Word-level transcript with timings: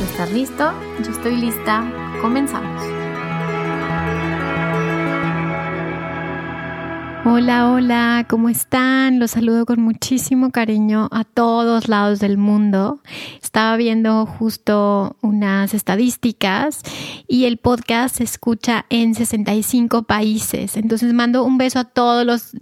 Estás 0.00 0.32
listo, 0.32 0.72
yo 1.04 1.10
estoy 1.10 1.36
lista, 1.36 1.84
comenzamos. 2.22 2.82
Hola, 7.24 7.70
hola, 7.70 8.26
¿cómo 8.30 8.48
están? 8.48 9.18
Los 9.18 9.32
saludo 9.32 9.66
con 9.66 9.80
muchísimo 9.80 10.50
cariño 10.50 11.08
a 11.10 11.24
todos 11.24 11.88
lados 11.88 12.20
del 12.20 12.38
mundo. 12.38 13.00
Estaba 13.42 13.76
viendo 13.76 14.24
justo 14.24 15.16
unas 15.20 15.74
estadísticas 15.74 16.80
y 17.26 17.46
el 17.46 17.58
podcast 17.58 18.16
se 18.16 18.24
escucha 18.24 18.86
en 18.90 19.16
65 19.16 20.04
países. 20.04 20.76
Entonces 20.76 21.12
mando 21.12 21.42
un 21.42 21.58
beso 21.58 21.80
a 21.80 21.84
todos 21.84 22.24
los 22.24 22.52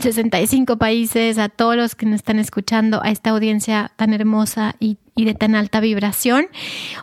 65 0.00 0.78
países, 0.78 1.38
a 1.38 1.48
todos 1.48 1.76
los 1.76 1.94
que 1.94 2.06
nos 2.06 2.16
están 2.16 2.38
escuchando, 2.38 3.02
a 3.02 3.10
esta 3.10 3.30
audiencia 3.30 3.92
tan 3.96 4.12
hermosa 4.14 4.76
y, 4.78 4.98
de 5.24 5.34
tan 5.34 5.54
alta 5.54 5.80
vibración. 5.80 6.46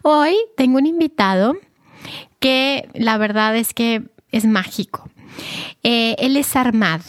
Hoy 0.03 0.35
tengo 0.57 0.77
un 0.77 0.85
invitado 0.85 1.55
que 2.39 2.87
la 2.93 3.17
verdad 3.17 3.55
es 3.55 3.73
que 3.73 4.03
es 4.31 4.45
mágico. 4.45 5.09
Eh, 5.83 6.15
él 6.19 6.37
es 6.37 6.47
Sarmad. 6.47 7.01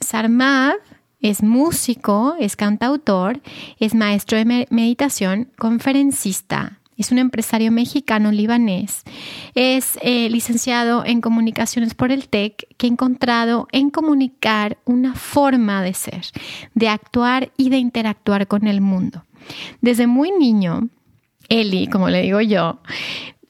Sarmad 0.00 0.74
es 1.20 1.42
músico, 1.42 2.34
es 2.38 2.56
cantautor, 2.56 3.40
es 3.78 3.94
maestro 3.94 4.38
de 4.38 4.66
meditación, 4.70 5.50
conferencista, 5.58 6.80
es 7.00 7.10
un 7.10 7.18
empresario 7.18 7.72
mexicano 7.72 8.30
libanés. 8.30 9.04
Es 9.54 9.98
eh, 10.02 10.28
licenciado 10.28 11.02
en 11.06 11.22
comunicaciones 11.22 11.94
por 11.94 12.12
el 12.12 12.28
TEC 12.28 12.66
que 12.76 12.86
ha 12.86 12.90
encontrado 12.90 13.68
en 13.72 13.88
comunicar 13.88 14.76
una 14.84 15.14
forma 15.14 15.82
de 15.82 15.94
ser, 15.94 16.26
de 16.74 16.90
actuar 16.90 17.52
y 17.56 17.70
de 17.70 17.78
interactuar 17.78 18.46
con 18.48 18.66
el 18.66 18.82
mundo. 18.82 19.24
Desde 19.80 20.06
muy 20.06 20.30
niño, 20.32 20.88
Eli, 21.48 21.88
como 21.88 22.08
le 22.08 22.22
digo 22.22 22.40
yo, 22.40 22.80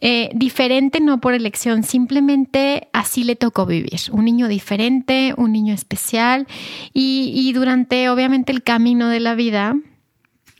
eh, 0.01 0.31
diferente 0.35 1.01
no 1.01 1.21
por 1.21 1.35
elección, 1.35 1.83
simplemente 1.83 2.89
así 2.93 3.23
le 3.25 3.37
tocó 3.37 3.67
vivir. 3.67 4.01
Un 4.13 4.25
niño 4.25 4.49
diferente, 4.49 5.35
un 5.37 5.53
niño 5.53 5.75
especial 5.75 6.47
y, 6.95 7.33
y 7.35 7.53
durante 7.53 8.09
obviamente 8.09 8.53
el 8.53 8.63
camino 8.63 9.09
de 9.09 9.21
la 9.21 9.35
vida 9.35 9.77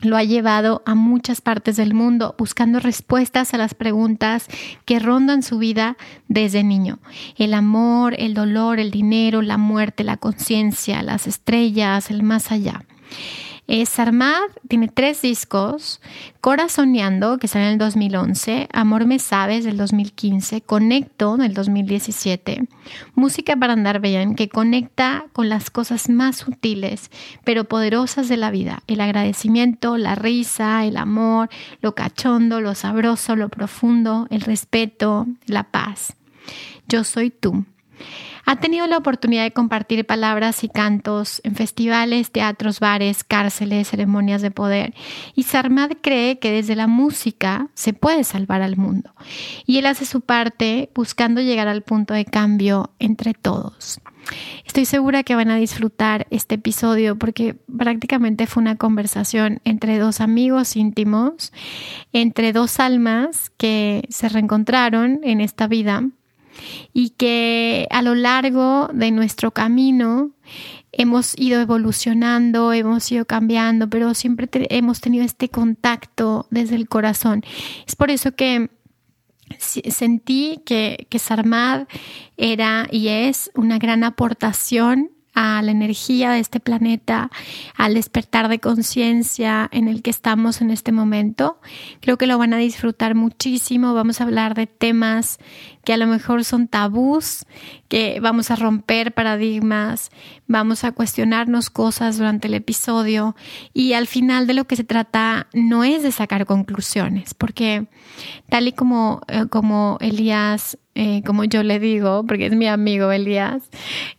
lo 0.01 0.17
ha 0.17 0.23
llevado 0.23 0.81
a 0.85 0.95
muchas 0.95 1.41
partes 1.41 1.75
del 1.75 1.93
mundo 1.93 2.35
buscando 2.37 2.79
respuestas 2.79 3.53
a 3.53 3.57
las 3.57 3.73
preguntas 3.73 4.47
que 4.85 4.99
rondan 4.99 5.43
su 5.43 5.57
vida 5.57 5.97
desde 6.27 6.63
niño. 6.63 6.99
El 7.37 7.53
amor, 7.53 8.15
el 8.17 8.33
dolor, 8.33 8.79
el 8.79 8.91
dinero, 8.91 9.41
la 9.41 9.57
muerte, 9.57 10.03
la 10.03 10.17
conciencia, 10.17 11.03
las 11.03 11.27
estrellas, 11.27 12.09
el 12.09 12.23
más 12.23 12.51
allá. 12.51 12.83
Eh, 13.73 13.85
Sarmad 13.85 14.49
tiene 14.67 14.89
tres 14.89 15.21
discos, 15.21 16.01
Corazoneando, 16.41 17.37
que 17.37 17.47
sale 17.47 17.67
en 17.67 17.71
el 17.71 17.77
2011, 17.77 18.67
Amor 18.73 19.05
me 19.05 19.17
sabes 19.17 19.63
del 19.63 19.77
2015, 19.77 20.59
Conecto 20.59 21.37
del 21.37 21.53
2017, 21.53 22.67
Música 23.15 23.55
para 23.55 23.71
andar 23.71 24.01
bien, 24.01 24.35
que 24.35 24.49
conecta 24.49 25.23
con 25.31 25.47
las 25.47 25.69
cosas 25.69 26.09
más 26.09 26.35
sutiles 26.35 27.11
pero 27.45 27.63
poderosas 27.63 28.27
de 28.27 28.35
la 28.35 28.51
vida, 28.51 28.83
el 28.87 28.99
agradecimiento, 28.99 29.97
la 29.97 30.15
risa, 30.15 30.83
el 30.83 30.97
amor, 30.97 31.47
lo 31.79 31.95
cachondo, 31.95 32.59
lo 32.59 32.75
sabroso, 32.75 33.37
lo 33.37 33.47
profundo, 33.47 34.27
el 34.31 34.41
respeto, 34.41 35.27
la 35.45 35.63
paz. 35.71 36.17
Yo 36.89 37.05
soy 37.05 37.29
tú. 37.29 37.63
Ha 38.51 38.57
tenido 38.57 38.85
la 38.85 38.97
oportunidad 38.97 39.43
de 39.43 39.53
compartir 39.53 40.05
palabras 40.05 40.65
y 40.65 40.67
cantos 40.67 41.39
en 41.45 41.55
festivales, 41.55 42.31
teatros, 42.31 42.81
bares, 42.81 43.23
cárceles, 43.23 43.87
ceremonias 43.87 44.41
de 44.41 44.51
poder. 44.51 44.93
Y 45.35 45.43
Sarmad 45.43 45.91
cree 46.01 46.37
que 46.37 46.51
desde 46.51 46.75
la 46.75 46.87
música 46.87 47.69
se 47.75 47.93
puede 47.93 48.25
salvar 48.25 48.61
al 48.61 48.75
mundo. 48.75 49.15
Y 49.65 49.77
él 49.77 49.85
hace 49.85 50.05
su 50.05 50.19
parte 50.19 50.89
buscando 50.93 51.39
llegar 51.39 51.69
al 51.69 51.81
punto 51.81 52.13
de 52.13 52.25
cambio 52.25 52.91
entre 52.99 53.33
todos. 53.33 54.01
Estoy 54.65 54.83
segura 54.83 55.23
que 55.23 55.35
van 55.35 55.49
a 55.49 55.55
disfrutar 55.55 56.27
este 56.29 56.55
episodio 56.55 57.17
porque 57.17 57.55
prácticamente 57.77 58.47
fue 58.47 58.59
una 58.59 58.75
conversación 58.75 59.61
entre 59.63 59.97
dos 59.97 60.19
amigos 60.19 60.75
íntimos, 60.75 61.53
entre 62.11 62.51
dos 62.51 62.81
almas 62.81 63.49
que 63.51 64.03
se 64.09 64.27
reencontraron 64.27 65.21
en 65.23 65.39
esta 65.39 65.67
vida 65.67 66.03
y 66.93 67.11
que 67.11 67.87
a 67.91 68.01
lo 68.01 68.15
largo 68.15 68.89
de 68.93 69.11
nuestro 69.11 69.51
camino 69.51 70.31
hemos 70.91 71.37
ido 71.37 71.61
evolucionando, 71.61 72.73
hemos 72.73 73.11
ido 73.11 73.25
cambiando, 73.25 73.89
pero 73.89 74.13
siempre 74.13 74.49
hemos 74.69 75.01
tenido 75.01 75.23
este 75.23 75.49
contacto 75.49 76.47
desde 76.49 76.75
el 76.75 76.87
corazón. 76.87 77.43
Es 77.87 77.95
por 77.95 78.11
eso 78.11 78.35
que 78.35 78.69
sentí 79.57 80.61
que, 80.65 81.07
que 81.09 81.19
Sarmad 81.19 81.87
era 82.37 82.87
y 82.91 83.09
es 83.09 83.51
una 83.55 83.77
gran 83.77 84.03
aportación 84.03 85.11
a 85.33 85.61
la 85.61 85.71
energía 85.71 86.31
de 86.31 86.39
este 86.39 86.59
planeta, 86.59 87.31
al 87.75 87.93
despertar 87.93 88.49
de 88.49 88.59
conciencia 88.59 89.69
en 89.71 89.87
el 89.87 90.01
que 90.01 90.09
estamos 90.09 90.61
en 90.61 90.71
este 90.71 90.91
momento. 90.91 91.59
Creo 92.01 92.17
que 92.17 92.27
lo 92.27 92.37
van 92.37 92.53
a 92.53 92.57
disfrutar 92.57 93.15
muchísimo. 93.15 93.93
Vamos 93.93 94.19
a 94.19 94.25
hablar 94.25 94.55
de 94.55 94.67
temas 94.67 95.39
que 95.83 95.93
a 95.93 95.97
lo 95.97 96.07
mejor 96.07 96.43
son 96.43 96.67
tabús, 96.67 97.45
que 97.87 98.19
vamos 98.19 98.51
a 98.51 98.55
romper 98.55 99.13
paradigmas, 99.13 100.11
vamos 100.47 100.83
a 100.83 100.91
cuestionarnos 100.91 101.69
cosas 101.69 102.17
durante 102.17 102.47
el 102.47 102.53
episodio 102.53 103.35
y 103.73 103.93
al 103.93 104.07
final 104.07 104.47
de 104.47 104.53
lo 104.53 104.65
que 104.65 104.75
se 104.75 104.83
trata 104.83 105.47
no 105.53 105.83
es 105.83 106.03
de 106.03 106.11
sacar 106.11 106.45
conclusiones, 106.45 107.33
porque 107.33 107.87
tal 108.49 108.67
y 108.67 108.73
como, 108.73 109.21
eh, 109.27 109.45
como 109.49 109.97
Elías 110.01 110.77
eh, 110.93 111.23
como 111.25 111.45
yo 111.45 111.63
le 111.63 111.79
digo, 111.79 112.25
porque 112.27 112.47
es 112.47 112.53
mi 112.53 112.67
amigo 112.67 113.13
Elías, 113.13 113.63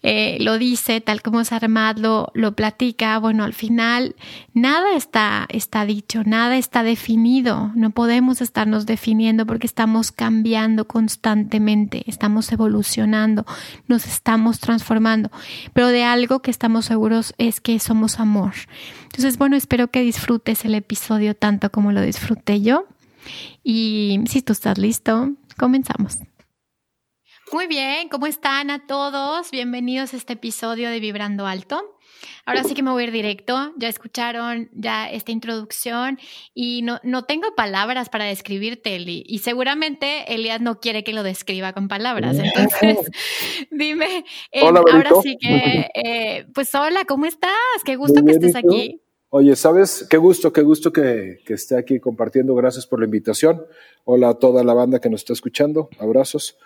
eh, 0.02 0.38
lo 0.40 0.56
dice 0.56 1.02
tal 1.02 1.20
como 1.20 1.44
Sarmad 1.44 1.98
lo, 1.98 2.30
lo 2.32 2.56
platica, 2.56 3.18
bueno, 3.18 3.44
al 3.44 3.52
final 3.52 4.16
nada 4.54 4.96
está, 4.96 5.46
está 5.50 5.84
dicho, 5.84 6.22
nada 6.24 6.56
está 6.56 6.82
definido, 6.82 7.72
no 7.74 7.90
podemos 7.90 8.40
estarnos 8.40 8.86
definiendo 8.86 9.44
porque 9.44 9.66
estamos 9.66 10.12
cambiando 10.12 10.86
constantemente, 10.86 11.51
estamos 12.06 12.50
evolucionando, 12.52 13.44
nos 13.88 14.06
estamos 14.06 14.60
transformando, 14.60 15.30
pero 15.72 15.88
de 15.88 16.04
algo 16.04 16.40
que 16.40 16.50
estamos 16.50 16.86
seguros 16.86 17.34
es 17.38 17.60
que 17.60 17.78
somos 17.78 18.20
amor. 18.20 18.52
Entonces, 19.04 19.36
bueno, 19.38 19.56
espero 19.56 19.88
que 19.88 20.00
disfrutes 20.00 20.64
el 20.64 20.74
episodio 20.74 21.34
tanto 21.34 21.70
como 21.70 21.92
lo 21.92 22.00
disfruté 22.00 22.62
yo. 22.62 22.86
Y 23.62 24.20
si 24.26 24.42
tú 24.42 24.52
estás 24.52 24.78
listo, 24.78 25.32
comenzamos. 25.56 26.18
Muy 27.52 27.66
bien, 27.66 28.08
¿cómo 28.08 28.26
están 28.26 28.70
a 28.70 28.86
todos? 28.86 29.50
Bienvenidos 29.50 30.14
a 30.14 30.16
este 30.16 30.32
episodio 30.32 30.88
de 30.88 31.00
Vibrando 31.00 31.46
Alto. 31.46 31.82
Ahora 32.44 32.64
sí 32.64 32.74
que 32.74 32.82
me 32.82 32.90
voy 32.90 33.04
a 33.04 33.06
ir 33.06 33.12
directo. 33.12 33.72
Ya 33.76 33.88
escucharon 33.88 34.70
ya 34.72 35.10
esta 35.10 35.32
introducción 35.32 36.18
y 36.54 36.82
no, 36.82 37.00
no 37.02 37.24
tengo 37.24 37.54
palabras 37.54 38.08
para 38.08 38.24
describirte, 38.24 38.96
Eli. 38.96 39.24
Y 39.26 39.38
seguramente 39.38 40.34
Elías 40.34 40.60
no 40.60 40.80
quiere 40.80 41.04
que 41.04 41.12
lo 41.12 41.22
describa 41.22 41.72
con 41.72 41.88
palabras. 41.88 42.38
Entonces, 42.38 42.98
dime, 43.70 44.24
eh, 44.50 44.62
ahora 44.62 45.10
sí 45.22 45.36
que, 45.40 45.88
eh, 45.94 46.46
pues 46.54 46.74
hola, 46.74 47.04
¿cómo 47.04 47.26
estás? 47.26 47.52
Qué 47.84 47.96
gusto 47.96 48.24
que 48.24 48.32
estés 48.32 48.56
aquí. 48.56 49.00
Oye, 49.34 49.56
¿sabes? 49.56 50.06
Qué 50.10 50.18
gusto, 50.18 50.52
qué 50.52 50.60
gusto 50.60 50.92
que, 50.92 51.38
que, 51.46 51.54
esté 51.54 51.78
aquí 51.78 51.98
compartiendo. 52.00 52.54
Gracias 52.54 52.86
por 52.86 52.98
la 52.98 53.06
invitación. 53.06 53.64
Hola 54.04 54.28
a 54.28 54.34
toda 54.34 54.62
la 54.62 54.74
banda 54.74 55.00
que 55.00 55.08
nos 55.08 55.22
está 55.22 55.32
escuchando. 55.32 55.88
Abrazos. 55.98 56.58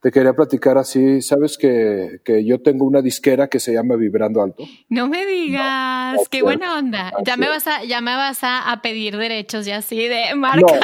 Te 0.00 0.10
quería 0.10 0.32
platicar 0.32 0.78
así, 0.78 1.20
sabes 1.20 1.58
que, 1.58 2.20
que 2.24 2.42
yo 2.42 2.62
tengo 2.62 2.86
una 2.86 3.02
disquera 3.02 3.48
que 3.48 3.60
se 3.60 3.74
llama 3.74 3.96
Vibrando 3.96 4.40
Alto. 4.40 4.64
No 4.88 5.08
me 5.08 5.26
digas, 5.26 6.26
qué 6.30 6.42
buena 6.42 6.78
onda. 6.78 7.12
Ya 7.26 7.36
me 7.36 7.48
vas 7.48 7.66
a, 7.66 7.84
ya 7.84 8.00
me 8.00 8.16
vas 8.16 8.38
a, 8.42 8.80
pedir 8.82 9.18
derechos 9.18 9.66
y 9.66 9.72
así 9.72 10.08
de 10.08 10.34
marca. 10.36 10.80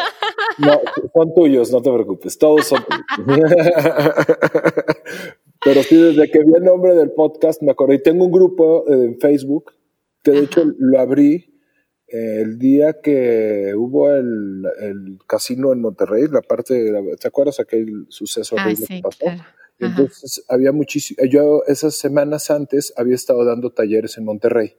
No, 0.58 0.68
no, 0.68 0.80
son 1.14 1.34
tuyos, 1.34 1.72
no 1.72 1.80
te 1.80 1.90
preocupes, 1.90 2.36
todos 2.36 2.66
son 2.66 2.84
tuyos. 3.24 3.50
Pero 5.64 5.82
sí, 5.82 5.96
desde 5.96 6.30
que 6.30 6.40
vi 6.40 6.52
el 6.54 6.64
nombre 6.64 6.94
del 6.94 7.12
podcast 7.12 7.62
me 7.62 7.72
acordé. 7.72 7.94
Y 7.94 8.02
tengo 8.02 8.26
un 8.26 8.32
grupo 8.32 8.84
en 8.86 9.18
Facebook 9.18 9.72
que 10.22 10.32
de 10.32 10.40
hecho 10.40 10.62
lo 10.78 11.00
abrí 11.00 11.55
el 12.08 12.58
día 12.58 13.00
que 13.02 13.72
hubo 13.76 14.12
el, 14.14 14.62
el, 14.80 15.18
casino 15.26 15.72
en 15.72 15.80
Monterrey, 15.80 16.26
la 16.30 16.42
parte, 16.42 16.74
de 16.74 17.16
¿te 17.16 17.28
acuerdas 17.28 17.58
aquel 17.58 18.06
suceso 18.08 18.56
ah, 18.58 18.72
sí, 18.74 18.86
que 18.86 19.02
pasó? 19.02 19.26
Entonces 19.78 20.44
había 20.48 20.72
muchísimo, 20.72 21.22
yo 21.28 21.62
esas 21.66 21.96
semanas 21.96 22.50
antes 22.50 22.94
había 22.96 23.14
estado 23.14 23.44
dando 23.44 23.70
talleres 23.70 24.16
en 24.16 24.24
Monterrey 24.24 24.76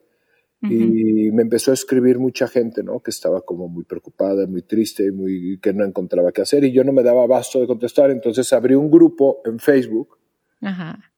y 0.60 1.30
me 1.30 1.42
empezó 1.42 1.70
a 1.70 1.74
escribir 1.74 2.18
mucha 2.18 2.48
gente, 2.48 2.82
¿no? 2.82 2.98
Que 3.00 3.12
estaba 3.12 3.42
como 3.42 3.68
muy 3.68 3.84
preocupada, 3.84 4.44
muy 4.48 4.62
triste, 4.62 5.12
muy 5.12 5.60
que 5.62 5.72
no 5.72 5.84
encontraba 5.84 6.32
qué 6.32 6.42
hacer 6.42 6.64
y 6.64 6.72
yo 6.72 6.82
no 6.82 6.92
me 6.92 7.04
daba 7.04 7.22
abasto 7.22 7.60
de 7.60 7.68
contestar, 7.68 8.10
entonces 8.10 8.52
abrí 8.52 8.74
un 8.74 8.90
grupo 8.90 9.40
en 9.44 9.60
Facebook 9.60 10.18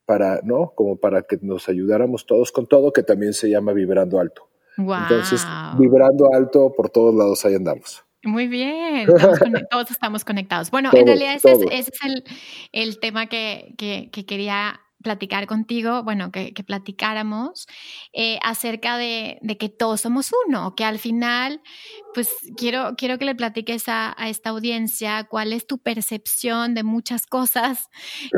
para, 0.05 0.41
¿no? 0.45 0.75
Como 0.75 0.99
para 0.99 1.23
que 1.23 1.39
nos 1.41 1.71
ayudáramos 1.71 2.27
todos 2.27 2.53
con 2.53 2.67
todo, 2.67 2.93
que 2.93 3.03
también 3.03 3.33
se 3.33 3.49
llama 3.49 3.73
Vibrando 3.73 4.21
Alto. 4.21 4.50
Entonces, 4.77 5.47
vibrando 5.79 6.33
alto, 6.33 6.73
por 6.77 6.91
todos 6.91 7.15
lados 7.15 7.45
ahí 7.45 7.55
andamos. 7.55 8.05
Muy 8.23 8.49
bien, 8.49 9.07
todos 9.71 9.91
estamos 9.91 10.25
conectados. 10.25 10.71
Bueno, 10.71 10.91
en 10.93 11.07
realidad 11.07 11.35
ese 11.37 11.53
es, 11.71 11.91
el, 12.73 13.01
tema 13.01 13.27
que, 13.27 13.75
quería 14.27 14.81
platicar 15.03 15.47
contigo, 15.47 16.03
bueno, 16.03 16.31
que, 16.31 16.53
platicáramos 16.67 17.67
eh, 18.13 18.39
acerca 18.43 18.99
de, 18.99 19.41
que 19.59 19.71
todos 19.71 20.03
somos 20.03 20.31
uno, 20.47 20.75
que 20.75 20.85
al 20.85 20.99
final, 20.99 21.63
pues 22.13 22.29
quiero, 22.59 22.95
quiero 22.99 23.19
que 23.19 23.25
le 23.25 23.35
platiques 23.35 23.85
a, 23.87 24.15
esta 24.27 24.51
audiencia 24.51 25.25
cuál 25.25 25.55
es 25.55 25.67
tu 25.67 25.79
percepción 25.79 26.75
de 26.75 26.83
muchas 26.83 27.25
cosas, 27.25 27.89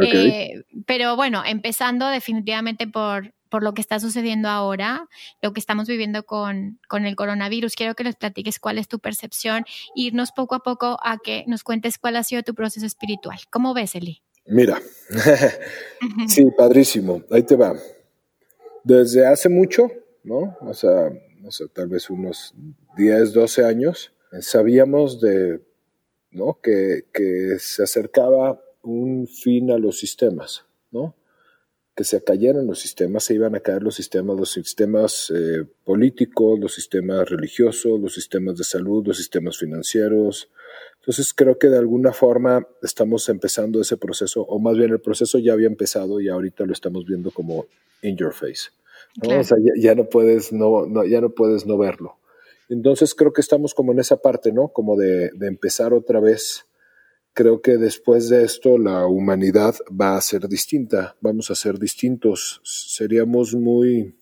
eh, 0.01 0.63
pero 0.87 1.17
bueno, 1.17 1.43
empezando 1.45 2.07
definitivamente 2.07 2.87
por, 2.87 3.35
por 3.53 3.63
lo 3.63 3.75
que 3.75 3.83
está 3.83 4.01
sucediendo 4.01 4.49
ahora, 4.49 5.11
lo 5.43 5.53
que 5.53 5.61
estamos 5.61 5.87
viviendo 5.87 6.23
con, 6.23 6.81
con, 6.89 7.05
el 7.05 7.17
coronavirus. 7.17 7.77
Quiero 7.77 7.95
que 7.95 8.03
les 8.03 8.17
platiques 8.17 8.59
cuál 8.59 8.79
es 8.79 8.89
tu 8.89 8.99
percepción, 8.99 9.65
irnos 9.95 10.33
poco 10.33 10.55
a 10.55 10.61
poco 10.61 10.97
a 11.03 11.19
que 11.23 11.45
nos 11.47 11.63
cuentes 11.63 11.99
cuál 11.99 12.17
ha 12.17 12.25
sido 12.25 12.43
tu 12.43 12.55
proceso 12.55 12.87
espiritual. 12.87 13.39
¿Cómo 13.51 13.75
ves, 13.75 13.95
Eli? 13.95 14.23
Mira, 14.47 14.81
sí, 16.29 16.47
padrísimo. 16.57 17.25
Ahí 17.31 17.43
te 17.43 17.55
va. 17.55 17.75
Desde 18.85 19.27
hace 19.27 19.51
mucho, 19.51 19.91
¿no? 20.25 20.57
O 20.63 20.73
sea, 20.73 21.13
no 21.39 21.51
sé, 21.51 21.69
tal 21.69 21.89
vez 21.89 22.09
unos 22.09 22.55
10, 22.97 23.35
12 23.35 23.67
años, 23.67 24.15
sabíamos 24.41 25.21
de, 25.21 25.61
¿no? 26.31 26.59
Que, 26.63 27.05
que 27.13 27.59
se 27.59 27.83
acercaba 27.83 28.63
un 28.83 29.27
fin 29.29 29.71
a 29.71 29.77
los 29.77 29.99
sistemas, 29.99 30.65
¿no? 30.91 31.15
Que 31.95 32.05
se 32.05 32.23
cayeran 32.25 32.67
los 32.67 32.81
sistemas, 32.81 33.25
se 33.25 33.35
iban 33.35 33.55
a 33.55 33.61
caer 33.61 33.83
los 33.83 33.97
sistemas, 33.97 34.37
los 34.39 34.51
sistemas 34.51 35.31
eh, 35.35 35.65
políticos, 35.85 36.59
los 36.59 36.75
sistemas 36.75 37.29
religiosos, 37.29 38.01
los 38.01 38.15
sistemas 38.15 38.57
de 38.57 38.65
salud, 38.65 39.07
los 39.07 39.19
sistemas 39.19 39.59
financieros. 39.59 40.49
Entonces 41.01 41.35
creo 41.35 41.59
que 41.59 41.69
de 41.69 41.77
alguna 41.77 42.13
forma 42.13 42.67
estamos 42.83 43.29
empezando 43.29 43.81
ese 43.81 43.99
proceso, 43.99 44.43
o 44.43 44.59
más 44.59 44.77
bien 44.79 44.91
el 44.91 45.01
proceso 45.01 45.39
ya 45.39 45.53
había 45.53 45.67
empezado 45.67 46.21
y 46.21 46.29
ahorita 46.29 46.65
lo 46.65 46.73
estamos 46.73 47.05
viendo 47.05 47.31
como 47.31 47.67
in 48.01 48.17
your 48.17 48.33
face. 48.33 48.71
O 49.23 49.45
sea, 49.45 49.59
ya, 49.77 49.95
no 49.95 50.09
puedes 50.09 50.53
no, 50.53 50.87
no, 50.87 51.05
ya 51.05 51.21
no 51.21 51.31
puedes 51.31 51.67
no 51.67 51.77
verlo. 51.77 52.17
Entonces 52.71 53.15
creo 53.15 53.35
que 53.35 53.43
estamos 53.43 53.75
como 53.75 53.93
en 53.93 53.99
esa 53.99 54.17
parte, 54.17 54.51
¿no? 54.51 54.69
Como 54.69 54.97
de, 54.97 55.31
de 55.35 55.47
empezar 55.49 55.93
otra 55.93 56.21
vez 56.21 56.65
creo 57.35 57.63
que 57.63 57.79
después 57.79 58.29
de 58.29 58.45
esto 58.45 58.79
la 58.79 59.07
humanidad 59.07 59.75
va 59.89 60.17
a 60.17 60.21
ser 60.21 60.49
distinta, 60.49 61.17
vamos 61.21 61.51
a 61.51 61.55
ser 61.55 61.79
distintos, 61.79 62.61
seríamos 62.65 63.55
muy, 63.55 64.15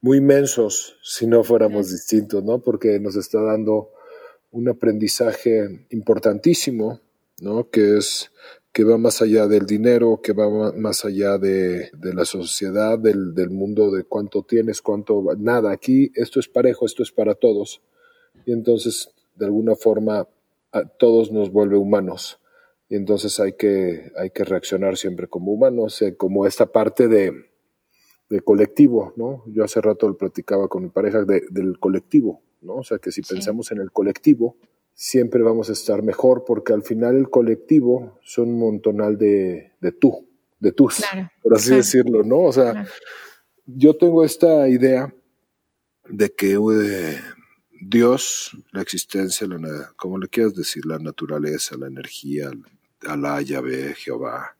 muy 0.00 0.18
inmensos 0.18 0.96
si 1.02 1.26
no 1.26 1.42
fuéramos 1.42 1.90
distintos, 1.90 2.44
¿no? 2.44 2.60
Porque 2.60 3.00
nos 3.00 3.16
está 3.16 3.40
dando 3.42 3.90
un 4.50 4.68
aprendizaje 4.68 5.86
importantísimo, 5.90 7.00
¿no? 7.40 7.70
Que 7.70 7.98
es 7.98 8.30
que 8.72 8.84
va 8.84 8.98
más 8.98 9.22
allá 9.22 9.46
del 9.46 9.66
dinero, 9.66 10.20
que 10.22 10.32
va 10.32 10.72
más 10.72 11.04
allá 11.04 11.38
de, 11.38 11.90
de 11.92 12.14
la 12.14 12.24
sociedad, 12.24 12.98
del, 12.98 13.34
del, 13.34 13.50
mundo, 13.50 13.90
de 13.90 14.04
cuánto 14.04 14.42
tienes, 14.42 14.82
cuánto, 14.82 15.24
nada, 15.36 15.72
aquí 15.72 16.12
esto 16.14 16.38
es 16.38 16.48
parejo, 16.48 16.86
esto 16.86 17.02
es 17.02 17.10
para 17.10 17.34
todos. 17.34 17.82
Y 18.46 18.52
entonces, 18.52 19.10
de 19.34 19.46
alguna 19.46 19.74
forma, 19.74 20.28
a 20.72 20.84
todos 20.84 21.32
nos 21.32 21.50
vuelve 21.50 21.76
humanos. 21.76 22.40
Y 22.88 22.96
entonces 22.96 23.38
hay 23.40 23.52
que, 23.52 24.12
hay 24.16 24.30
que 24.30 24.44
reaccionar 24.44 24.96
siempre 24.96 25.28
como 25.28 25.52
humanos, 25.52 26.00
eh, 26.02 26.16
como 26.16 26.46
esta 26.46 26.66
parte 26.66 27.06
de, 27.08 27.32
de, 28.30 28.40
colectivo, 28.40 29.12
¿no? 29.16 29.44
Yo 29.46 29.64
hace 29.64 29.80
rato 29.80 30.08
lo 30.08 30.16
platicaba 30.16 30.68
con 30.68 30.84
mi 30.84 30.88
pareja 30.88 31.24
del 31.24 31.78
colectivo, 31.78 32.42
¿no? 32.62 32.76
O 32.76 32.84
sea, 32.84 32.98
que 32.98 33.12
si 33.12 33.20
pensamos 33.22 33.70
en 33.72 33.78
el 33.78 33.92
colectivo, 33.92 34.56
siempre 34.94 35.42
vamos 35.42 35.68
a 35.68 35.72
estar 35.72 36.02
mejor, 36.02 36.44
porque 36.46 36.72
al 36.72 36.82
final 36.82 37.16
el 37.16 37.28
colectivo 37.28 38.18
son 38.22 38.48
un 38.48 38.58
montonal 38.58 39.18
de, 39.18 39.72
de 39.80 39.92
tú, 39.92 40.26
de 40.58 40.72
tus, 40.72 41.02
por 41.42 41.54
así 41.54 41.74
decirlo, 41.74 42.22
¿no? 42.24 42.40
O 42.40 42.52
sea, 42.52 42.86
yo 43.66 43.96
tengo 43.96 44.24
esta 44.24 44.68
idea 44.68 45.14
de 46.08 46.30
que 46.30 46.54
eh, 46.54 47.18
Dios, 47.80 48.56
la 48.72 48.82
existencia, 48.82 49.46
la, 49.46 49.92
como 49.96 50.18
le 50.18 50.28
quieras 50.28 50.54
decir, 50.54 50.84
la 50.84 50.98
naturaleza, 50.98 51.76
la 51.76 51.86
energía, 51.86 52.50
Alá, 53.06 53.40
Yahvé, 53.40 53.94
Jehová, 53.94 54.56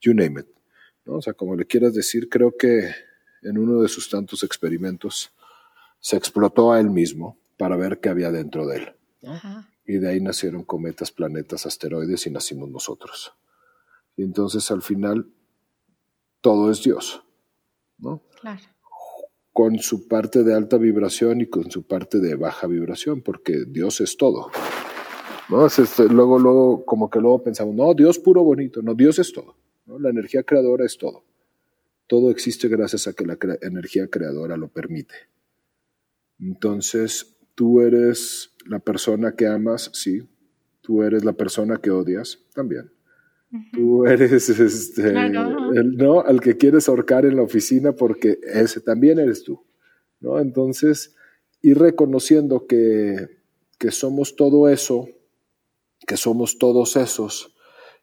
you 0.00 0.12
name 0.12 0.40
it. 0.40 0.46
¿no? 1.06 1.14
O 1.14 1.22
sea, 1.22 1.32
como 1.32 1.56
le 1.56 1.66
quieras 1.66 1.94
decir, 1.94 2.28
creo 2.28 2.54
que 2.56 2.90
en 3.42 3.58
uno 3.58 3.80
de 3.80 3.88
sus 3.88 4.10
tantos 4.10 4.42
experimentos 4.42 5.32
se 5.98 6.16
explotó 6.16 6.72
a 6.72 6.80
él 6.80 6.90
mismo 6.90 7.38
para 7.56 7.76
ver 7.76 8.00
qué 8.00 8.10
había 8.10 8.30
dentro 8.30 8.66
de 8.66 8.76
él. 8.78 8.96
Y 9.86 9.98
de 9.98 10.10
ahí 10.10 10.20
nacieron 10.20 10.64
cometas, 10.64 11.10
planetas, 11.10 11.66
asteroides 11.66 12.26
y 12.26 12.30
nacimos 12.30 12.70
nosotros. 12.70 13.34
Y 14.16 14.22
entonces 14.22 14.70
al 14.70 14.82
final 14.82 15.32
todo 16.40 16.70
es 16.70 16.82
Dios, 16.82 17.22
¿no? 17.98 18.22
Claro 18.40 18.79
con 19.60 19.78
su 19.78 20.08
parte 20.08 20.42
de 20.42 20.54
alta 20.54 20.78
vibración 20.78 21.42
y 21.42 21.46
con 21.46 21.70
su 21.70 21.82
parte 21.82 22.18
de 22.18 22.34
baja 22.34 22.66
vibración, 22.66 23.20
porque 23.20 23.66
Dios 23.68 24.00
es 24.00 24.16
todo. 24.16 24.50
¿no? 25.50 25.66
Este, 25.66 26.08
luego, 26.08 26.38
luego, 26.38 26.86
como 26.86 27.10
que 27.10 27.20
luego 27.20 27.42
pensamos, 27.42 27.74
no, 27.74 27.92
Dios 27.92 28.18
puro 28.18 28.42
bonito, 28.42 28.80
no, 28.80 28.94
Dios 28.94 29.18
es 29.18 29.34
todo. 29.34 29.58
¿no? 29.84 29.98
La 29.98 30.08
energía 30.08 30.44
creadora 30.44 30.86
es 30.86 30.96
todo. 30.96 31.24
Todo 32.06 32.30
existe 32.30 32.68
gracias 32.68 33.06
a 33.06 33.12
que 33.12 33.26
la 33.26 33.36
energía 33.60 34.08
creadora 34.08 34.56
lo 34.56 34.68
permite. 34.68 35.14
Entonces, 36.38 37.36
tú 37.54 37.82
eres 37.82 38.54
la 38.64 38.78
persona 38.78 39.36
que 39.36 39.46
amas, 39.46 39.90
sí. 39.92 40.26
Tú 40.80 41.02
eres 41.02 41.22
la 41.22 41.34
persona 41.34 41.76
que 41.76 41.90
odias, 41.90 42.38
también. 42.54 42.92
Tú 43.72 44.06
eres 44.06 44.48
este, 44.48 45.08
El, 45.08 45.96
¿no? 45.96 46.20
al 46.20 46.40
que 46.40 46.56
quieres 46.56 46.88
ahorcar 46.88 47.24
en 47.24 47.36
la 47.36 47.42
oficina 47.42 47.92
porque 47.92 48.38
ese 48.42 48.80
también 48.80 49.18
eres 49.18 49.42
tú. 49.42 49.64
¿no? 50.20 50.38
Entonces, 50.38 51.16
ir 51.60 51.78
reconociendo 51.78 52.66
que, 52.66 53.40
que 53.78 53.90
somos 53.90 54.36
todo 54.36 54.68
eso, 54.68 55.08
que 56.06 56.16
somos 56.16 56.58
todos 56.58 56.96
esos, 56.96 57.54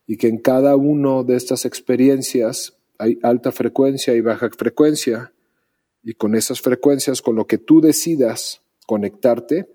y 0.06 0.18
que 0.18 0.28
en 0.28 0.38
cada 0.38 0.76
uno 0.76 1.24
de 1.24 1.36
estas 1.36 1.66
experiencias 1.66 2.78
hay 2.98 3.20
alta 3.24 3.52
frecuencia 3.52 4.16
y 4.16 4.22
baja 4.22 4.50
frecuencia, 4.50 5.34
y 6.04 6.14
con 6.14 6.36
esas 6.36 6.62
frecuencias, 6.62 7.22
con 7.22 7.36
lo 7.36 7.48
que 7.48 7.58
tú 7.58 7.82
decidas 7.82 8.62
conectarte, 8.86 9.70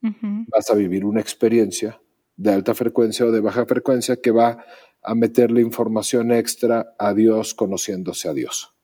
vas 0.00 0.70
a 0.70 0.74
vivir 0.74 1.04
una 1.04 1.20
experiencia 1.20 2.00
de 2.36 2.52
alta 2.52 2.74
frecuencia 2.74 3.26
o 3.26 3.30
de 3.30 3.40
baja 3.40 3.66
frecuencia 3.66 4.16
que 4.16 4.30
va 4.30 4.64
a 5.02 5.14
meterle 5.14 5.60
información 5.60 6.32
extra 6.32 6.94
a 6.98 7.12
Dios 7.14 7.54
conociéndose 7.54 8.28
a 8.28 8.34
Dios. 8.34 8.74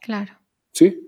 Claro. 0.00 0.38
¿Sí? 0.72 1.00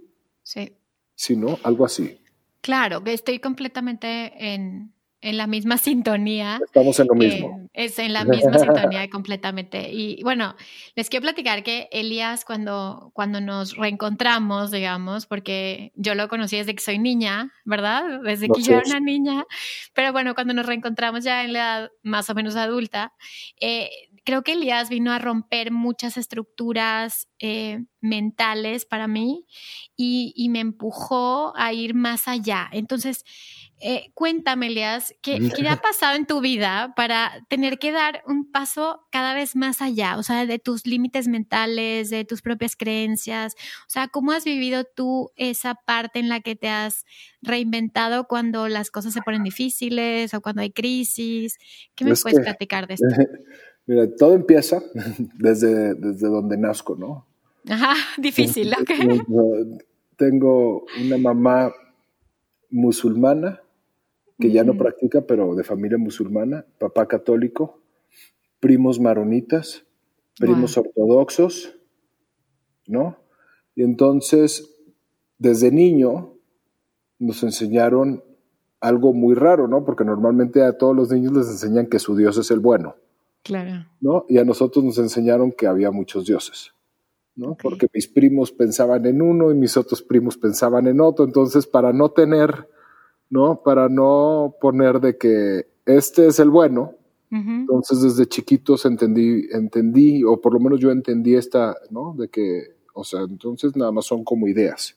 Sí. 0.42 0.76
Sí, 1.14 1.36
¿no? 1.36 1.58
Algo 1.62 1.84
así. 1.84 2.18
Claro, 2.60 3.02
estoy 3.06 3.38
completamente 3.38 4.32
en, 4.54 4.92
en 5.20 5.36
la 5.36 5.46
misma 5.46 5.76
sintonía. 5.78 6.60
Estamos 6.64 6.98
en 7.00 7.06
lo 7.08 7.14
mismo. 7.14 7.68
es 7.72 7.98
en 7.98 8.12
la 8.12 8.24
misma 8.26 8.58
sintonía 8.58 9.08
completamente. 9.10 9.90
Y 9.92 10.22
bueno, 10.22 10.56
les 10.94 11.08
quiero 11.08 11.22
platicar 11.22 11.62
que 11.62 11.88
Elías, 11.92 12.44
cuando, 12.44 13.10
cuando 13.14 13.40
nos 13.40 13.76
reencontramos, 13.76 14.70
digamos, 14.70 15.26
porque 15.26 15.92
yo 15.94 16.14
lo 16.14 16.28
conocí 16.28 16.56
desde 16.56 16.74
que 16.74 16.82
soy 16.82 16.98
niña, 16.98 17.52
¿verdad? 17.64 18.22
Desde 18.24 18.48
que 18.48 18.62
yo 18.62 18.74
era 18.74 18.82
una 18.86 19.00
niña. 19.00 19.44
Pero 19.94 20.12
bueno, 20.12 20.34
cuando 20.34 20.54
nos 20.54 20.66
reencontramos 20.66 21.24
ya 21.24 21.44
en 21.44 21.52
la 21.52 21.58
edad 21.58 21.90
más 22.02 22.30
o 22.30 22.34
menos 22.34 22.56
adulta, 22.56 23.12
eh, 23.60 23.90
creo 24.24 24.42
que 24.42 24.52
Elías 24.52 24.88
vino 24.88 25.12
a 25.12 25.18
romper 25.18 25.70
muchas 25.70 26.16
estructuras 26.16 27.28
eh, 27.38 27.84
mentales 28.00 28.84
para 28.86 29.06
mí 29.06 29.46
y, 29.96 30.32
y 30.36 30.48
me 30.48 30.60
empujó 30.60 31.52
a 31.56 31.72
ir 31.72 31.94
más 31.94 32.28
allá. 32.28 32.68
Entonces, 32.72 33.24
eh, 33.82 34.10
cuéntame, 34.12 34.66
Elias, 34.66 35.14
¿qué, 35.22 35.50
¿qué, 35.56 35.66
ha 35.66 35.76
pasado 35.76 36.14
en 36.14 36.26
tu 36.26 36.42
vida 36.42 36.92
para 36.96 37.42
tener 37.48 37.78
que 37.78 37.92
dar 37.92 38.22
un 38.26 38.50
paso 38.52 39.06
cada 39.10 39.32
vez 39.32 39.56
más 39.56 39.80
allá? 39.80 40.18
O 40.18 40.22
sea, 40.22 40.44
de 40.44 40.58
tus 40.58 40.86
límites 40.86 41.28
mentales, 41.28 42.10
de 42.10 42.26
tus 42.26 42.42
propias 42.42 42.76
creencias. 42.76 43.54
O 43.86 43.90
sea, 43.90 44.08
¿cómo 44.08 44.32
has 44.32 44.44
vivido 44.44 44.84
tú 44.84 45.30
esa 45.34 45.74
parte 45.74 46.18
en 46.18 46.28
la 46.28 46.40
que 46.40 46.56
te 46.56 46.68
has 46.68 47.06
reinventado 47.40 48.26
cuando 48.28 48.68
las 48.68 48.90
cosas 48.90 49.14
se 49.14 49.22
ponen 49.22 49.44
difíciles 49.44 50.34
o 50.34 50.42
cuando 50.42 50.60
hay 50.60 50.72
crisis? 50.72 51.56
¿Qué 51.94 52.04
me 52.04 52.14
puedes 52.16 52.40
platicar 52.40 52.86
de 52.86 52.94
esto? 52.94 53.06
Mira, 53.90 54.06
todo 54.14 54.34
empieza 54.34 54.84
desde, 55.40 55.94
desde 55.94 56.28
donde 56.28 56.56
nazco, 56.56 56.94
¿no? 56.94 57.26
Ajá, 57.68 57.96
difícil, 58.18 58.72
ok. 58.72 58.88
Tengo 60.16 60.86
una 61.04 61.18
mamá 61.18 61.72
musulmana 62.70 63.60
que 64.38 64.52
ya 64.52 64.62
no 64.62 64.78
practica, 64.78 65.22
pero 65.22 65.56
de 65.56 65.64
familia 65.64 65.98
musulmana, 65.98 66.64
papá 66.78 67.08
católico, 67.08 67.80
primos 68.60 69.00
maronitas, 69.00 69.84
primos 70.38 70.78
ortodoxos, 70.78 71.76
¿no? 72.86 73.16
Y 73.74 73.82
entonces, 73.82 74.70
desde 75.36 75.72
niño, 75.72 76.34
nos 77.18 77.42
enseñaron 77.42 78.22
algo 78.78 79.12
muy 79.14 79.34
raro, 79.34 79.66
¿no? 79.66 79.84
Porque 79.84 80.04
normalmente 80.04 80.62
a 80.62 80.78
todos 80.78 80.94
los 80.94 81.10
niños 81.10 81.32
les 81.32 81.48
enseñan 81.48 81.88
que 81.88 81.98
su 81.98 82.14
Dios 82.14 82.38
es 82.38 82.52
el 82.52 82.60
bueno. 82.60 82.94
Claro. 83.42 83.86
¿No? 84.00 84.26
Y 84.28 84.38
a 84.38 84.44
nosotros 84.44 84.84
nos 84.84 84.98
enseñaron 84.98 85.52
que 85.52 85.66
había 85.66 85.90
muchos 85.90 86.26
dioses, 86.26 86.72
¿no? 87.34 87.56
Porque 87.60 87.88
mis 87.92 88.06
primos 88.06 88.52
pensaban 88.52 89.06
en 89.06 89.22
uno 89.22 89.50
y 89.50 89.54
mis 89.54 89.76
otros 89.76 90.02
primos 90.02 90.36
pensaban 90.36 90.86
en 90.86 91.00
otro. 91.00 91.24
Entonces, 91.24 91.66
para 91.66 91.92
no 91.92 92.10
tener 92.10 92.68
¿no? 93.30 93.62
Para 93.62 93.88
no 93.88 94.56
poner 94.60 95.00
de 95.00 95.16
que 95.16 95.68
este 95.86 96.26
es 96.26 96.38
el 96.38 96.50
bueno. 96.50 96.96
Entonces 97.32 98.02
desde 98.02 98.26
chiquitos 98.26 98.84
entendí, 98.86 99.46
entendí, 99.52 100.24
o 100.24 100.40
por 100.40 100.52
lo 100.52 100.58
menos 100.58 100.80
yo 100.80 100.90
entendí 100.90 101.36
esta, 101.36 101.76
¿no? 101.88 102.12
De 102.18 102.28
que, 102.28 102.74
o 102.92 103.04
sea, 103.04 103.20
entonces 103.20 103.76
nada 103.76 103.92
más 103.92 104.06
son 104.06 104.24
como 104.24 104.48
ideas. 104.48 104.96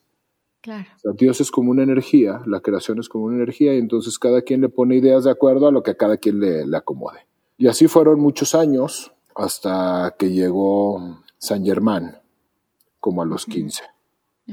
Claro. 0.62 0.88
Dios 1.16 1.42
es 1.42 1.52
como 1.52 1.70
una 1.70 1.84
energía, 1.84 2.42
la 2.48 2.60
creación 2.62 2.98
es 2.98 3.08
como 3.08 3.26
una 3.26 3.36
energía, 3.36 3.76
y 3.76 3.78
entonces 3.78 4.18
cada 4.18 4.42
quien 4.42 4.62
le 4.62 4.70
pone 4.70 4.96
ideas 4.96 5.26
de 5.26 5.30
acuerdo 5.30 5.68
a 5.68 5.72
lo 5.72 5.84
que 5.84 5.92
a 5.92 5.96
cada 5.96 6.18
quien 6.18 6.40
le, 6.40 6.66
le 6.66 6.76
acomode. 6.76 7.20
Y 7.58 7.68
así 7.68 7.88
fueron 7.88 8.20
muchos 8.20 8.56
años 8.56 9.14
hasta 9.36 10.16
que 10.18 10.32
llegó 10.32 11.24
San 11.38 11.64
Germán, 11.66 12.20
como 13.00 13.22
a 13.22 13.26
los 13.26 13.46
15. 13.46 13.84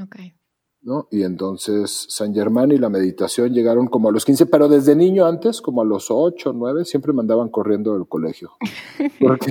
Okay. 0.02 0.34
¿no? 0.82 1.08
Y 1.10 1.24
entonces 1.24 2.06
San 2.08 2.32
Germán 2.32 2.72
y 2.72 2.78
la 2.78 2.88
meditación 2.88 3.52
llegaron 3.52 3.86
como 3.88 4.08
a 4.08 4.12
los 4.12 4.24
15, 4.24 4.46
pero 4.46 4.68
desde 4.68 4.96
niño 4.96 5.26
antes, 5.26 5.60
como 5.60 5.82
a 5.82 5.84
los 5.84 6.06
8, 6.10 6.52
9, 6.54 6.84
siempre 6.84 7.12
me 7.12 7.20
andaban 7.20 7.50
corriendo 7.50 7.94
del 7.94 8.06
colegio. 8.06 8.52
Porque, 9.20 9.50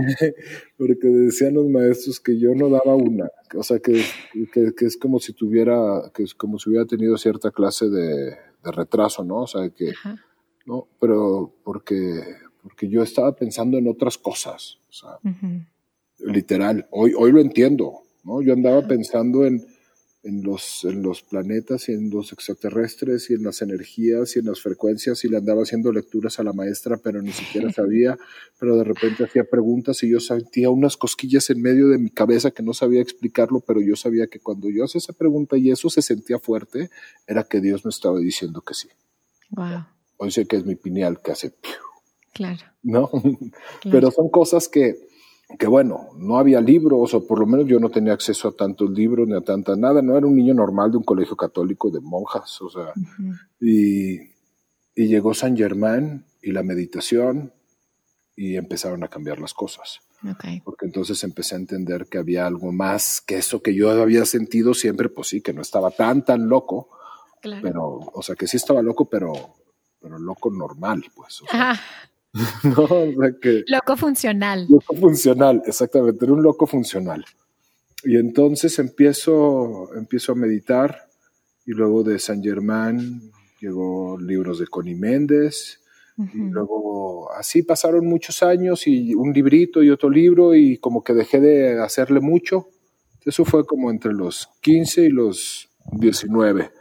porque 0.77 1.07
decían 1.07 1.53
los 1.53 1.67
maestros 1.67 2.19
que 2.19 2.39
yo 2.39 2.55
no 2.55 2.69
daba 2.69 2.95
una, 2.95 3.29
o 3.55 3.61
sea, 3.61 3.79
que, 3.79 4.03
que, 4.51 4.73
es 4.85 4.97
como 4.97 5.19
si 5.19 5.33
tuviera, 5.33 6.11
que 6.13 6.23
es 6.23 6.33
como 6.33 6.57
si 6.57 6.69
hubiera 6.69 6.85
tenido 6.85 7.17
cierta 7.17 7.51
clase 7.51 7.87
de, 7.87 8.35
de 8.63 8.71
retraso, 8.71 9.23
¿no? 9.23 9.41
O 9.43 9.47
sea, 9.47 9.69
que, 9.69 9.93
¿no? 10.65 10.87
Pero 10.99 11.53
porque, 11.63 12.23
porque 12.61 12.89
yo 12.89 13.03
estaba 13.03 13.35
pensando 13.35 13.77
en 13.77 13.87
otras 13.87 14.17
cosas, 14.17 14.77
o 14.89 14.93
sea, 14.93 15.19
literal, 16.19 16.87
hoy, 16.91 17.13
hoy 17.17 17.31
lo 17.31 17.39
entiendo, 17.39 18.03
¿no? 18.23 18.41
Yo 18.41 18.53
andaba 18.53 18.87
pensando 18.87 19.45
en 19.45 19.65
en 20.23 20.43
los, 20.43 20.83
en 20.83 21.01
los 21.01 21.21
planetas 21.21 21.87
y 21.87 21.93
en 21.93 22.09
los 22.09 22.33
extraterrestres 22.33 23.29
y 23.29 23.35
en 23.35 23.43
las 23.43 23.61
energías 23.61 24.35
y 24.35 24.39
en 24.39 24.45
las 24.45 24.61
frecuencias 24.61 25.23
y 25.23 25.29
le 25.29 25.37
andaba 25.37 25.63
haciendo 25.63 25.93
lecturas 25.93 26.39
a 26.39 26.43
la 26.43 26.51
maestra, 26.51 26.97
pero 26.97 27.21
ni 27.21 27.31
siquiera 27.31 27.71
sabía, 27.73 28.17
pero 28.59 28.75
de 28.77 28.83
repente 28.83 29.23
hacía 29.23 29.45
preguntas 29.45 30.03
y 30.03 30.09
yo 30.09 30.19
sentía 30.19 30.69
unas 30.69 30.97
cosquillas 30.97 31.49
en 31.49 31.61
medio 31.61 31.87
de 31.87 31.97
mi 31.97 32.09
cabeza 32.09 32.51
que 32.51 32.63
no 32.63 32.73
sabía 32.73 33.01
explicarlo, 33.01 33.61
pero 33.61 33.81
yo 33.81 33.95
sabía 33.95 34.27
que 34.27 34.39
cuando 34.39 34.69
yo 34.69 34.83
hacía 34.83 34.99
esa 34.99 35.13
pregunta 35.13 35.57
y 35.57 35.71
eso 35.71 35.89
se 35.89 36.01
sentía 36.01 36.37
fuerte, 36.39 36.89
era 37.25 37.43
que 37.43 37.61
Dios 37.61 37.85
me 37.85 37.89
estaba 37.89 38.19
diciendo 38.19 38.61
que 38.61 38.73
sí. 38.73 38.89
Wow. 39.51 39.85
Hoy 40.17 40.31
sé 40.31 40.45
que 40.45 40.57
es 40.57 40.65
mi 40.65 40.75
pineal 40.75 41.21
que 41.21 41.31
hace... 41.31 41.53
Claro. 42.33 42.65
¿No? 42.83 43.09
Pero 43.91 44.11
son 44.11 44.29
cosas 44.29 44.67
que 44.67 45.09
que 45.57 45.65
bueno, 45.65 46.09
no 46.15 46.37
había 46.37 46.61
libros, 46.61 47.13
o 47.13 47.25
por 47.25 47.39
lo 47.39 47.47
menos 47.47 47.65
yo 47.65 47.79
no 47.79 47.89
tenía 47.89 48.13
acceso 48.13 48.49
a 48.49 48.55
tantos 48.55 48.91
libros 48.91 49.27
ni 49.27 49.35
a 49.35 49.41
tanta 49.41 49.75
nada, 49.75 50.01
no 50.01 50.15
era 50.15 50.27
un 50.27 50.35
niño 50.35 50.53
normal 50.53 50.91
de 50.91 50.97
un 50.97 51.03
colegio 51.03 51.35
católico 51.35 51.89
de 51.89 51.99
monjas, 52.01 52.61
o 52.61 52.69
sea, 52.69 52.93
y, 53.59 54.19
y, 54.93 55.07
llegó 55.07 55.33
San 55.33 55.57
Germán 55.57 56.25
y 56.41 56.51
la 56.51 56.61
meditación 56.61 57.51
y 58.35 58.57
empezaron 58.57 59.03
a 59.03 59.07
cambiar 59.07 59.39
las 59.39 59.53
cosas. 59.53 60.01
Porque 60.65 60.85
entonces 60.85 61.23
empecé 61.23 61.55
a 61.55 61.59
entender 61.59 62.07
que 62.07 62.17
había 62.17 62.45
algo 62.45 62.71
más 62.71 63.21
que 63.21 63.37
eso 63.37 63.61
que 63.61 63.73
yo 63.73 63.89
había 63.89 64.25
sentido 64.25 64.73
siempre, 64.73 65.09
pues 65.09 65.29
sí, 65.29 65.41
que 65.41 65.53
no 65.53 65.61
estaba 65.61 65.91
tan, 65.91 66.25
tan 66.25 66.47
loco, 66.49 66.89
pero, 67.41 67.85
o 67.85 68.21
sea, 68.21 68.35
que 68.35 68.45
sí 68.45 68.57
estaba 68.57 68.81
loco, 68.81 69.09
pero, 69.09 69.33
pero 69.99 70.19
loco 70.19 70.51
normal, 70.51 71.05
pues. 71.15 71.41
O 71.41 71.45
sea, 71.47 71.79
¿no? 72.63 72.87
que, 73.41 73.63
loco 73.67 73.97
funcional. 73.97 74.65
Loco 74.69 74.95
funcional, 74.95 75.61
exactamente, 75.65 76.25
era 76.25 76.33
un 76.33 76.43
loco 76.43 76.67
funcional. 76.67 77.25
Y 78.03 78.17
entonces 78.17 78.79
empiezo, 78.79 79.93
empiezo 79.95 80.31
a 80.31 80.35
meditar 80.35 81.09
y 81.65 81.71
luego 81.71 82.03
de 82.03 82.19
San 82.19 82.41
Germán 82.41 83.21
llegó 83.59 84.17
libros 84.19 84.59
de 84.59 84.67
Connie 84.67 84.95
Méndez 84.95 85.81
y 86.17 86.37
luego 86.37 87.31
así 87.31 87.63
pasaron 87.63 88.05
muchos 88.05 88.43
años 88.43 88.87
y 88.87 89.15
un 89.15 89.31
librito 89.31 89.81
y 89.81 89.89
otro 89.89 90.09
libro 90.09 90.53
y 90.53 90.77
como 90.77 91.01
que 91.01 91.13
dejé 91.13 91.39
de 91.39 91.81
hacerle 91.81 92.19
mucho. 92.19 92.67
Eso 93.23 93.45
fue 93.45 93.65
como 93.65 93.89
entre 93.89 94.11
los 94.11 94.49
15 94.59 95.05
y 95.05 95.09
los 95.09 95.69
19. 95.93 96.71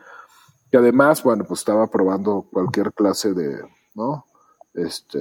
Y 0.73 0.77
además, 0.77 1.23
bueno, 1.23 1.45
pues 1.47 1.61
estaba 1.61 1.89
probando 1.89 2.49
cualquier 2.51 2.93
clase 2.93 3.33
de, 3.33 3.61
¿no? 3.95 4.27
Este, 4.87 5.19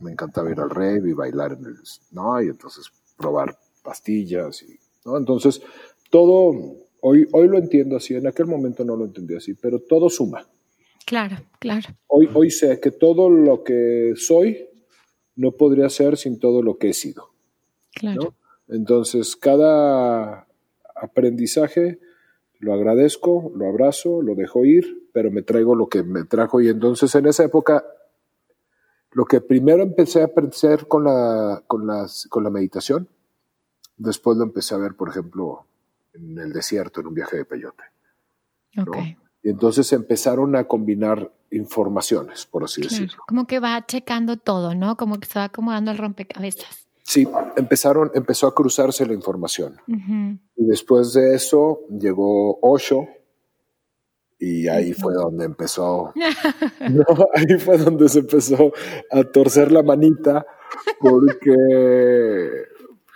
me 0.00 0.12
encantaba 0.12 0.50
ir 0.50 0.60
al 0.60 0.70
rave 0.70 1.10
y 1.10 1.12
bailar 1.12 1.52
en 1.52 1.66
el, 1.66 1.76
¿no? 2.12 2.40
Y 2.42 2.48
entonces 2.48 2.90
probar 3.16 3.58
pastillas 3.82 4.62
y, 4.62 4.78
¿no? 5.04 5.16
Entonces, 5.16 5.62
todo, 6.10 6.54
hoy, 7.00 7.26
hoy 7.32 7.48
lo 7.48 7.58
entiendo 7.58 7.96
así, 7.96 8.14
en 8.14 8.26
aquel 8.26 8.46
momento 8.46 8.84
no 8.84 8.96
lo 8.96 9.04
entendí 9.04 9.34
así, 9.36 9.54
pero 9.54 9.80
todo 9.80 10.08
suma. 10.08 10.46
Claro, 11.04 11.36
claro. 11.58 11.88
Hoy, 12.08 12.28
hoy 12.34 12.50
sé 12.50 12.80
que 12.80 12.90
todo 12.90 13.30
lo 13.30 13.62
que 13.62 14.14
soy 14.16 14.68
no 15.36 15.52
podría 15.52 15.88
ser 15.88 16.16
sin 16.16 16.38
todo 16.38 16.62
lo 16.62 16.78
que 16.78 16.90
he 16.90 16.94
sido. 16.94 17.30
Claro. 17.94 18.34
Entonces, 18.68 19.36
cada 19.36 20.46
aprendizaje 20.94 22.00
lo 22.58 22.72
agradezco, 22.72 23.52
lo 23.54 23.68
abrazo, 23.68 24.22
lo 24.22 24.34
dejo 24.34 24.64
ir, 24.64 25.08
pero 25.12 25.30
me 25.30 25.42
traigo 25.42 25.74
lo 25.74 25.88
que 25.88 26.02
me 26.02 26.24
trajo 26.24 26.60
y 26.60 26.68
entonces 26.68 27.14
en 27.14 27.26
esa 27.26 27.44
época 27.44 27.84
lo 29.16 29.24
que 29.24 29.40
primero 29.40 29.82
empecé 29.82 30.20
a 30.20 30.26
aprender 30.26 30.86
con 30.86 31.04
la, 31.04 31.62
con, 31.66 31.86
las, 31.86 32.26
con 32.28 32.44
la 32.44 32.50
meditación, 32.50 33.08
después 33.96 34.36
lo 34.36 34.44
empecé 34.44 34.74
a 34.74 34.78
ver, 34.78 34.94
por 34.94 35.08
ejemplo, 35.08 35.64
en 36.12 36.38
el 36.38 36.52
desierto, 36.52 37.00
en 37.00 37.06
un 37.06 37.14
viaje 37.14 37.38
de 37.38 37.46
peyote. 37.46 37.82
Y 39.42 39.48
entonces 39.48 39.90
empezaron 39.94 40.54
a 40.54 40.64
combinar 40.64 41.32
informaciones, 41.50 42.44
por 42.44 42.64
así 42.64 42.82
decirlo. 42.82 43.22
Como 43.26 43.46
que 43.46 43.58
va 43.58 43.86
checando 43.86 44.36
todo, 44.36 44.74
¿no? 44.74 44.98
Como 44.98 45.18
que 45.18 45.26
se 45.26 45.38
va 45.38 45.46
acomodando 45.46 45.92
el 45.92 45.96
rompecabezas. 45.96 46.86
Sí, 47.02 47.26
empezaron, 47.56 48.10
empezó 48.12 48.46
a 48.48 48.54
cruzarse 48.54 49.06
la 49.06 49.14
información. 49.14 49.80
Y 50.56 50.66
después 50.66 51.14
de 51.14 51.34
eso 51.34 51.80
llegó 51.88 52.58
Osho, 52.60 53.08
y 54.46 54.68
ahí 54.68 54.92
fue 54.92 55.14
donde 55.14 55.44
empezó, 55.44 56.12
ahí 57.34 57.58
fue 57.58 57.78
donde 57.78 58.08
se 58.08 58.20
empezó 58.20 58.72
a 59.10 59.24
torcer 59.24 59.72
la 59.72 59.82
manita, 59.82 60.46
porque, 61.00 61.54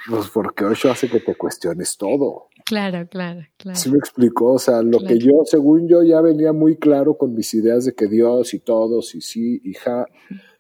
pues 0.09 0.29
porque 0.29 0.65
Osho 0.65 0.91
hace 0.91 1.09
que 1.09 1.21
te 1.21 1.37
cuestiones 1.37 1.97
todo. 1.97 2.49
Claro, 2.67 3.07
claro, 3.09 3.41
claro. 3.57 3.79
Sí 3.79 3.91
me 3.91 3.99
explicó, 3.99 4.55
o 4.55 4.59
sea, 4.59 4.83
lo 4.83 4.99
que 4.99 5.19
yo, 5.19 5.43
según 5.45 5.89
yo, 5.89 6.03
ya 6.03 6.21
venía 6.21 6.53
muy 6.53 6.77
claro 6.77 7.17
con 7.17 7.35
mis 7.35 7.53
ideas 7.55 7.85
de 7.85 7.95
que 7.95 8.07
Dios 8.07 8.55
y 8.55 8.61
todos 8.61 9.15
y 9.15 9.21
sí 9.21 9.61
y 9.65 9.75
ja, 9.75 10.07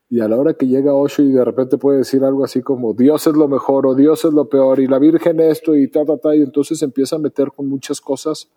y 0.08 0.20
a 0.20 0.28
la 0.28 0.36
hora 0.36 0.54
que 0.54 0.66
llega 0.66 0.94
Osho 0.94 1.22
y 1.22 1.30
de 1.30 1.44
repente 1.44 1.78
puede 1.78 1.98
decir 1.98 2.24
algo 2.24 2.44
así 2.44 2.62
como 2.62 2.94
Dios 2.94 3.26
es 3.26 3.34
lo 3.34 3.46
mejor 3.46 3.86
o 3.86 3.94
Dios 3.94 4.24
es 4.24 4.32
lo 4.32 4.48
peor 4.48 4.80
y 4.80 4.88
la 4.88 4.98
Virgen 4.98 5.38
esto 5.38 5.76
y 5.76 5.88
ta, 5.88 6.04
ta, 6.04 6.18
ta, 6.18 6.34
y 6.34 6.42
entonces 6.42 6.82
empieza 6.82 7.16
a 7.16 7.20
meter 7.20 7.52
con 7.54 7.68
muchas 7.68 8.00
cosas 8.00 8.50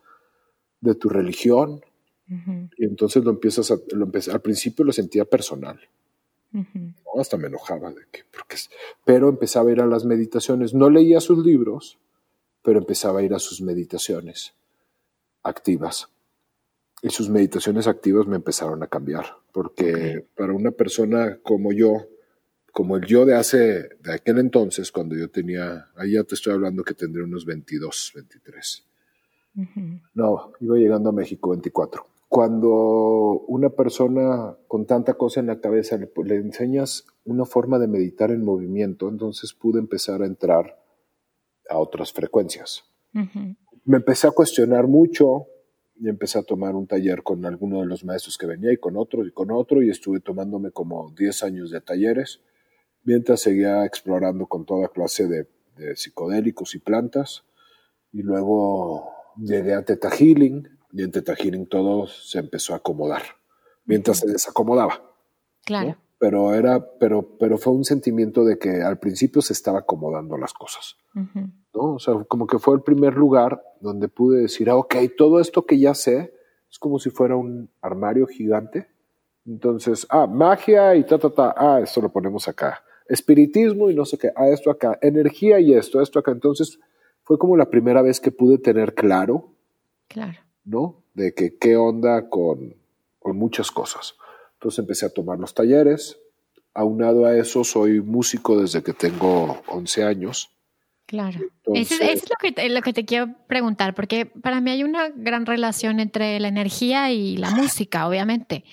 de 0.82 0.96
tu 0.96 1.10
religión 1.10 1.82
y 2.28 2.86
entonces 2.86 3.24
lo 3.24 3.32
empiezas 3.32 3.72
a, 3.72 3.78
lo 3.92 4.10
al 4.32 4.42
principio 4.42 4.86
lo 4.86 4.94
sentía 4.94 5.26
personal. 5.26 5.80
Hasta 7.20 7.38
me 7.38 7.48
enojaba 7.48 7.90
de 7.92 8.02
que, 8.12 8.22
porque, 8.32 8.58
pero 9.06 9.30
empezaba 9.30 9.70
a 9.70 9.74
ir 9.74 9.82
a 9.82 9.88
las 9.88 10.06
meditaciones, 10.06 10.74
no 10.74 10.90
leía 10.90 11.20
sus 11.20 11.44
libros, 11.44 12.00
pero 12.62 12.80
empezaba 12.80 13.20
a 13.20 13.24
ir 13.24 13.34
a 13.34 13.40
sus 13.40 13.62
meditaciones 13.62 14.54
activas. 15.42 16.10
Y 17.02 17.10
sus 17.10 17.30
meditaciones 17.30 17.88
activas 17.88 18.28
me 18.28 18.38
empezaron 18.38 18.82
a 18.82 18.88
cambiar, 18.88 19.26
porque 19.52 20.26
para 20.36 20.54
una 20.54 20.72
persona 20.72 21.40
como 21.44 21.74
yo, 21.74 22.08
como 22.72 22.96
el 22.98 23.06
yo 23.06 23.26
de 23.26 23.36
hace, 23.36 23.90
de 24.00 24.14
aquel 24.14 24.38
entonces, 24.38 24.92
cuando 24.92 25.16
yo 25.16 25.30
tenía, 25.30 25.90
ahí 25.96 26.14
ya 26.14 26.24
te 26.24 26.36
estoy 26.36 26.54
hablando 26.54 26.84
que 26.84 26.94
tendría 26.94 27.26
unos 27.26 27.46
22, 27.46 28.14
23. 28.16 28.86
No, 30.14 30.54
iba 30.62 30.78
llegando 30.78 31.10
a 31.10 31.14
México 31.14 31.50
24. 31.50 32.13
Cuando 32.34 33.46
una 33.48 33.70
persona 33.70 34.58
con 34.68 34.88
tanta 34.88 35.14
cosa 35.14 35.40
en 35.40 35.46
la 35.46 35.60
cabeza 35.60 35.98
le, 35.98 36.10
le 36.24 36.38
enseñas 36.38 37.06
una 37.26 37.46
forma 37.46 37.78
de 37.78 37.88
meditar 37.88 38.32
en 38.32 38.44
movimiento, 38.44 39.08
entonces 39.08 39.54
pude 39.54 39.78
empezar 39.80 40.24
a 40.24 40.26
entrar 40.26 40.84
a 41.70 41.78
otras 41.78 42.12
frecuencias. 42.12 42.86
Me 43.86 43.98
empecé 43.98 44.26
a 44.26 44.32
cuestionar 44.32 44.88
mucho 44.88 45.46
y 45.96 46.10
empecé 46.10 46.40
a 46.40 46.44
tomar 46.44 46.74
un 46.74 46.88
taller 46.88 47.22
con 47.22 47.46
alguno 47.46 47.82
de 47.82 47.86
los 47.86 48.04
maestros 48.04 48.40
que 48.40 48.48
venía 48.48 48.74
y 48.74 48.78
con 48.78 48.98
otro 48.98 49.24
y 49.28 49.32
con 49.32 49.52
otro 49.52 49.84
y 49.84 49.92
estuve 49.92 50.20
tomándome 50.20 50.72
como 50.72 51.14
10 51.16 51.44
años 51.44 51.70
de 51.70 51.82
talleres 51.82 52.42
mientras 53.04 53.42
seguía 53.42 53.86
explorando 53.86 54.48
con 54.48 54.66
toda 54.66 54.88
clase 54.88 55.28
de, 55.28 55.48
psicodélicos 55.96 56.74
y 56.74 56.80
plantas 56.80 57.44
y 58.12 58.24
luego 58.24 59.12
llegué 59.38 59.76
a 59.76 59.86
Teta 59.86 60.10
Healing 60.10 60.73
y 60.94 61.04
en 61.04 61.12
Teta 61.12 61.36
Healing 61.36 61.68
todo 61.68 62.08
se 62.08 62.40
empezó 62.40 62.74
a 62.74 62.78
acomodar 62.78 63.24
mientras 63.86 64.20
se 64.20 64.28
desacomodaba. 64.28 65.02
Claro 65.66 65.98
pero 66.24 66.54
era, 66.54 66.80
pero, 67.00 67.36
pero 67.38 67.58
fue 67.58 67.74
un 67.74 67.84
sentimiento 67.84 68.46
de 68.46 68.58
que 68.58 68.82
al 68.82 68.98
principio 68.98 69.42
se 69.42 69.52
estaba 69.52 69.80
acomodando 69.80 70.38
las 70.38 70.54
cosas, 70.54 70.96
¿no? 71.14 71.96
O 71.96 72.00
sea, 72.00 72.14
como 72.30 72.48
que 72.48 72.60
fue 72.60 72.76
el 72.76 72.82
primer 72.82 73.16
lugar 73.16 73.62
donde 73.82 74.08
pude 74.08 74.40
decir, 74.40 74.70
ah, 74.70 74.78
ok, 74.78 74.96
todo 75.18 75.42
esto 75.42 75.66
que 75.66 75.78
ya 75.78 75.94
sé 75.94 76.34
es 76.72 76.80
como 76.80 76.98
si 76.98 77.10
fuera 77.10 77.36
un 77.36 77.70
armario 77.82 78.26
gigante. 78.26 78.88
Entonces, 79.46 80.08
ah, 80.10 80.26
magia 80.26 80.96
y 80.96 81.04
ta, 81.04 81.20
ta, 81.20 81.30
ta, 81.30 81.56
ah, 81.58 81.82
esto 81.84 82.00
lo 82.00 82.10
ponemos 82.10 82.48
acá. 82.48 82.82
Espiritismo 83.10 83.90
y 83.90 83.94
no 83.94 84.06
sé 84.06 84.18
qué, 84.18 84.32
ah, 84.34 84.48
esto 84.48 84.72
acá. 84.72 84.98
Energía 85.02 85.60
y 85.60 85.74
esto, 85.74 86.02
esto 86.02 86.20
acá. 86.20 86.32
Entonces, 86.32 86.80
fue 87.24 87.38
como 87.38 87.58
la 87.58 87.70
primera 87.70 88.02
vez 88.02 88.22
que 88.22 88.32
pude 88.32 88.60
tener 88.60 88.94
claro, 88.94 89.58
claro. 90.08 90.40
¿No? 90.66 91.04
De 91.14 91.34
que 91.34 91.58
qué 91.58 91.78
onda 91.78 92.30
con, 92.30 92.76
con 93.20 93.38
muchas 93.38 93.72
cosas. 93.72 94.16
Entonces 94.56 94.80
empecé 94.80 95.06
a 95.06 95.14
tomar 95.14 95.40
los 95.40 95.54
talleres. 95.54 96.20
Aunado 96.74 97.26
a 97.26 97.36
eso, 97.38 97.64
soy 97.64 98.02
músico 98.02 98.60
desde 98.60 98.82
que 98.82 98.94
tengo 98.94 99.62
11 99.68 100.04
años. 100.04 100.50
Claro. 101.06 101.40
eso, 101.76 101.96
es 102.02 102.24
lo 102.30 102.36
que, 102.40 102.70
lo 102.70 102.82
que 102.82 102.94
te 102.94 103.06
quiero 103.06 103.36
preguntar, 103.48 103.94
porque 103.94 104.26
para 104.26 104.62
mí 104.62 104.72
hay 104.72 104.84
una 104.84 105.10
gran 105.10 105.46
relación 105.46 106.00
entre 106.00 106.40
la 106.40 106.48
energía 106.48 107.12
y 107.12 107.38
la 107.38 107.52
música, 107.52 108.08
obviamente. 108.08 108.64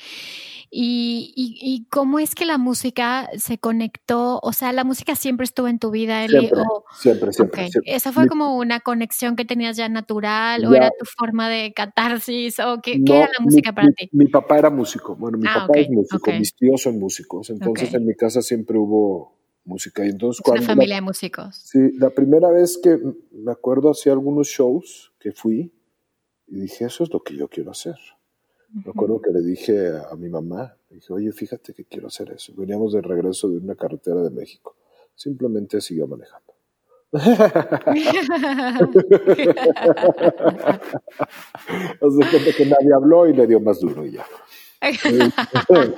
Y, 0.72 1.32
y, 1.34 1.84
cómo 1.90 2.20
es 2.20 2.36
que 2.36 2.44
la 2.46 2.56
música 2.56 3.28
se 3.36 3.58
conectó, 3.58 4.38
o 4.40 4.52
sea, 4.52 4.72
la 4.72 4.84
música 4.84 5.16
siempre 5.16 5.42
estuvo 5.42 5.66
en 5.66 5.80
tu 5.80 5.90
vida, 5.90 6.24
Eli. 6.24 6.48
Siempre, 6.96 7.32
siempre, 7.32 7.68
¿Esa 7.86 8.12
fue 8.12 8.28
como 8.28 8.56
una 8.56 8.78
conexión 8.78 9.34
que 9.34 9.44
tenías 9.44 9.76
ya 9.76 9.88
natural 9.88 10.64
o 10.64 10.72
era 10.72 10.90
tu 10.96 11.04
forma 11.06 11.48
de 11.48 11.72
catarsis 11.72 12.60
o 12.60 12.80
qué, 12.80 13.00
era 13.04 13.28
la 13.36 13.44
música 13.44 13.72
para 13.72 13.88
ti? 13.88 14.08
Mi 14.12 14.26
papá 14.26 14.58
era 14.58 14.70
músico, 14.70 15.16
bueno, 15.16 15.38
mi 15.38 15.48
ah, 15.48 15.66
papá 15.66 15.80
es 15.80 15.90
músico, 15.90 16.30
mis 16.38 16.54
tíos 16.54 16.82
son 16.82 17.00
músicos, 17.00 17.50
entonces 17.50 17.92
en 17.92 18.06
mi 18.06 18.14
casa 18.14 18.40
siempre 18.40 18.78
hubo 18.78 19.40
música. 19.64 20.04
Y 20.06 20.10
entonces, 20.10 20.40
es 20.44 20.52
una 20.52 20.62
familia 20.62 20.96
de 20.96 21.02
músicos. 21.02 21.56
Sí, 21.56 21.78
la 21.98 22.10
primera 22.10 22.50
vez 22.50 22.78
que 22.80 22.96
me 23.32 23.50
acuerdo 23.50 23.90
hacía 23.90 24.12
algunos 24.12 24.46
shows 24.46 25.12
que 25.18 25.32
fui 25.32 25.72
y 26.46 26.60
dije, 26.60 26.84
eso 26.84 27.04
es 27.04 27.12
lo 27.12 27.22
que 27.22 27.36
yo 27.36 27.48
quiero 27.48 27.72
hacer. 27.72 27.96
Me 28.72 28.90
acuerdo 28.90 29.20
que 29.20 29.32
le 29.32 29.40
dije 29.40 29.90
a 30.10 30.14
mi 30.16 30.28
mamá, 30.28 30.76
dije, 30.90 31.12
oye, 31.12 31.32
fíjate 31.32 31.74
que 31.74 31.84
quiero 31.84 32.06
hacer 32.06 32.30
eso. 32.30 32.52
Veníamos 32.56 32.92
de 32.92 33.02
regreso 33.02 33.48
de 33.48 33.58
una 33.58 33.74
carretera 33.74 34.22
de 34.22 34.30
México. 34.30 34.76
Simplemente 35.14 35.80
siguió 35.80 36.06
manejando. 36.06 36.54
Hace 37.12 37.36
que 42.56 42.66
nadie 42.66 42.94
habló 42.94 43.26
y 43.26 43.32
le 43.32 43.48
dio 43.48 43.58
más 43.58 43.80
duro 43.80 44.06
y 44.06 44.12
ya. 44.12 44.24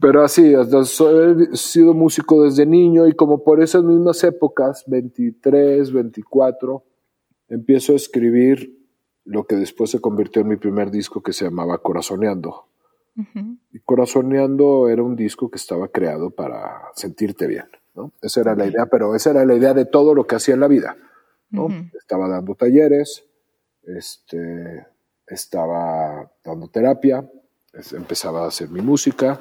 Pero 0.00 0.22
así, 0.22 0.54
he 0.54 1.56
sido 1.56 1.92
músico 1.94 2.44
desde 2.44 2.64
niño 2.66 3.06
y 3.06 3.14
como 3.14 3.44
por 3.44 3.62
esas 3.62 3.84
mismas 3.84 4.24
épocas, 4.24 4.82
23, 4.86 5.92
24, 5.92 6.82
empiezo 7.48 7.92
a 7.92 7.96
escribir 7.96 8.76
lo 9.26 9.44
que 9.44 9.56
después 9.56 9.90
se 9.90 10.00
convirtió 10.00 10.42
en 10.42 10.48
mi 10.48 10.56
primer 10.56 10.90
disco 10.90 11.22
que 11.22 11.32
se 11.32 11.44
llamaba 11.44 11.78
Corazoneando. 11.78 12.68
Y 13.72 13.80
Corazoneando 13.80 14.88
era 14.88 15.02
un 15.02 15.16
disco 15.16 15.50
que 15.50 15.56
estaba 15.56 15.88
creado 15.88 16.30
para 16.30 16.82
sentirte 16.94 17.46
bien, 17.46 17.64
¿no? 17.94 18.12
Esa 18.20 18.42
era 18.42 18.54
la 18.54 18.66
idea, 18.66 18.86
pero 18.86 19.14
esa 19.14 19.30
era 19.30 19.44
la 19.46 19.54
idea 19.54 19.72
de 19.72 19.86
todo 19.86 20.14
lo 20.14 20.26
que 20.26 20.36
hacía 20.36 20.54
en 20.54 20.60
la 20.60 20.68
vida, 20.68 20.96
¿no? 21.50 21.68
Estaba 21.98 22.28
dando 22.28 22.54
talleres, 22.54 23.24
este, 23.84 24.86
estaba 25.26 26.30
dando 26.44 26.68
terapia, 26.68 27.28
empezaba 27.92 28.44
a 28.44 28.48
hacer 28.48 28.68
mi 28.68 28.82
música 28.82 29.40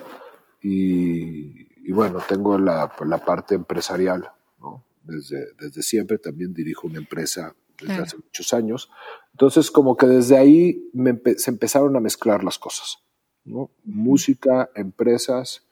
y, 0.62 1.92
bueno, 1.92 2.20
tengo 2.28 2.58
la, 2.58 2.92
la, 3.06 3.18
parte 3.26 3.56
empresarial, 3.56 4.32
¿no? 4.60 4.86
Desde, 5.04 5.48
desde 5.60 5.84
siempre 5.84 6.18
también 6.18 6.54
dirijo 6.54 6.88
una 6.88 6.98
empresa 6.98 7.54
desde 7.80 8.02
hace 8.02 8.18
muchos 8.18 8.54
años. 8.54 8.90
Entonces, 9.32 9.72
como 9.72 9.98
que 9.98 10.06
desde 10.08 10.38
ahí 10.38 10.90
se 11.38 11.52
empezaron 11.52 11.96
a 11.96 12.00
mezclar 12.00 12.44
las 12.44 12.58
cosas, 12.58 13.00
¿no? 13.44 13.72
Música, 13.84 14.70
empresas, 14.76 15.66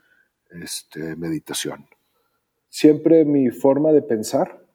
este, 0.49 1.15
meditación. 1.15 1.87
Siempre 2.69 3.25
mi 3.25 3.49
forma 3.49 3.91
de 3.91 4.01
pensar 4.01 4.65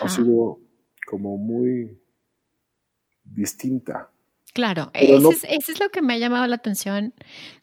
ha 0.00 0.08
sido 0.08 0.58
como 1.06 1.36
muy 1.36 2.00
distinta. 3.24 4.10
Claro, 4.52 4.90
eso, 4.94 5.30
es, 5.30 5.44
eso, 5.44 5.72
es, 5.72 5.80
lo 5.80 5.90
que 5.90 6.02
me 6.02 6.14
ha 6.14 6.18
llamado 6.18 6.46
la 6.46 6.56
atención 6.56 7.14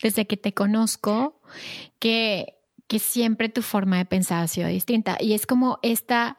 desde 0.02 0.26
que 0.26 0.38
te 0.38 0.54
conozco, 0.54 1.42
que 2.00 2.58
que 2.88 3.00
siempre 3.00 3.50
tu 3.50 3.62
forma 3.62 3.98
de 3.98 4.06
pensar 4.06 4.44
ha 4.44 4.48
sido 4.48 4.68
distinta. 4.70 5.18
Y 5.20 5.34
es 5.34 5.46
como 5.46 5.80
esta, 5.82 6.38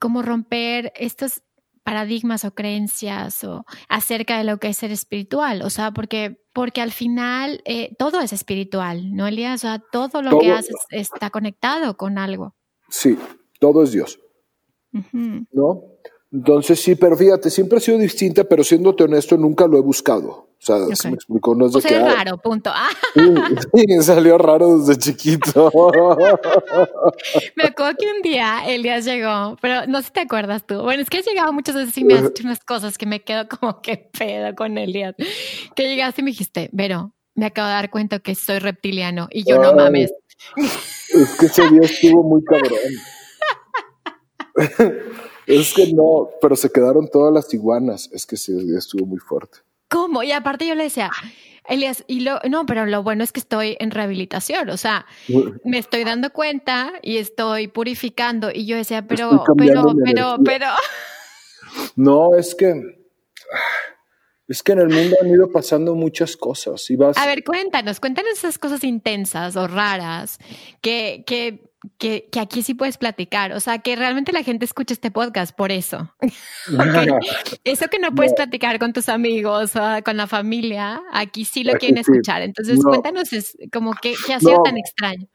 como 0.00 0.22
romper 0.22 0.92
estos 0.96 1.42
paradigmas 1.86 2.44
o 2.44 2.50
creencias 2.50 3.44
o 3.44 3.64
acerca 3.88 4.38
de 4.38 4.42
lo 4.42 4.58
que 4.58 4.66
es 4.66 4.76
ser 4.76 4.90
espiritual, 4.90 5.62
o 5.62 5.70
sea, 5.70 5.92
porque, 5.92 6.42
porque 6.52 6.80
al 6.80 6.90
final 6.90 7.62
eh, 7.64 7.94
todo 7.96 8.20
es 8.20 8.32
espiritual, 8.32 9.14
¿no, 9.14 9.28
Elías? 9.28 9.60
O 9.60 9.68
sea, 9.68 9.78
todo 9.92 10.20
lo 10.20 10.40
que 10.40 10.50
haces 10.50 10.74
está 10.90 11.30
conectado 11.30 11.96
con 11.96 12.18
algo. 12.18 12.56
Sí, 12.88 13.16
todo 13.60 13.84
es 13.84 13.92
Dios, 13.92 14.18
¿no? 15.52 15.84
Entonces 16.32 16.80
sí, 16.80 16.96
pero 16.96 17.16
fíjate, 17.16 17.50
siempre 17.50 17.78
ha 17.78 17.80
sido 17.80 17.98
distinta, 17.98 18.42
pero 18.42 18.64
siéndote 18.64 19.04
honesto, 19.04 19.36
nunca 19.36 19.68
lo 19.68 19.78
he 19.78 19.80
buscado. 19.80 20.48
O 20.58 20.66
sea, 20.66 20.96
se 20.96 21.08
me 21.08 21.14
explicó, 21.14 21.54
no 21.54 21.66
es 21.66 21.72
de 21.72 21.82
que... 21.82 21.98
raro, 21.98 22.38
punto. 22.38 22.70
Ah. 22.72 22.88
Sí, 23.74 24.02
salió 24.02 24.38
raro 24.38 24.78
desde 24.78 24.98
chiquito. 24.98 25.70
me 27.56 27.64
acuerdo 27.64 27.96
que 27.98 28.10
un 28.10 28.22
día 28.22 28.66
Elias 28.66 29.04
llegó, 29.04 29.56
pero 29.60 29.86
no 29.86 29.98
sé 29.98 30.06
si 30.06 30.12
te 30.12 30.20
acuerdas 30.20 30.66
tú. 30.66 30.82
Bueno, 30.82 31.02
es 31.02 31.10
que 31.10 31.18
has 31.18 31.26
llegado 31.26 31.52
muchas 31.52 31.74
veces 31.74 31.96
y 31.98 32.04
me 32.04 32.14
has 32.14 32.22
dicho 32.22 32.42
unas 32.44 32.64
cosas 32.64 32.96
que 32.98 33.06
me 33.06 33.22
quedo 33.22 33.46
como 33.48 33.80
que 33.82 34.10
pedo 34.18 34.54
con 34.56 34.78
Elias. 34.78 35.14
Que 35.74 35.88
llegaste 35.88 36.22
y 36.22 36.24
me 36.24 36.30
dijiste, 36.30 36.70
Vero, 36.72 37.12
me 37.34 37.46
acabo 37.46 37.68
de 37.68 37.74
dar 37.74 37.90
cuenta 37.90 38.18
que 38.18 38.34
soy 38.34 38.58
reptiliano 38.58 39.28
y 39.30 39.44
yo 39.48 39.60
no 39.60 39.74
mames. 39.74 40.12
Es 40.56 41.36
que 41.38 41.46
ese 41.46 41.68
día 41.68 41.82
estuvo 41.82 42.22
muy 42.22 42.42
cabrón. 42.44 42.78
es 45.46 45.74
que 45.74 45.92
no, 45.92 46.30
pero 46.40 46.56
se 46.56 46.70
quedaron 46.70 47.08
todas 47.08 47.32
las 47.32 47.52
iguanas. 47.52 48.08
Es 48.12 48.26
que 48.26 48.34
ese 48.36 48.54
día 48.54 48.78
estuvo 48.78 49.06
muy 49.06 49.18
fuerte. 49.18 49.58
¿Cómo? 49.88 50.22
Y 50.22 50.32
aparte 50.32 50.66
yo 50.66 50.74
le 50.74 50.84
decía, 50.84 51.10
Elias, 51.68 52.04
y 52.06 52.20
lo, 52.20 52.40
no, 52.48 52.66
pero 52.66 52.86
lo 52.86 53.02
bueno 53.02 53.24
es 53.24 53.32
que 53.32 53.40
estoy 53.40 53.76
en 53.80 53.90
rehabilitación, 53.90 54.70
o 54.70 54.76
sea, 54.76 55.06
me 55.64 55.78
estoy 55.78 56.04
dando 56.04 56.30
cuenta 56.30 56.92
y 57.02 57.18
estoy 57.18 57.68
purificando. 57.68 58.50
Y 58.52 58.66
yo 58.66 58.76
decía, 58.76 59.06
pero, 59.06 59.44
pero, 59.56 59.94
pero, 60.04 60.36
pero. 60.44 60.66
No, 61.94 62.34
es 62.36 62.54
que 62.54 62.72
es 64.48 64.62
que 64.62 64.72
en 64.72 64.78
el 64.78 64.88
mundo 64.88 65.16
han 65.20 65.28
ido 65.28 65.50
pasando 65.50 65.94
muchas 65.94 66.36
cosas 66.36 66.88
y 66.90 66.96
vas. 66.96 67.18
A 67.18 67.26
ver, 67.26 67.42
cuéntanos, 67.42 67.98
cuéntanos 67.98 68.32
esas 68.32 68.58
cosas 68.58 68.84
intensas 68.84 69.56
o 69.56 69.66
raras 69.66 70.38
que, 70.80 71.24
que, 71.26 71.64
que, 71.98 72.28
que 72.30 72.40
aquí 72.40 72.62
sí 72.62 72.74
puedes 72.74 72.98
platicar. 72.98 73.52
O 73.52 73.60
sea, 73.60 73.78
que 73.78 73.96
realmente 73.96 74.32
la 74.32 74.42
gente 74.42 74.64
escucha 74.64 74.94
este 74.94 75.10
podcast 75.10 75.54
por 75.56 75.72
eso. 75.72 76.12
Eso 77.64 77.88
que 77.88 77.98
no 77.98 78.14
puedes 78.14 78.34
platicar 78.34 78.78
con 78.78 78.92
tus 78.92 79.08
amigos 79.08 79.76
o 79.76 79.80
con 80.04 80.16
la 80.16 80.26
familia, 80.26 81.02
aquí 81.12 81.44
sí 81.44 81.64
lo 81.64 81.74
quieren 81.74 81.98
escuchar. 81.98 82.42
Entonces, 82.42 82.80
cuéntanos 82.82 83.32
es, 83.32 83.56
como 83.72 83.94
que, 83.94 84.14
qué 84.26 84.34
ha 84.34 84.40
sido 84.40 84.62
tan 84.62 84.76
extraño. 84.76 85.28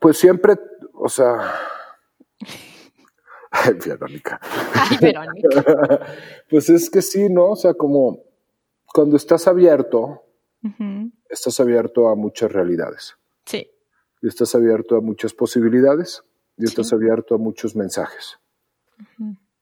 Pues 0.00 0.18
siempre, 0.18 0.54
o 0.92 1.08
sea. 1.08 1.54
Ay, 3.50 3.74
Verónica. 3.86 4.40
Ay, 4.74 4.96
Verónica. 5.00 6.00
pues 6.50 6.68
es 6.70 6.90
que 6.90 7.02
sí, 7.02 7.28
¿no? 7.28 7.50
O 7.50 7.56
sea, 7.56 7.74
como 7.74 8.18
cuando 8.92 9.16
estás 9.16 9.46
abierto, 9.46 10.24
estás 11.28 11.60
abierto 11.60 12.08
a 12.08 12.16
muchas 12.16 12.50
realidades. 12.50 13.16
Sí. 13.44 13.68
Y 14.24 14.28
estás 14.28 14.54
abierto 14.54 14.96
a 14.96 15.02
muchas 15.02 15.34
posibilidades 15.34 16.24
y 16.56 16.64
estás 16.64 16.94
abierto 16.94 17.34
a 17.34 17.38
muchos 17.38 17.76
mensajes. 17.76 18.38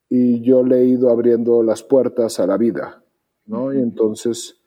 Y 0.09 0.41
yo 0.43 0.63
le 0.63 0.83
he 0.83 0.85
ido 0.85 1.11
abriendo 1.11 1.65
las 1.65 1.83
puertas 1.83 2.39
a 2.39 2.47
la 2.47 2.57
vida, 2.57 3.03
¿no? 3.45 3.73
Y 3.73 3.79
entonces 3.79 4.63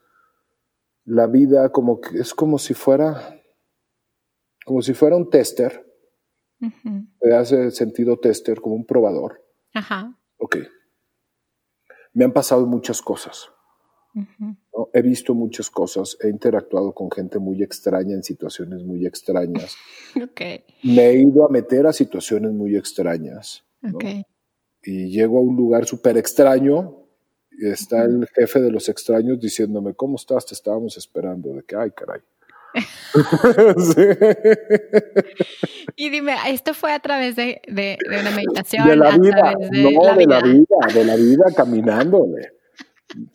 la 1.06 1.28
vida 1.28 1.72
como 1.72 2.02
que 2.02 2.20
es 2.20 2.34
como 2.34 2.58
si 2.58 2.74
fuera 2.74 3.42
como 4.66 4.82
si 4.82 4.94
fuera 4.94 5.16
un 5.16 5.30
tester. 5.30 5.90
¿Te 7.22 7.34
hace 7.34 7.72
sentido 7.72 8.20
tester 8.20 8.60
como 8.60 8.76
un 8.76 8.86
probador? 8.86 9.46
Ajá. 9.74 10.14
Ok. 10.36 10.58
Me 12.12 12.26
han 12.26 12.34
pasado 12.34 12.66
muchas 12.66 13.02
cosas. 13.02 13.50
He 14.94 15.02
visto 15.02 15.34
muchas 15.34 15.70
cosas, 15.70 16.18
he 16.22 16.30
interactuado 16.30 16.94
con 16.94 17.12
gente 17.12 17.40
muy 17.40 17.64
extraña 17.64 18.14
en 18.14 18.24
situaciones 18.24 18.84
muy 18.84 19.06
extrañas. 19.06 19.76
Me 20.84 21.08
he 21.08 21.22
ido 21.22 21.46
a 21.46 21.50
meter 21.50 21.88
a 21.88 21.94
situaciones 21.94 22.52
muy 22.52 22.76
extrañas. 22.76 23.64
Y 24.84 25.10
llego 25.10 25.40
a 25.40 25.42
un 25.42 25.56
lugar 25.56 25.86
súper 25.86 26.18
extraño 26.18 27.04
y 27.52 27.70
está 27.70 28.04
el 28.04 28.28
jefe 28.36 28.62
de 28.62 28.72
los 28.72 28.90
extraños 28.90 29.40
diciéndome, 29.40 29.94
¿cómo 29.94 30.16
estás? 30.16 30.46
Te 30.46 30.54
estábamos 30.54 30.98
esperando. 30.98 31.54
De 31.54 31.64
que, 31.64 31.76
ay, 31.76 31.92
caray. 31.92 32.22
Y 35.98 36.10
dime, 36.10 36.36
¿esto 36.50 36.74
fue 36.74 36.92
a 36.92 37.00
través 37.00 37.38
de, 37.38 37.62
una 38.08 38.32
meditación? 38.32 38.88
De 38.88 38.98
la 38.98 39.18
vida, 39.18 39.54
no, 39.72 40.16
de 40.16 40.26
la 40.26 40.42
vida, 40.42 40.78
de 40.94 41.06
la 41.06 41.16
vida 41.16 41.46
caminándole. 41.56 42.52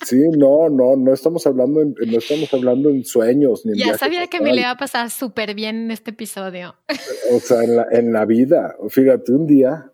Sí, 0.05 0.29
no, 0.37 0.69
no, 0.69 0.97
no 0.97 1.13
estamos 1.13 1.47
hablando 1.47 1.81
en, 1.81 1.95
no 1.95 2.19
estamos 2.19 2.53
hablando 2.53 2.91
en 2.91 3.05
sueños. 3.05 3.65
Ni 3.65 3.79
ya 3.79 3.97
sabía 3.97 4.27
que 4.27 4.41
me 4.41 4.53
le 4.53 4.61
iba 4.61 4.71
a 4.71 4.77
pasar 4.77 5.11
súper 5.11 5.55
bien 5.55 5.77
en 5.77 5.91
este 5.91 6.11
episodio. 6.11 6.75
O 7.33 7.41
sea, 7.41 7.63
en 7.63 7.77
la, 7.77 7.87
en 7.91 8.13
la 8.13 8.25
vida. 8.25 8.77
Fíjate, 8.89 9.33
un 9.33 9.47
día, 9.47 9.91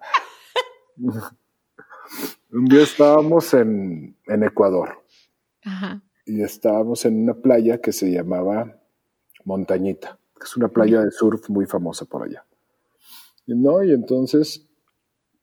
un 0.96 2.64
día 2.64 2.82
estábamos 2.82 3.54
en, 3.54 4.16
en 4.26 4.42
Ecuador. 4.42 5.04
Ajá. 5.62 6.02
Y 6.24 6.42
estábamos 6.42 7.04
en 7.04 7.22
una 7.22 7.34
playa 7.34 7.78
que 7.78 7.92
se 7.92 8.10
llamaba 8.10 8.80
Montañita, 9.44 10.18
que 10.38 10.44
es 10.44 10.56
una 10.56 10.68
playa 10.68 11.02
de 11.02 11.10
surf 11.10 11.48
muy 11.48 11.66
famosa 11.66 12.04
por 12.04 12.24
allá. 12.24 12.44
¿No? 13.46 13.84
Y 13.84 13.92
entonces 13.92 14.66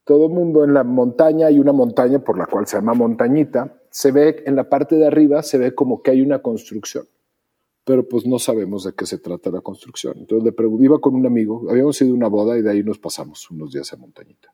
todo 0.03 0.27
mundo 0.27 0.65
en 0.65 0.73
la 0.73 0.83
montaña, 0.83 1.47
hay 1.47 1.59
una 1.59 1.71
montaña 1.71 2.19
por 2.19 2.37
la 2.37 2.45
cual 2.45 2.67
se 2.67 2.75
llama 2.75 2.93
Montañita, 2.93 3.79
se 3.93 4.11
ve 4.11 4.41
en 4.47 4.55
la 4.55 4.67
parte 4.69 4.95
de 4.95 5.05
arriba, 5.05 5.43
se 5.43 5.59
ve 5.59 5.75
como 5.75 6.01
que 6.01 6.09
hay 6.09 6.21
una 6.23 6.41
construcción, 6.41 7.07
pero 7.83 8.07
pues 8.07 8.25
no 8.25 8.39
sabemos 8.39 8.85
de 8.85 8.93
qué 8.93 9.05
se 9.05 9.19
trata 9.19 9.51
la 9.51 9.61
construcción. 9.61 10.15
Entonces 10.17 10.43
le 10.43 10.51
pregunté, 10.51 10.85
iba 10.85 10.99
con 10.99 11.13
un 11.13 11.27
amigo, 11.27 11.69
habíamos 11.69 12.01
ido 12.01 12.09
a 12.11 12.17
una 12.17 12.27
boda 12.27 12.57
y 12.57 12.63
de 12.63 12.71
ahí 12.71 12.83
nos 12.83 12.97
pasamos 12.97 13.51
unos 13.51 13.71
días 13.71 13.93
a 13.93 13.97
Montañita. 13.97 14.51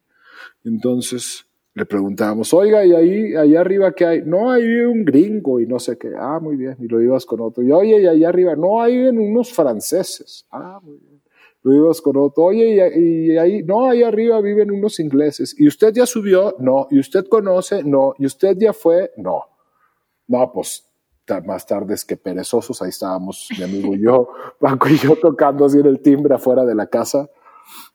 Entonces 0.65 1.45
le 1.73 1.85
preguntábamos, 1.85 2.53
oiga, 2.53 2.85
¿y 2.85 2.91
ahí, 2.91 3.33
ahí 3.35 3.55
arriba 3.55 3.93
qué 3.93 4.05
hay? 4.05 4.21
No, 4.25 4.53
vive 4.55 4.87
un 4.87 5.05
gringo 5.05 5.61
y 5.61 5.65
no 5.65 5.79
sé 5.79 5.97
qué. 5.97 6.11
Ah, 6.17 6.39
muy 6.41 6.57
bien. 6.57 6.75
Y 6.77 6.89
lo 6.89 7.01
ibas 7.01 7.25
con 7.25 7.39
otro. 7.39 7.63
Y 7.63 7.71
oye, 7.71 8.01
¿y 8.01 8.07
ahí 8.07 8.25
arriba? 8.25 8.57
No, 8.57 8.85
viven 8.85 9.17
unos 9.19 9.53
franceses. 9.53 10.45
Ah, 10.51 10.81
muy 10.83 10.97
bien 10.97 11.18
lo 11.61 11.73
ibas 11.73 12.01
con 12.01 12.17
otro, 12.17 12.45
oye, 12.45 12.91
y, 12.97 13.37
ahí, 13.37 13.63
no, 13.63 13.89
ahí 13.89 14.03
arriba 14.03 14.39
viven 14.41 14.71
unos 14.71 14.99
ingleses, 14.99 15.55
y 15.59 15.67
usted 15.67 15.93
ya 15.93 16.05
subió, 16.05 16.55
no, 16.59 16.87
y 16.89 16.99
usted 16.99 17.25
conoce, 17.27 17.83
no, 17.83 18.13
y 18.17 18.25
usted 18.25 18.57
ya 18.57 18.73
fue, 18.73 19.11
no. 19.17 19.43
No, 20.27 20.51
pues 20.53 20.89
más 21.45 21.65
tardes 21.65 22.05
que 22.05 22.17
perezosos, 22.17 22.81
ahí 22.81 22.89
estábamos 22.89 23.49
mi 23.57 23.63
amigo 23.63 23.93
y 23.93 24.03
yo, 24.03 24.29
Paco 24.59 24.89
y 24.89 24.97
yo 24.97 25.15
tocando 25.15 25.65
así 25.65 25.77
en 25.77 25.85
el 25.85 26.01
timbre 26.01 26.33
afuera 26.35 26.65
de 26.65 26.73
la 26.73 26.87
casa, 26.87 27.29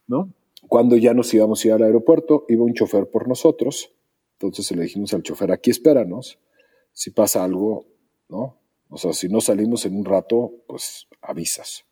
¿no? 0.07 0.33
Cuando 0.69 0.97
ya 0.97 1.13
nos 1.15 1.33
íbamos 1.35 1.65
a 1.65 1.69
ir 1.69 1.75
al 1.75 1.83
aeropuerto, 1.83 2.45
iba 2.49 2.63
un 2.63 2.75
chofer 2.75 3.11
por 3.11 3.29
nosotros, 3.29 3.93
entonces 4.39 4.71
le 4.77 4.83
dijimos 4.85 5.13
al 5.15 5.23
chofer, 5.23 5.53
aquí 5.53 5.71
espéranos, 5.71 6.39
si 6.93 7.11
pasa 7.11 7.45
algo, 7.45 7.87
¿no? 8.29 8.59
O 8.89 8.97
sea, 8.97 9.13
si 9.13 9.29
no 9.29 9.41
salimos 9.41 9.85
en 9.87 9.97
un 9.97 10.05
rato, 10.05 10.53
pues 10.67 11.09
avisas. 11.21 11.85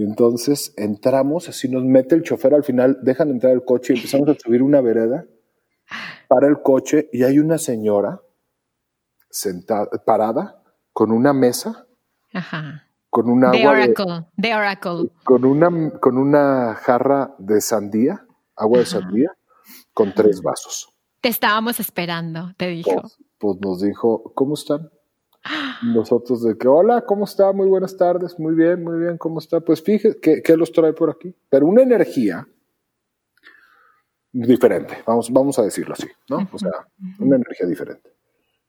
Y 0.00 0.02
entonces 0.02 0.72
entramos, 0.78 1.50
así 1.50 1.68
nos 1.68 1.84
mete 1.84 2.14
el 2.14 2.22
chofer 2.22 2.54
al 2.54 2.64
final, 2.64 3.00
dejan 3.02 3.28
entrar 3.28 3.52
el 3.52 3.66
coche 3.66 3.92
y 3.92 3.96
empezamos 3.96 4.30
a 4.30 4.34
subir 4.34 4.62
una 4.62 4.80
vereda, 4.80 5.26
para 6.26 6.46
el 6.48 6.62
coche 6.62 7.10
y 7.12 7.24
hay 7.24 7.38
una 7.38 7.58
señora 7.58 8.22
sentada, 9.28 9.90
parada 10.06 10.62
con 10.94 11.12
una 11.12 11.34
mesa, 11.34 11.86
con 13.10 13.28
una 13.28 13.50
The 13.50 13.68
Oracle, 13.68 14.24
The 14.40 14.54
Oracle. 14.54 15.10
Con 15.22 15.44
una, 15.44 15.90
con 16.00 16.16
una 16.16 16.76
jarra 16.76 17.34
de 17.38 17.60
sandía, 17.60 18.26
agua 18.56 18.78
de 18.78 18.86
sandía, 18.86 19.36
con 19.92 20.14
tres 20.14 20.40
vasos. 20.40 20.88
Te 21.20 21.28
estábamos 21.28 21.78
esperando, 21.78 22.54
te 22.56 22.68
dijo. 22.68 23.02
Pues, 23.02 23.18
pues 23.36 23.58
nos 23.60 23.82
dijo, 23.82 24.32
¿cómo 24.34 24.54
están? 24.54 24.90
Nosotros 25.82 26.42
de 26.42 26.56
que, 26.58 26.68
hola, 26.68 27.04
¿cómo 27.06 27.24
está? 27.24 27.52
Muy 27.52 27.66
buenas 27.66 27.96
tardes, 27.96 28.38
muy 28.38 28.54
bien, 28.54 28.84
muy 28.84 28.98
bien, 28.98 29.16
¿cómo 29.16 29.38
está? 29.38 29.60
Pues 29.60 29.82
fíjese, 29.82 30.20
¿qué, 30.20 30.56
los 30.56 30.70
trae 30.72 30.92
por 30.92 31.10
aquí? 31.10 31.34
Pero 31.48 31.66
una 31.66 31.82
energía 31.82 32.46
diferente, 34.32 34.98
vamos, 35.06 35.30
vamos 35.32 35.58
a 35.58 35.62
decirlo 35.62 35.94
así, 35.94 36.06
¿no? 36.28 36.48
O 36.52 36.58
sea, 36.58 36.70
una 37.18 37.36
energía 37.36 37.66
diferente. 37.66 38.10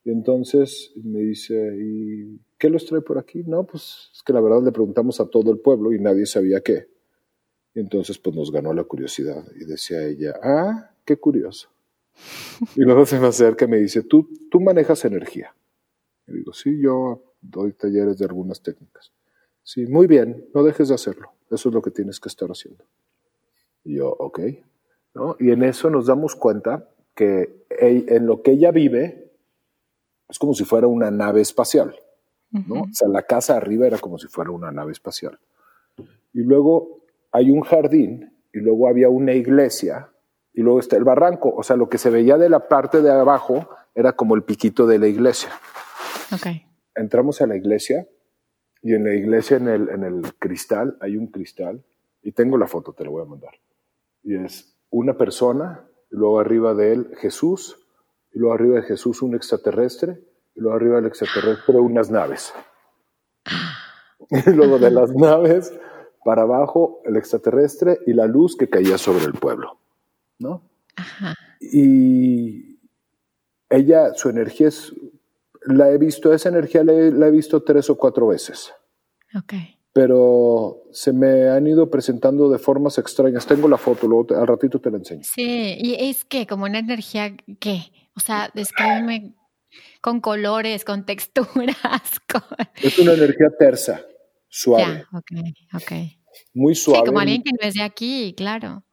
Y 0.04 0.12
entonces 0.12 0.94
me 0.96 1.20
dice, 1.20 1.76
¿y 1.78 2.40
qué 2.58 2.70
los 2.70 2.86
trae 2.86 3.02
por 3.02 3.18
aquí? 3.18 3.44
No, 3.46 3.66
pues 3.66 4.10
es 4.16 4.24
que 4.24 4.34
la 4.34 4.42
verdad 4.42 4.64
le 4.64 4.72
preguntamos 4.72 5.20
a 5.20 5.28
todo 5.28 5.52
el 5.52 5.60
pueblo 5.60 5.94
y 5.94 6.00
nadie 6.00 6.26
sabía 6.26 6.62
qué. 6.62 6.88
Y 7.74 7.82
entonces 7.82 8.18
pues 8.18 8.36
nos 8.36 8.52
ganó 8.52 8.74
la 8.74 8.84
curiosidad 8.84 9.44
y 9.60 9.66
decía 9.66 10.04
ella, 10.04 10.34
ah, 10.42 10.92
qué 11.06 11.18
curioso. 11.18 11.70
Y 12.76 12.82
luego 12.82 13.06
se 13.06 13.20
me 13.20 13.28
acerca 13.28 13.66
y 13.66 13.68
me 13.68 13.78
dice, 13.78 14.04
tú, 14.04 14.28
tú 14.50 14.60
manejas 14.60 15.06
energía. 15.06 15.54
Y 16.32 16.38
digo, 16.40 16.54
sí, 16.54 16.80
yo 16.82 17.24
doy 17.42 17.74
talleres 17.74 18.18
de 18.18 18.26
algunas 18.26 18.62
técnicas. 18.62 19.12
Sí, 19.64 19.86
muy 19.86 20.08
bien, 20.08 20.48
no 20.54 20.64
dejes 20.64 20.90
de 20.90 20.96
hacerlo. 20.96 21.32
Eso 21.50 21.70
es 21.70 21.76
lo 21.76 21.82
que 21.82 21.92
tienes 21.92 22.20
que 22.20 22.30
estar 22.30 22.50
haciendo. 22.50 22.84
Y 23.84 23.98
yo, 23.98 24.10
ok. 24.10 24.40
¿No? 25.14 25.36
Y 25.40 25.52
en 25.52 25.64
eso 25.64 25.90
nos 25.90 26.08
damos 26.08 26.36
cuenta 26.36 26.90
que 27.14 27.66
en 27.70 28.26
lo 28.26 28.42
que 28.42 28.52
ella 28.52 28.72
vive 28.72 29.32
es 30.30 30.40
como 30.40 30.54
si 30.54 30.64
fuera 30.64 30.88
una 30.88 31.12
nave 31.12 31.42
espacial. 31.42 31.96
¿no? 32.52 32.82
O 32.82 32.88
sea, 32.94 33.08
la 33.08 33.24
casa 33.24 33.58
arriba 33.58 33.88
era 33.88 33.98
como 33.98 34.18
si 34.18 34.28
fuera 34.28 34.52
una 34.52 34.72
nave 34.72 34.92
espacial. 34.92 35.40
Y 36.34 36.42
luego 36.42 37.02
hay 37.32 37.50
un 37.50 37.62
jardín, 37.62 38.34
y 38.54 38.60
luego 38.60 38.88
había 38.88 39.10
una 39.10 39.34
iglesia, 39.34 40.10
y 40.54 40.62
luego 40.62 40.80
está 40.80 40.98
el 40.98 41.04
barranco. 41.04 41.54
O 41.56 41.64
sea, 41.64 41.76
lo 41.76 41.90
que 41.90 41.98
se 41.98 42.10
veía 42.10 42.38
de 42.38 42.50
la 42.50 42.68
parte 42.68 43.02
de 43.02 43.12
abajo 43.12 43.70
era 43.96 44.14
como 44.14 44.36
el 44.36 44.44
piquito 44.44 44.88
de 44.88 45.00
la 45.00 45.08
iglesia. 45.08 45.50
Entramos 46.96 47.42
a 47.42 47.48
la 47.48 47.56
iglesia 47.56 48.08
y 48.82 48.94
en 48.94 49.04
la 49.04 49.14
iglesia, 49.14 49.58
en 49.58 49.68
el, 49.68 49.90
en 49.90 50.04
el 50.04 50.34
cristal, 50.40 50.98
hay 51.02 51.16
un 51.18 51.28
cristal 51.28 51.84
y 52.22 52.32
tengo 52.32 52.58
la 52.58 52.68
foto, 52.68 52.94
te 52.94 53.04
la 53.04 53.10
voy 53.10 53.22
a 53.22 53.26
mandar. 53.26 53.54
Y 54.24 54.36
es 54.36 54.78
una 54.90 55.18
persona, 55.18 55.88
y 56.12 56.16
luego 56.16 56.40
arriba 56.40 56.74
de 56.74 56.94
él 56.94 57.12
Jesús, 57.18 57.78
y 58.34 58.40
luego 58.40 58.54
arriba 58.54 58.76
de 58.78 58.84
Jesús 58.84 59.22
un 59.22 59.36
extraterrestre, 59.36 60.22
y 60.56 60.62
luego 60.62 60.76
arriba 60.76 60.96
del 60.98 61.08
extraterrestre 61.08 61.80
unas 61.80 62.12
naves. 62.12 62.54
Y 64.30 64.52
luego 64.52 64.80
de 64.80 64.92
las 64.92 65.14
naves 65.14 65.74
para 66.24 66.44
abajo 66.44 67.02
el 67.06 67.18
extraterrestre 67.18 68.00
y 68.06 68.14
la 68.14 68.28
luz 68.28 68.56
que 68.56 68.70
caía 68.70 68.98
sobre 68.98 69.26
el 69.26 69.34
pueblo, 69.34 69.80
¿no? 70.40 70.70
Y 71.60 72.80
ella, 73.70 74.14
su 74.14 74.30
energía 74.30 74.68
es 74.68 74.94
la 75.62 75.90
he 75.92 75.98
visto, 75.98 76.34
esa 76.34 76.50
energía 76.50 76.84
la 76.84 77.28
he, 77.28 77.32
visto 77.32 77.64
tres 77.64 77.90
o 77.90 77.98
cuatro 77.98 78.28
veces. 78.28 78.74
Ok. 79.36 79.54
Pero 79.94 80.84
se 80.92 81.12
me 81.12 81.50
han 81.50 81.68
ido 81.68 81.90
presentando 81.90 82.50
de 82.50 82.58
formas 82.58 82.98
extrañas. 82.98 83.46
Tengo 83.46 83.68
la 83.68 83.78
foto, 83.78 84.08
luego 84.08 84.36
al 84.36 84.48
ratito 84.48 84.80
te 84.80 84.90
la 84.90 84.98
enseño. 84.98 85.24
Sí, 85.24 85.76
y 85.78 85.96
es 86.10 86.24
que 86.24 86.48
como 86.48 86.64
una 86.66 86.80
energía, 86.80 87.36
¿qué? 87.60 87.92
O 88.16 88.20
sea, 88.22 88.50
descríbeme 88.54 89.36
con 90.02 90.22
colores, 90.22 90.86
con 90.86 91.06
texturas. 91.06 91.78
Es 92.82 92.98
una 93.00 93.14
energía 93.14 93.48
tersa, 93.58 94.02
suave. 94.48 94.84
Ya, 94.84 95.18
ok, 95.18 95.32
ok. 95.74 95.92
Muy 96.54 96.76
suave. 96.76 97.02
Sí, 97.02 97.06
como 97.06 97.20
alguien 97.20 97.44
que 97.44 97.52
no 97.52 97.68
es 97.68 97.74
de 97.76 97.84
aquí, 97.84 98.34
claro. 98.36 98.84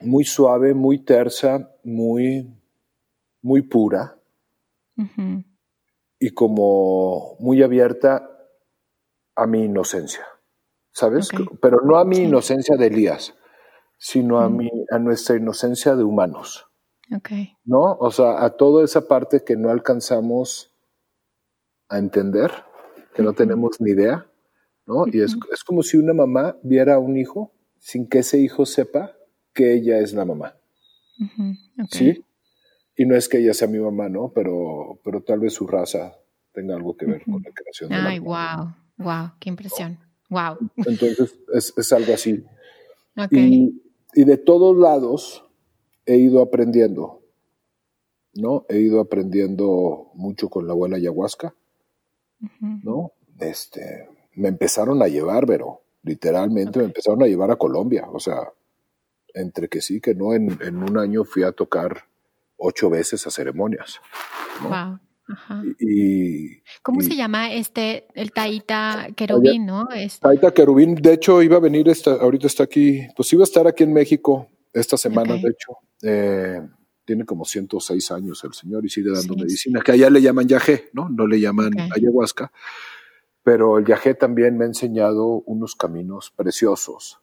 Muy 0.00 0.24
suave, 0.24 0.74
muy 0.74 0.98
tersa, 1.04 1.70
muy, 1.84 2.48
muy 3.40 3.62
pura. 3.62 4.16
Y 6.18 6.30
como 6.30 7.36
muy 7.38 7.62
abierta 7.62 8.28
a 9.36 9.46
mi 9.46 9.64
inocencia. 9.64 10.26
¿Sabes? 10.92 11.28
Pero 11.60 11.80
no 11.84 11.96
a 11.96 12.04
mi 12.04 12.18
inocencia 12.18 12.76
de 12.76 12.88
Elías, 12.88 13.34
sino 13.98 14.40
a, 14.40 14.48
mi, 14.48 14.68
a 14.90 14.98
nuestra 14.98 15.36
inocencia 15.36 15.94
de 15.94 16.02
humanos. 16.02 16.66
Okay. 17.16 17.56
¿No? 17.64 17.96
O 18.00 18.10
sea, 18.10 18.44
a 18.44 18.50
toda 18.50 18.84
esa 18.84 19.06
parte 19.06 19.44
que 19.44 19.56
no 19.56 19.70
alcanzamos 19.70 20.74
a 21.88 21.98
entender, 21.98 22.50
que 23.14 23.22
no 23.22 23.32
tenemos 23.32 23.80
ni 23.80 23.92
idea, 23.92 24.26
¿no? 24.86 25.06
Y 25.06 25.20
es, 25.20 25.36
es, 25.52 25.64
como 25.64 25.82
si 25.82 25.96
una 25.96 26.14
mamá 26.14 26.56
viera 26.62 26.94
a 26.94 26.98
un 26.98 27.16
hijo 27.16 27.52
sin 27.78 28.08
que 28.08 28.18
ese 28.18 28.38
hijo 28.38 28.66
sepa 28.66 29.16
que 29.54 29.74
ella 29.74 29.98
es 29.98 30.12
la 30.12 30.24
mamá. 30.24 30.56
¿Sí? 31.90 32.24
Y 32.98 33.06
no 33.06 33.16
es 33.16 33.28
que 33.28 33.38
ella 33.38 33.54
sea 33.54 33.68
mi 33.68 33.78
mamá, 33.78 34.08
¿no? 34.08 34.32
Pero, 34.34 34.98
pero 35.02 35.22
tal 35.22 35.40
vez 35.40 35.54
su 35.54 35.66
raza 35.66 36.18
tenga 36.52 36.74
algo 36.74 36.96
que 36.96 37.06
ver 37.06 37.22
con 37.24 37.42
la 37.42 37.50
creación. 37.52 37.92
Ay, 37.92 38.18
wow, 38.18 38.74
wow, 38.98 39.30
qué 39.38 39.48
impresión. 39.48 39.98
Wow. 40.28 40.58
Entonces 40.76 41.38
es, 41.54 41.72
es 41.76 41.92
algo 41.92 42.12
así. 42.12 42.44
Okay. 43.16 43.54
Y, 43.54 43.82
y 44.14 44.24
de 44.24 44.36
todos 44.36 44.76
lados 44.76 45.48
he 46.06 46.16
ido 46.16 46.42
aprendiendo, 46.42 47.22
¿no? 48.34 48.66
He 48.68 48.80
ido 48.80 49.00
aprendiendo 49.00 50.10
mucho 50.14 50.48
con 50.48 50.66
la 50.66 50.72
abuela 50.72 50.96
ayahuasca, 50.96 51.54
¿no? 52.82 53.12
Este, 53.38 54.08
me 54.34 54.48
empezaron 54.48 55.02
a 55.02 55.08
llevar, 55.08 55.46
pero 55.46 55.82
literalmente 56.02 56.78
me 56.78 56.86
empezaron 56.86 57.22
a 57.22 57.26
llevar 57.26 57.50
a 57.50 57.56
Colombia, 57.56 58.08
o 58.10 58.18
sea, 58.18 58.52
entre 59.34 59.68
que 59.68 59.80
sí, 59.80 60.00
que 60.00 60.14
no, 60.14 60.34
en, 60.34 60.82
un 60.82 60.98
año 60.98 61.24
fui 61.24 61.42
a 61.42 61.52
tocar 61.52 62.07
ocho 62.58 62.90
veces 62.90 63.26
a 63.26 63.30
ceremonias. 63.30 64.00
Wow. 64.62 64.98
Ajá. 65.30 65.62
Y, 65.78 66.62
¿Cómo 66.82 67.02
se 67.02 67.14
llama 67.14 67.52
este, 67.52 68.06
el 68.14 68.32
Taita 68.32 69.08
Querubín, 69.14 69.66
no? 69.66 69.86
Taita 70.20 70.52
Querubín, 70.52 70.94
de 70.94 71.14
hecho 71.14 71.42
iba 71.42 71.56
a 71.56 71.60
venir, 71.60 71.88
esta, 71.88 72.12
ahorita 72.12 72.46
está 72.46 72.64
aquí, 72.64 73.06
pues 73.14 73.32
iba 73.32 73.42
a 73.42 73.44
estar 73.44 73.66
aquí 73.66 73.84
en 73.84 73.92
México 73.92 74.48
esta 74.72 74.96
semana, 74.96 75.34
de 75.34 75.48
hecho, 75.50 75.78
eh, 76.02 76.60
tiene 77.04 77.24
como 77.24 77.44
106 77.44 78.10
años 78.12 78.42
el 78.44 78.52
señor 78.52 78.84
y 78.84 78.88
sigue 78.88 79.10
dando 79.10 79.34
medicina, 79.34 79.80
que 79.82 79.92
allá 79.92 80.10
le 80.10 80.22
llaman 80.22 80.46
yagé, 80.46 80.90
¿no? 80.92 81.08
No 81.08 81.26
le 81.26 81.40
llaman 81.40 81.72
ayahuasca, 81.78 82.52
pero 83.42 83.78
el 83.78 83.86
yagé 83.86 84.14
también 84.14 84.56
me 84.56 84.64
ha 84.64 84.68
enseñado 84.68 85.42
unos 85.46 85.74
caminos 85.74 86.32
preciosos 86.34 87.20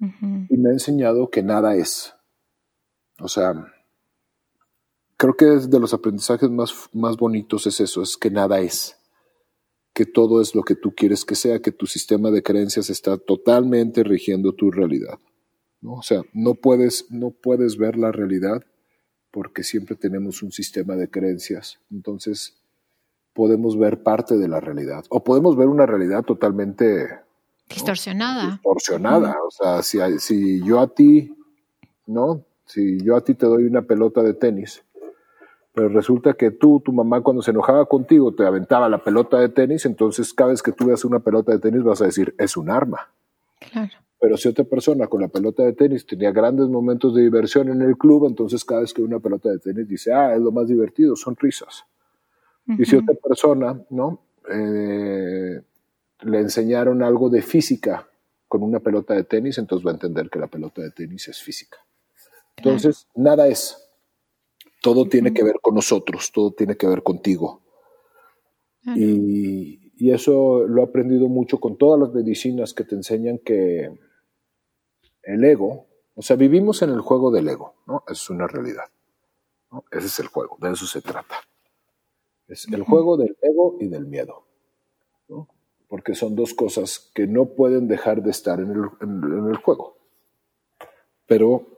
y 0.00 0.56
me 0.56 0.70
ha 0.70 0.72
enseñado 0.72 1.30
que 1.30 1.42
nada 1.42 1.76
es. 1.76 2.14
O 3.20 3.28
sea, 3.28 3.54
creo 5.16 5.34
que 5.36 5.54
es 5.54 5.70
de 5.70 5.80
los 5.80 5.94
aprendizajes 5.94 6.50
más, 6.50 6.74
más 6.92 7.16
bonitos 7.16 7.66
es 7.66 7.80
eso, 7.80 8.02
es 8.02 8.16
que 8.16 8.30
nada 8.30 8.60
es 8.60 8.96
que 9.94 10.04
todo 10.04 10.40
es 10.42 10.56
lo 10.56 10.64
que 10.64 10.74
tú 10.74 10.92
quieres 10.94 11.24
que 11.24 11.36
sea, 11.36 11.60
que 11.60 11.70
tu 11.70 11.86
sistema 11.86 12.30
de 12.32 12.42
creencias 12.42 12.90
está 12.90 13.16
totalmente 13.16 14.02
rigiendo 14.02 14.52
tu 14.52 14.72
realidad. 14.72 15.20
¿no? 15.80 15.94
O 15.94 16.02
sea, 16.02 16.22
no 16.32 16.54
puedes, 16.54 17.06
no 17.10 17.30
puedes 17.30 17.76
ver 17.76 17.96
la 17.96 18.10
realidad 18.10 18.64
porque 19.30 19.62
siempre 19.62 19.94
tenemos 19.94 20.42
un 20.42 20.50
sistema 20.50 20.96
de 20.96 21.08
creencias. 21.08 21.78
Entonces, 21.92 22.56
podemos 23.32 23.78
ver 23.78 24.02
parte 24.02 24.36
de 24.36 24.48
la 24.48 24.60
realidad 24.60 25.04
o 25.10 25.22
podemos 25.22 25.56
ver 25.56 25.68
una 25.68 25.86
realidad 25.86 26.24
totalmente 26.24 27.20
distorsionada. 27.68 28.50
Distorsionada. 28.52 29.36
O 29.46 29.50
sea, 29.50 29.82
si, 29.82 29.98
si 30.18 30.64
yo 30.64 30.80
a 30.80 30.88
ti, 30.88 31.36
¿no? 32.06 32.44
Si 32.66 32.98
yo 33.00 33.16
a 33.16 33.22
ti 33.22 33.34
te 33.34 33.46
doy 33.46 33.64
una 33.64 33.82
pelota 33.82 34.22
de 34.22 34.34
tenis, 34.34 34.82
pero 35.74 35.88
resulta 35.88 36.34
que 36.34 36.52
tú, 36.52 36.80
tu 36.84 36.92
mamá, 36.92 37.20
cuando 37.20 37.42
se 37.42 37.50
enojaba 37.50 37.86
contigo, 37.86 38.32
te 38.32 38.46
aventaba 38.46 38.88
la 38.88 39.02
pelota 39.02 39.40
de 39.40 39.48
tenis, 39.48 39.84
entonces 39.86 40.32
cada 40.32 40.50
vez 40.50 40.62
que 40.62 40.72
tú 40.72 40.86
veas 40.86 41.04
una 41.04 41.18
pelota 41.18 41.52
de 41.52 41.58
tenis 41.58 41.82
vas 41.82 42.00
a 42.00 42.06
decir, 42.06 42.34
es 42.38 42.56
un 42.56 42.70
arma. 42.70 43.10
Claro. 43.58 43.92
Pero 44.20 44.36
si 44.36 44.48
otra 44.48 44.64
persona 44.64 45.08
con 45.08 45.20
la 45.20 45.28
pelota 45.28 45.64
de 45.64 45.72
tenis 45.72 46.06
tenía 46.06 46.30
grandes 46.30 46.68
momentos 46.68 47.14
de 47.14 47.22
diversión 47.22 47.68
en 47.68 47.82
el 47.82 47.98
club, 47.98 48.26
entonces 48.26 48.64
cada 48.64 48.82
vez 48.82 48.94
que 48.94 49.02
una 49.02 49.18
pelota 49.18 49.50
de 49.50 49.58
tenis 49.58 49.88
dice, 49.88 50.12
ah, 50.12 50.34
es 50.34 50.40
lo 50.40 50.52
más 50.52 50.68
divertido, 50.68 51.16
son 51.16 51.36
risas. 51.36 51.84
Y 52.66 52.84
si 52.86 52.96
otra 52.96 53.14
persona, 53.14 53.78
¿no? 53.90 54.20
Eh, 54.50 55.60
le 56.22 56.38
enseñaron 56.38 57.02
algo 57.02 57.28
de 57.28 57.42
física 57.42 58.08
con 58.48 58.62
una 58.62 58.80
pelota 58.80 59.12
de 59.12 59.24
tenis, 59.24 59.58
entonces 59.58 59.84
va 59.84 59.90
a 59.90 59.94
entender 59.94 60.30
que 60.30 60.38
la 60.38 60.46
pelota 60.46 60.80
de 60.80 60.90
tenis 60.90 61.28
es 61.28 61.42
física. 61.42 61.78
Entonces, 62.56 63.08
nada 63.14 63.48
es. 63.48 63.83
Todo 64.84 65.08
tiene 65.08 65.32
que 65.32 65.42
ver 65.42 65.60
con 65.62 65.74
nosotros, 65.74 66.30
todo 66.30 66.50
tiene 66.50 66.76
que 66.76 66.86
ver 66.86 67.02
contigo. 67.02 67.62
Y, 68.94 69.90
y, 69.96 70.10
eso 70.10 70.66
lo 70.68 70.82
he 70.82 70.84
aprendido 70.84 71.26
mucho 71.26 71.58
con 71.58 71.78
todas 71.78 71.98
las 71.98 72.12
medicinas 72.12 72.74
que 72.74 72.84
te 72.84 72.94
enseñan 72.94 73.38
que 73.38 73.98
el 75.22 75.42
ego, 75.42 75.86
o 76.14 76.20
sea, 76.20 76.36
vivimos 76.36 76.82
en 76.82 76.90
el 76.90 77.00
juego 77.00 77.30
del 77.30 77.48
ego, 77.48 77.76
¿no? 77.86 78.04
Es 78.06 78.28
una 78.28 78.46
realidad. 78.46 78.84
¿no? 79.72 79.84
Ese 79.90 80.08
es 80.08 80.18
el 80.20 80.26
juego, 80.26 80.58
de 80.60 80.72
eso 80.72 80.84
se 80.84 81.00
trata. 81.00 81.36
Es 82.46 82.68
el 82.68 82.82
juego 82.82 83.16
del 83.16 83.38
ego 83.40 83.78
y 83.80 83.88
del 83.88 84.04
miedo, 84.04 84.44
¿no? 85.30 85.48
Porque 85.88 86.14
son 86.14 86.36
dos 86.36 86.52
cosas 86.52 87.10
que 87.14 87.26
no 87.26 87.54
pueden 87.54 87.88
dejar 87.88 88.22
de 88.22 88.32
estar 88.32 88.60
en 88.60 88.70
el, 88.70 88.84
en 89.00 89.48
el 89.48 89.56
juego. 89.56 89.96
Pero 91.26 91.68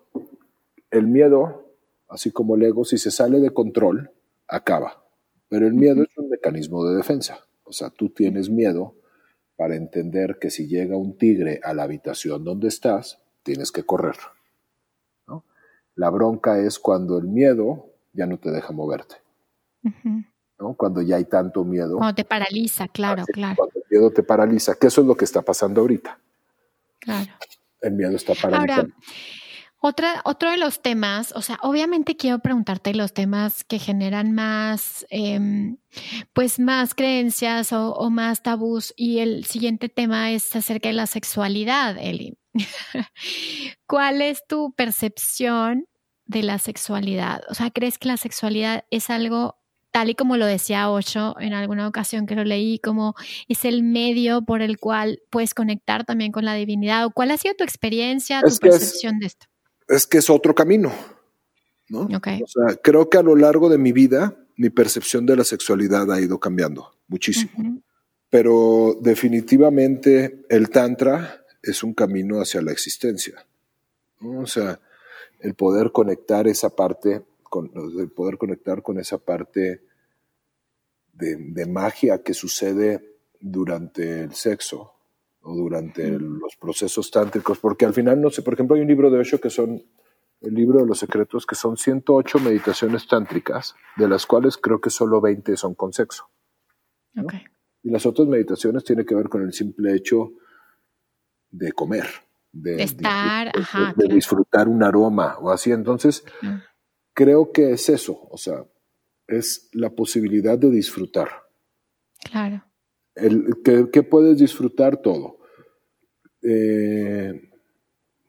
el 0.90 1.06
miedo, 1.06 1.65
así 2.08 2.30
como 2.30 2.56
el 2.56 2.62
ego, 2.62 2.84
si 2.84 2.98
se 2.98 3.10
sale 3.10 3.40
de 3.40 3.50
control, 3.50 4.10
acaba. 4.48 5.04
Pero 5.48 5.66
el 5.66 5.74
miedo 5.74 6.02
es 6.02 6.16
un 6.16 6.28
mecanismo 6.28 6.84
de 6.84 6.96
defensa. 6.96 7.46
O 7.64 7.72
sea, 7.72 7.90
tú 7.90 8.10
tienes 8.10 8.50
miedo 8.50 8.94
para 9.56 9.74
entender 9.74 10.38
que 10.40 10.50
si 10.50 10.68
llega 10.68 10.96
un 10.96 11.16
tigre 11.16 11.60
a 11.62 11.74
la 11.74 11.84
habitación 11.84 12.44
donde 12.44 12.68
estás, 12.68 13.20
tienes 13.42 13.72
que 13.72 13.84
correr. 13.84 14.16
¿no? 15.26 15.44
La 15.94 16.10
bronca 16.10 16.58
es 16.58 16.78
cuando 16.78 17.18
el 17.18 17.26
miedo 17.26 17.86
ya 18.12 18.26
no 18.26 18.38
te 18.38 18.50
deja 18.50 18.72
moverte. 18.72 19.16
¿no? 20.58 20.74
Cuando 20.74 21.02
ya 21.02 21.16
hay 21.16 21.24
tanto 21.24 21.64
miedo. 21.64 21.96
Cuando 21.96 22.14
te 22.14 22.24
paraliza, 22.24 22.88
claro, 22.88 23.24
claro. 23.32 23.56
Cuando 23.56 23.74
el 23.76 23.84
miedo 23.90 24.10
te 24.10 24.22
paraliza, 24.22 24.74
que 24.74 24.88
eso 24.88 25.00
es 25.00 25.06
lo 25.06 25.16
que 25.16 25.24
está 25.24 25.42
pasando 25.42 25.80
ahorita. 25.80 26.18
Claro. 26.98 27.32
El 27.80 27.92
miedo 27.92 28.16
está 28.16 28.34
paralizando. 28.34 28.94
Otra, 29.78 30.22
otro 30.24 30.50
de 30.50 30.56
los 30.56 30.80
temas, 30.80 31.32
o 31.36 31.42
sea, 31.42 31.58
obviamente 31.62 32.16
quiero 32.16 32.38
preguntarte 32.38 32.94
los 32.94 33.12
temas 33.12 33.62
que 33.62 33.78
generan 33.78 34.32
más, 34.32 35.06
em, 35.10 35.76
pues 36.32 36.58
más 36.58 36.94
creencias 36.94 37.72
o, 37.72 37.92
o, 37.92 38.10
más 38.10 38.42
tabús. 38.42 38.94
Y 38.96 39.18
el 39.18 39.44
siguiente 39.44 39.88
tema 39.88 40.32
es 40.32 40.56
acerca 40.56 40.88
de 40.88 40.94
la 40.94 41.06
sexualidad, 41.06 41.96
Eli. 41.98 42.38
¿Cuál 43.86 44.22
es 44.22 44.46
tu 44.46 44.72
percepción 44.72 45.86
de 46.24 46.42
la 46.42 46.58
sexualidad? 46.58 47.42
O 47.48 47.54
sea, 47.54 47.70
¿crees 47.70 47.98
que 47.98 48.08
la 48.08 48.16
sexualidad 48.16 48.84
es 48.90 49.10
algo 49.10 49.56
tal 49.90 50.10
y 50.10 50.14
como 50.14 50.36
lo 50.36 50.46
decía 50.46 50.90
Ocho 50.90 51.36
en 51.38 51.54
alguna 51.54 51.88
ocasión 51.88 52.26
que 52.26 52.34
lo 52.34 52.44
leí, 52.44 52.78
como 52.78 53.14
es 53.48 53.64
el 53.64 53.82
medio 53.82 54.42
por 54.42 54.62
el 54.62 54.78
cual 54.78 55.20
puedes 55.30 55.54
conectar 55.54 56.04
también 56.04 56.32
con 56.32 56.44
la 56.44 56.54
divinidad? 56.54 57.06
¿O 57.06 57.10
cuál 57.10 57.30
ha 57.30 57.36
sido 57.36 57.54
tu 57.54 57.64
experiencia, 57.64 58.40
tu 58.42 58.56
percepción 58.56 59.18
de 59.18 59.26
esto? 59.26 59.46
Es 59.88 60.06
que 60.06 60.18
es 60.18 60.30
otro 60.30 60.54
camino, 60.54 60.92
¿no? 61.88 62.00
O 62.00 62.46
sea, 62.46 62.76
creo 62.82 63.08
que 63.08 63.18
a 63.18 63.22
lo 63.22 63.36
largo 63.36 63.68
de 63.68 63.78
mi 63.78 63.92
vida 63.92 64.36
mi 64.56 64.70
percepción 64.70 65.26
de 65.26 65.36
la 65.36 65.44
sexualidad 65.44 66.10
ha 66.10 66.20
ido 66.20 66.40
cambiando 66.40 66.92
muchísimo. 67.08 67.82
Pero 68.30 68.96
definitivamente 69.00 70.44
el 70.48 70.70
tantra 70.70 71.44
es 71.62 71.82
un 71.82 71.94
camino 71.94 72.40
hacia 72.40 72.62
la 72.62 72.72
existencia. 72.72 73.46
O 74.20 74.46
sea, 74.46 74.80
el 75.40 75.54
poder 75.54 75.92
conectar 75.92 76.48
esa 76.48 76.70
parte, 76.70 77.22
con, 77.42 77.70
el 77.98 78.10
poder 78.10 78.38
conectar 78.38 78.82
con 78.82 78.98
esa 78.98 79.18
parte 79.18 79.82
de, 81.12 81.66
magia 81.66 82.22
que 82.22 82.34
sucede 82.34 83.16
durante 83.40 84.22
el 84.22 84.34
sexo 84.34 84.92
o 85.46 85.54
durante 85.54 86.10
los 86.18 86.56
procesos 86.56 87.10
tántricos, 87.10 87.58
porque 87.58 87.86
al 87.86 87.94
final, 87.94 88.20
no 88.20 88.30
sé, 88.30 88.42
por 88.42 88.54
ejemplo, 88.54 88.74
hay 88.74 88.82
un 88.82 88.88
libro 88.88 89.10
de 89.10 89.20
Osho 89.20 89.40
que 89.40 89.48
son, 89.48 89.80
el 90.40 90.54
libro 90.54 90.80
de 90.80 90.86
los 90.86 90.98
secretos, 90.98 91.46
que 91.46 91.54
son 91.54 91.76
108 91.76 92.40
meditaciones 92.40 93.06
tántricas, 93.06 93.76
de 93.96 94.08
las 94.08 94.26
cuales 94.26 94.56
creo 94.56 94.80
que 94.80 94.90
solo 94.90 95.20
20 95.20 95.56
son 95.56 95.74
con 95.74 95.92
sexo. 95.92 96.28
Y 97.82 97.90
las 97.90 98.04
otras 98.06 98.26
meditaciones 98.26 98.82
tienen 98.82 99.06
que 99.06 99.14
ver 99.14 99.28
con 99.28 99.42
el 99.42 99.52
simple 99.52 99.94
hecho 99.94 100.32
de 101.48 101.70
comer, 101.70 102.06
de, 102.52 102.82
estar, 102.82 103.52
de, 103.96 104.08
disfrutar 104.08 104.68
un 104.68 104.82
aroma 104.82 105.38
o 105.38 105.50
así. 105.50 105.70
Entonces, 105.70 106.24
creo 107.14 107.52
que 107.52 107.70
es 107.70 107.88
eso, 107.88 108.18
o 108.30 108.36
sea, 108.36 108.64
es 109.28 109.70
la 109.72 109.90
posibilidad 109.90 110.58
de 110.58 110.70
disfrutar. 110.70 111.28
Claro. 112.30 112.64
El, 113.14 113.62
que, 113.64 114.02
puedes 114.02 114.36
disfrutar 114.38 114.98
todo. 114.98 115.35
Eh, 116.48 117.50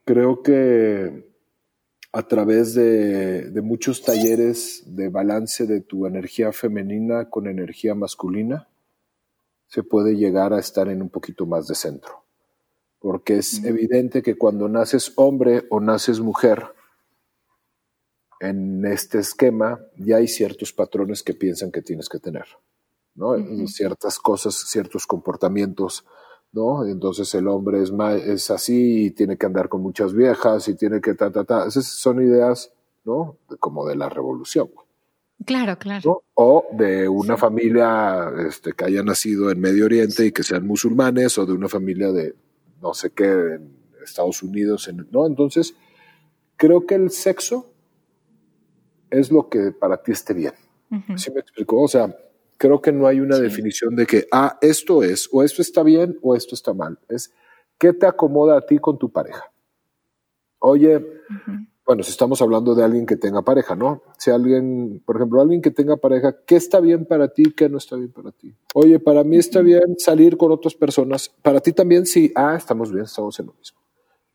creo 0.04 0.42
que 0.42 1.28
a 2.12 2.22
través 2.26 2.74
de, 2.74 3.50
de, 3.50 3.62
muchos 3.62 4.02
talleres 4.02 4.82
de 4.86 5.08
balance 5.08 5.66
de 5.66 5.80
tu 5.80 6.06
energía 6.06 6.52
femenina 6.52 7.30
con 7.30 7.46
energía 7.46 7.94
masculina, 7.94 8.68
se 9.68 9.82
puede 9.82 10.16
llegar 10.16 10.52
a 10.52 10.58
estar 10.58 10.88
en 10.88 11.02
un 11.02 11.10
poquito 11.10 11.46
más 11.46 11.68
de 11.68 11.74
centro. 11.74 12.24
Porque 12.98 13.36
es 13.36 13.62
evidente 13.62 14.22
que 14.22 14.36
cuando 14.36 14.68
naces 14.68 15.12
hombre 15.16 15.66
o 15.70 15.78
naces 15.78 16.18
mujer, 16.18 16.64
en 18.40 18.84
este 18.84 19.18
esquema 19.18 19.80
ya 19.96 20.16
hay 20.16 20.28
ciertos 20.28 20.72
patrones 20.72 21.22
que 21.22 21.34
piensan 21.34 21.70
que 21.70 21.82
tienes 21.82 22.08
que 22.08 22.18
tener, 22.18 22.46
¿no? 23.14 23.36
Ciertas 23.68 24.18
cosas, 24.18 24.54
ciertos 24.54 25.06
comportamientos, 25.06 26.04
¿no? 26.52 26.84
Entonces 26.86 27.34
el 27.34 27.48
hombre 27.48 27.82
es, 27.82 27.92
es 28.26 28.50
así 28.50 29.06
y 29.06 29.10
tiene 29.10 29.36
que 29.36 29.46
andar 29.46 29.68
con 29.68 29.82
muchas 29.82 30.12
viejas 30.12 30.68
y 30.68 30.74
tiene 30.74 31.00
que 31.00 31.14
ta, 31.14 31.30
ta, 31.30 31.44
ta. 31.44 31.66
Esas 31.66 31.86
son 31.86 32.22
ideas, 32.22 32.72
¿no? 33.04 33.36
Como 33.60 33.86
de 33.86 33.96
la 33.96 34.08
revolución. 34.08 34.70
Claro, 35.44 35.78
claro. 35.78 36.24
O 36.34 36.66
de 36.72 37.08
una 37.08 37.36
familia 37.36 38.32
este, 38.46 38.72
que 38.72 38.84
haya 38.84 39.02
nacido 39.02 39.50
en 39.50 39.60
Medio 39.60 39.84
Oriente 39.84 40.26
y 40.26 40.32
que 40.32 40.42
sean 40.42 40.66
musulmanes, 40.66 41.38
o 41.38 41.46
de 41.46 41.52
una 41.52 41.68
familia 41.68 42.10
de 42.10 42.34
no 42.82 42.92
sé 42.94 43.10
qué 43.10 43.24
en 43.24 43.76
Estados 44.02 44.42
Unidos, 44.42 44.90
¿no? 45.10 45.26
Entonces, 45.26 45.74
creo 46.56 46.86
que 46.86 46.96
el 46.96 47.10
sexo 47.10 47.72
es 49.10 49.30
lo 49.30 49.48
que 49.48 49.72
para 49.72 50.02
ti 50.02 50.12
esté 50.12 50.34
bien. 50.34 50.54
¿Sí 51.16 51.30
me 51.30 51.40
explico? 51.40 51.82
O 51.82 51.88
sea, 51.88 52.14
creo 52.58 52.82
que 52.82 52.92
no 52.92 53.06
hay 53.06 53.20
una 53.20 53.38
definición 53.38 53.96
de 53.96 54.04
que, 54.04 54.26
ah, 54.32 54.58
esto 54.60 55.02
es, 55.02 55.28
o 55.32 55.42
esto 55.42 55.62
está 55.62 55.82
bien, 55.82 56.18
o 56.20 56.34
esto 56.34 56.54
está 56.54 56.74
mal. 56.74 56.98
Es, 57.08 57.32
¿qué 57.78 57.92
te 57.92 58.06
acomoda 58.06 58.58
a 58.58 58.66
ti 58.66 58.78
con 58.78 58.98
tu 58.98 59.10
pareja? 59.10 59.50
Oye, 60.58 61.02
bueno, 61.86 62.02
si 62.02 62.10
estamos 62.10 62.42
hablando 62.42 62.74
de 62.74 62.84
alguien 62.84 63.06
que 63.06 63.16
tenga 63.16 63.42
pareja, 63.42 63.76
¿no? 63.76 64.02
Si 64.18 64.30
alguien, 64.30 65.00
por 65.06 65.16
ejemplo, 65.16 65.40
alguien 65.40 65.62
que 65.62 65.70
tenga 65.70 65.96
pareja, 65.96 66.36
¿qué 66.44 66.56
está 66.56 66.80
bien 66.80 67.06
para 67.06 67.28
ti? 67.28 67.44
¿Qué 67.56 67.68
no 67.68 67.78
está 67.78 67.96
bien 67.96 68.12
para 68.12 68.32
ti? 68.32 68.54
Oye, 68.74 68.98
para 68.98 69.24
mí 69.24 69.38
está 69.38 69.62
bien 69.62 69.94
salir 69.96 70.36
con 70.36 70.50
otras 70.50 70.74
personas. 70.74 71.30
Para 71.42 71.60
ti 71.60 71.72
también 71.72 72.04
sí. 72.04 72.32
Ah, 72.34 72.56
estamos 72.58 72.92
bien, 72.92 73.04
estamos 73.04 73.38
en 73.38 73.46
lo 73.46 73.54
mismo. 73.54 73.77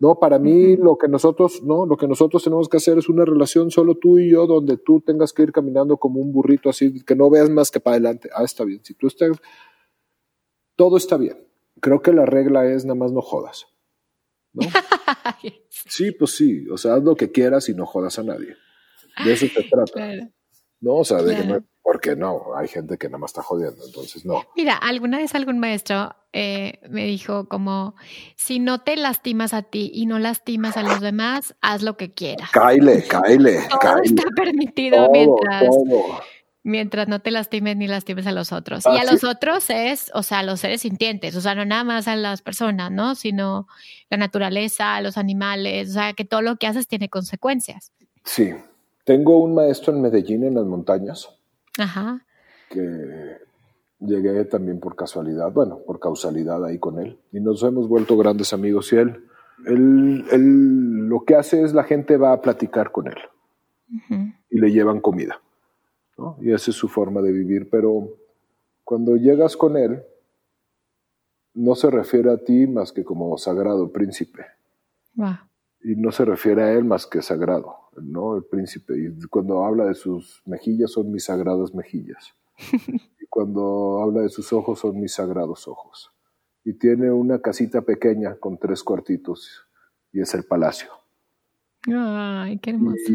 No, 0.03 0.19
para 0.19 0.37
mí 0.37 0.75
lo 0.75 0.97
que 0.97 1.07
nosotros, 1.07 1.63
no, 1.63 1.85
lo 1.85 1.95
que 1.95 2.09
nosotros 2.09 2.43
tenemos 2.43 2.67
que 2.67 2.75
hacer 2.75 2.97
es 2.97 3.07
una 3.07 3.23
relación 3.23 3.71
solo 3.71 3.95
tú 3.95 4.19
y 4.19 4.31
yo, 4.31 4.45
donde 4.47 4.75
tú 4.75 4.99
tengas 4.99 5.31
que 5.31 5.43
ir 5.43 5.53
caminando 5.53 5.95
como 5.95 6.19
un 6.19 6.33
burrito 6.33 6.69
así, 6.69 7.01
que 7.05 7.15
no 7.15 7.29
veas 7.29 7.49
más 7.49 7.71
que 7.71 7.79
para 7.79 7.95
adelante. 7.95 8.29
Ah, 8.35 8.43
está 8.43 8.65
bien. 8.65 8.83
Si 8.83 8.95
tú 8.95 9.07
estás, 9.07 9.41
todo 10.75 10.97
está 10.97 11.15
bien. 11.15 11.47
Creo 11.79 12.01
que 12.01 12.11
la 12.11 12.25
regla 12.25 12.65
es 12.65 12.83
nada 12.83 12.95
más 12.95 13.13
no 13.13 13.21
jodas. 13.21 13.67
¿no? 14.51 14.63
sí, 15.69 16.11
pues 16.11 16.31
sí, 16.31 16.67
o 16.67 16.75
sea, 16.75 16.95
haz 16.95 17.03
lo 17.03 17.15
que 17.15 17.31
quieras 17.31 17.69
y 17.69 17.73
no 17.73 17.85
jodas 17.85 18.19
a 18.19 18.23
nadie. 18.23 18.57
De 19.23 19.31
eso 19.31 19.45
se 19.47 19.63
trata. 19.69 20.33
No, 20.81 20.95
o 20.95 21.05
sea, 21.05 21.21
de 21.21 21.33
que 21.33 21.45
no, 21.45 21.65
porque 21.83 22.15
no, 22.15 22.55
hay 22.55 22.69
gente 22.69 22.97
que 22.97 23.07
nada 23.07 23.19
más 23.19 23.31
está 23.31 23.43
jodiendo, 23.43 23.85
entonces 23.85 24.25
no. 24.25 24.41
Mira, 24.55 24.75
alguna 24.75 25.17
vez 25.17 25.35
algún 25.35 25.59
maestro 25.59 26.15
eh, 26.31 26.79
me 26.89 27.05
dijo 27.05 27.49
como, 27.49 27.95
si 28.37 28.59
no 28.59 28.81
te 28.81 28.95
lastimas 28.95 29.53
a 29.53 29.63
ti 29.63 29.91
y 29.93 30.05
no 30.05 30.17
lastimas 30.17 30.77
a 30.77 30.83
los 30.83 31.01
demás, 31.01 31.55
haz 31.61 31.83
lo 31.83 31.97
que 31.97 32.13
quieras. 32.13 32.49
Caile, 32.51 33.03
caile, 33.03 33.59
Todo 33.81 34.01
está 34.01 34.23
permitido 34.35 35.09
mientras 35.11 35.67
mientras 36.63 37.09
no 37.09 37.19
te 37.19 37.29
lastimes 37.29 37.75
ni 37.75 37.87
lastimes 37.87 38.25
a 38.25 38.31
los 38.31 38.53
otros. 38.53 38.85
y 38.85 38.97
a 38.97 39.03
los 39.03 39.25
otros 39.25 39.69
es, 39.69 40.09
o 40.13 40.23
sea, 40.23 40.43
los 40.43 40.61
seres 40.61 40.81
sintientes, 40.81 41.35
o 41.35 41.41
sea, 41.41 41.55
no 41.55 41.65
nada 41.65 41.83
más 41.83 42.07
a 42.07 42.15
las 42.15 42.41
personas, 42.41 42.89
¿no? 42.89 43.15
Sino 43.15 43.67
la 44.09 44.15
naturaleza, 44.15 45.01
los 45.01 45.17
animales, 45.17 45.89
o 45.89 45.93
sea, 45.93 46.13
que 46.13 46.23
todo 46.23 46.41
lo 46.41 46.55
que 46.55 46.67
haces 46.67 46.87
tiene 46.87 47.09
consecuencias. 47.09 47.91
Sí. 48.23 48.53
Tengo 49.03 49.37
un 49.39 49.53
maestro 49.53 49.93
en 49.93 50.01
Medellín, 50.01 50.45
en 50.45 50.55
las 50.55 50.63
montañas. 50.63 51.29
Ajá. 51.79 52.25
Que 52.69 53.37
llegué 53.99 54.45
también 54.45 54.79
por 54.79 54.95
casualidad, 54.95 55.51
bueno, 55.51 55.79
por 55.85 55.99
causalidad 55.99 56.63
ahí 56.65 56.79
con 56.79 56.99
él. 56.99 57.19
Y 57.31 57.39
nos 57.39 57.63
hemos 57.63 57.87
vuelto 57.87 58.17
grandes 58.17 58.53
amigos 58.53 58.91
y 58.93 58.97
él, 58.97 59.25
él, 59.65 60.25
él 60.31 61.07
lo 61.07 61.23
que 61.25 61.35
hace 61.35 61.63
es 61.63 61.73
la 61.73 61.83
gente 61.83 62.17
va 62.17 62.33
a 62.33 62.41
platicar 62.41 62.91
con 62.91 63.07
él. 63.07 63.17
Y 64.49 64.59
le 64.59 64.71
llevan 64.71 65.01
comida 65.01 65.39
y 66.39 66.51
esa 66.51 66.71
es 66.71 66.77
su 66.77 66.87
forma 66.87 67.21
de 67.21 67.31
vivir, 67.31 67.69
pero 67.69 68.17
cuando 68.83 69.15
llegas 69.15 69.57
con 69.57 69.77
él, 69.77 70.03
no 71.53 71.75
se 71.75 71.89
refiere 71.89 72.31
a 72.31 72.37
ti 72.37 72.67
más 72.67 72.91
que 72.91 73.03
como 73.03 73.37
sagrado 73.37 73.91
príncipe. 73.91 74.45
Y 75.83 75.95
no 75.95 76.11
se 76.11 76.25
refiere 76.25 76.63
a 76.63 76.73
él 76.73 76.85
más 76.85 77.07
que 77.07 77.21
sagrado, 77.21 77.75
¿no? 78.01 78.35
El 78.35 78.43
príncipe. 78.43 78.93
Y 78.97 79.27
cuando 79.27 79.63
habla 79.63 79.85
de 79.85 79.93
sus 79.93 80.41
mejillas 80.45 80.91
son 80.91 81.11
mis 81.11 81.25
sagradas 81.25 81.73
mejillas. 81.73 82.33
y 83.19 83.25
cuando 83.27 84.01
habla 84.01 84.21
de 84.21 84.29
sus 84.29 84.51
ojos 84.53 84.79
son 84.79 84.99
mis 84.99 85.13
sagrados 85.13 85.67
ojos. 85.67 86.11
Y 86.63 86.73
tiene 86.73 87.11
una 87.11 87.39
casita 87.39 87.81
pequeña 87.81 88.35
con 88.35 88.57
tres 88.57 88.83
cuartitos 88.83 89.67
y 90.11 90.21
es 90.21 90.33
el 90.33 90.45
palacio. 90.45 90.89
Ay, 91.87 92.59
qué 92.59 92.69
hermoso. 92.69 93.11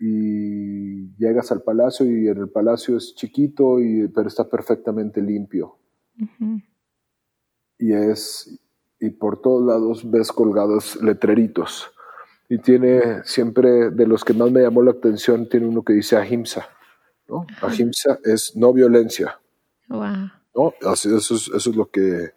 Y, 0.00 1.14
llegas 1.16 1.50
al 1.52 1.62
palacio 1.62 2.06
y 2.06 2.28
en 2.28 2.38
el 2.38 2.48
palacio 2.48 2.96
es 2.96 3.14
chiquito, 3.14 3.80
y, 3.80 4.08
pero 4.08 4.28
está 4.28 4.48
perfectamente 4.48 5.20
limpio. 5.20 5.78
Y 7.78 7.92
es, 7.92 8.60
y 9.00 9.10
por 9.10 9.40
todos 9.40 9.64
lados 9.66 10.08
ves 10.08 10.30
colgados 10.32 11.02
letreritos. 11.02 11.90
Y 12.48 12.58
tiene 12.58 13.22
siempre, 13.24 13.90
de 13.90 14.06
los 14.06 14.24
que 14.24 14.34
más 14.34 14.50
me 14.50 14.62
llamó 14.62 14.82
la 14.82 14.92
atención, 14.92 15.48
tiene 15.48 15.66
uno 15.66 15.82
que 15.82 15.94
dice 15.94 16.16
ahimsa. 16.16 16.68
¿no? 17.28 17.46
Ahimsa 17.62 18.18
es 18.24 18.54
no 18.56 18.72
violencia. 18.72 19.40
Wow. 19.88 20.30
¿no? 20.54 20.74
Así, 20.86 21.14
eso, 21.14 21.34
es, 21.34 21.48
eso 21.48 21.70
es 21.70 21.76
lo 21.76 21.90
que, 21.90 22.32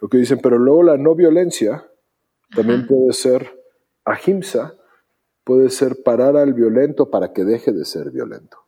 lo 0.00 0.08
que 0.08 0.18
dicen. 0.18 0.40
Pero 0.42 0.58
luego 0.58 0.82
la 0.82 0.96
no 0.96 1.14
violencia 1.14 1.86
también 2.54 2.86
puede 2.86 3.12
ser 3.12 3.62
ahimsa, 4.04 4.74
puede 5.44 5.70
ser 5.70 6.02
parar 6.02 6.36
al 6.36 6.54
violento 6.54 7.10
para 7.10 7.32
que 7.32 7.44
deje 7.44 7.72
de 7.72 7.84
ser 7.84 8.10
violento. 8.10 8.58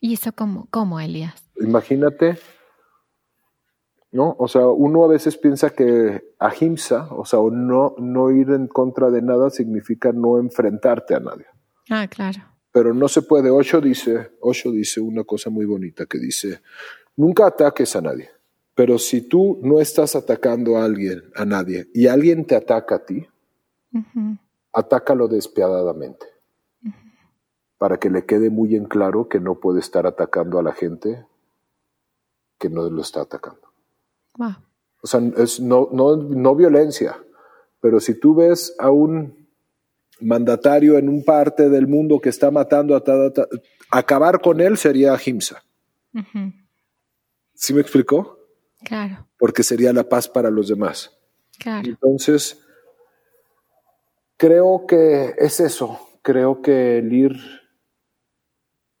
¿Y 0.00 0.14
eso 0.14 0.32
cómo, 0.32 0.68
cómo, 0.70 1.00
Elías? 1.00 1.44
Imagínate, 1.56 2.38
¿no? 4.16 4.34
O 4.38 4.48
sea, 4.48 4.66
uno 4.66 5.04
a 5.04 5.08
veces 5.08 5.36
piensa 5.36 5.70
que 5.70 6.34
ahimsa, 6.38 7.08
o 7.12 7.24
sea, 7.24 7.38
no, 7.52 7.94
no 7.98 8.30
ir 8.30 8.50
en 8.50 8.66
contra 8.66 9.10
de 9.10 9.20
nada 9.20 9.50
significa 9.50 10.10
no 10.10 10.38
enfrentarte 10.38 11.14
a 11.14 11.20
nadie. 11.20 11.46
Ah, 11.90 12.08
claro. 12.08 12.40
Pero 12.72 12.94
no 12.94 13.08
se 13.08 13.22
puede. 13.22 13.50
Osho 13.50 13.80
dice, 13.80 14.32
Osho 14.40 14.72
dice 14.72 15.00
una 15.00 15.22
cosa 15.24 15.50
muy 15.50 15.66
bonita 15.66 16.06
que 16.06 16.18
dice, 16.18 16.62
nunca 17.14 17.46
ataques 17.46 17.94
a 17.94 18.00
nadie. 18.00 18.30
Pero 18.74 18.98
si 18.98 19.20
tú 19.20 19.60
no 19.62 19.80
estás 19.80 20.16
atacando 20.16 20.78
a 20.78 20.84
alguien, 20.84 21.22
a 21.34 21.44
nadie, 21.44 21.88
y 21.94 22.08
alguien 22.08 22.46
te 22.46 22.56
ataca 22.56 22.96
a 22.96 23.04
ti, 23.04 23.26
atácalo 24.72 25.28
despiadadamente, 25.28 26.26
para 27.78 27.98
que 27.98 28.10
le 28.10 28.24
quede 28.24 28.50
muy 28.50 28.76
en 28.76 28.86
claro 28.86 29.28
que 29.28 29.40
no 29.40 29.60
puede 29.60 29.80
estar 29.80 30.06
atacando 30.06 30.58
a 30.58 30.62
la 30.62 30.72
gente 30.72 31.26
que 32.58 32.70
no 32.70 32.88
lo 32.88 33.02
está 33.02 33.22
atacando. 33.22 33.65
O 35.02 35.06
sea, 35.06 35.20
es 35.36 35.60
no, 35.60 35.88
no, 35.92 36.16
no 36.16 36.54
violencia, 36.54 37.16
pero 37.80 38.00
si 38.00 38.18
tú 38.18 38.34
ves 38.34 38.74
a 38.78 38.90
un 38.90 39.48
mandatario 40.20 40.98
en 40.98 41.08
un 41.08 41.24
parte 41.24 41.68
del 41.68 41.86
mundo 41.86 42.20
que 42.20 42.30
está 42.30 42.50
matando 42.50 42.96
a 42.96 43.02
acabar 43.90 44.40
con 44.40 44.60
él 44.60 44.78
sería 44.78 45.14
ahimsa. 45.14 45.62
¿Sí 47.54 47.74
me 47.74 47.80
explicó? 47.80 48.38
Claro. 48.84 49.26
Porque 49.38 49.62
sería 49.62 49.92
la 49.92 50.08
paz 50.08 50.28
para 50.28 50.50
los 50.50 50.68
demás. 50.68 51.12
Claro. 51.58 51.88
Entonces, 51.88 52.66
Creo 54.38 54.84
que 54.86 55.32
es 55.38 55.60
eso, 55.60 55.98
creo 56.20 56.60
que 56.60 56.98
el 56.98 57.10
ir, 57.10 57.36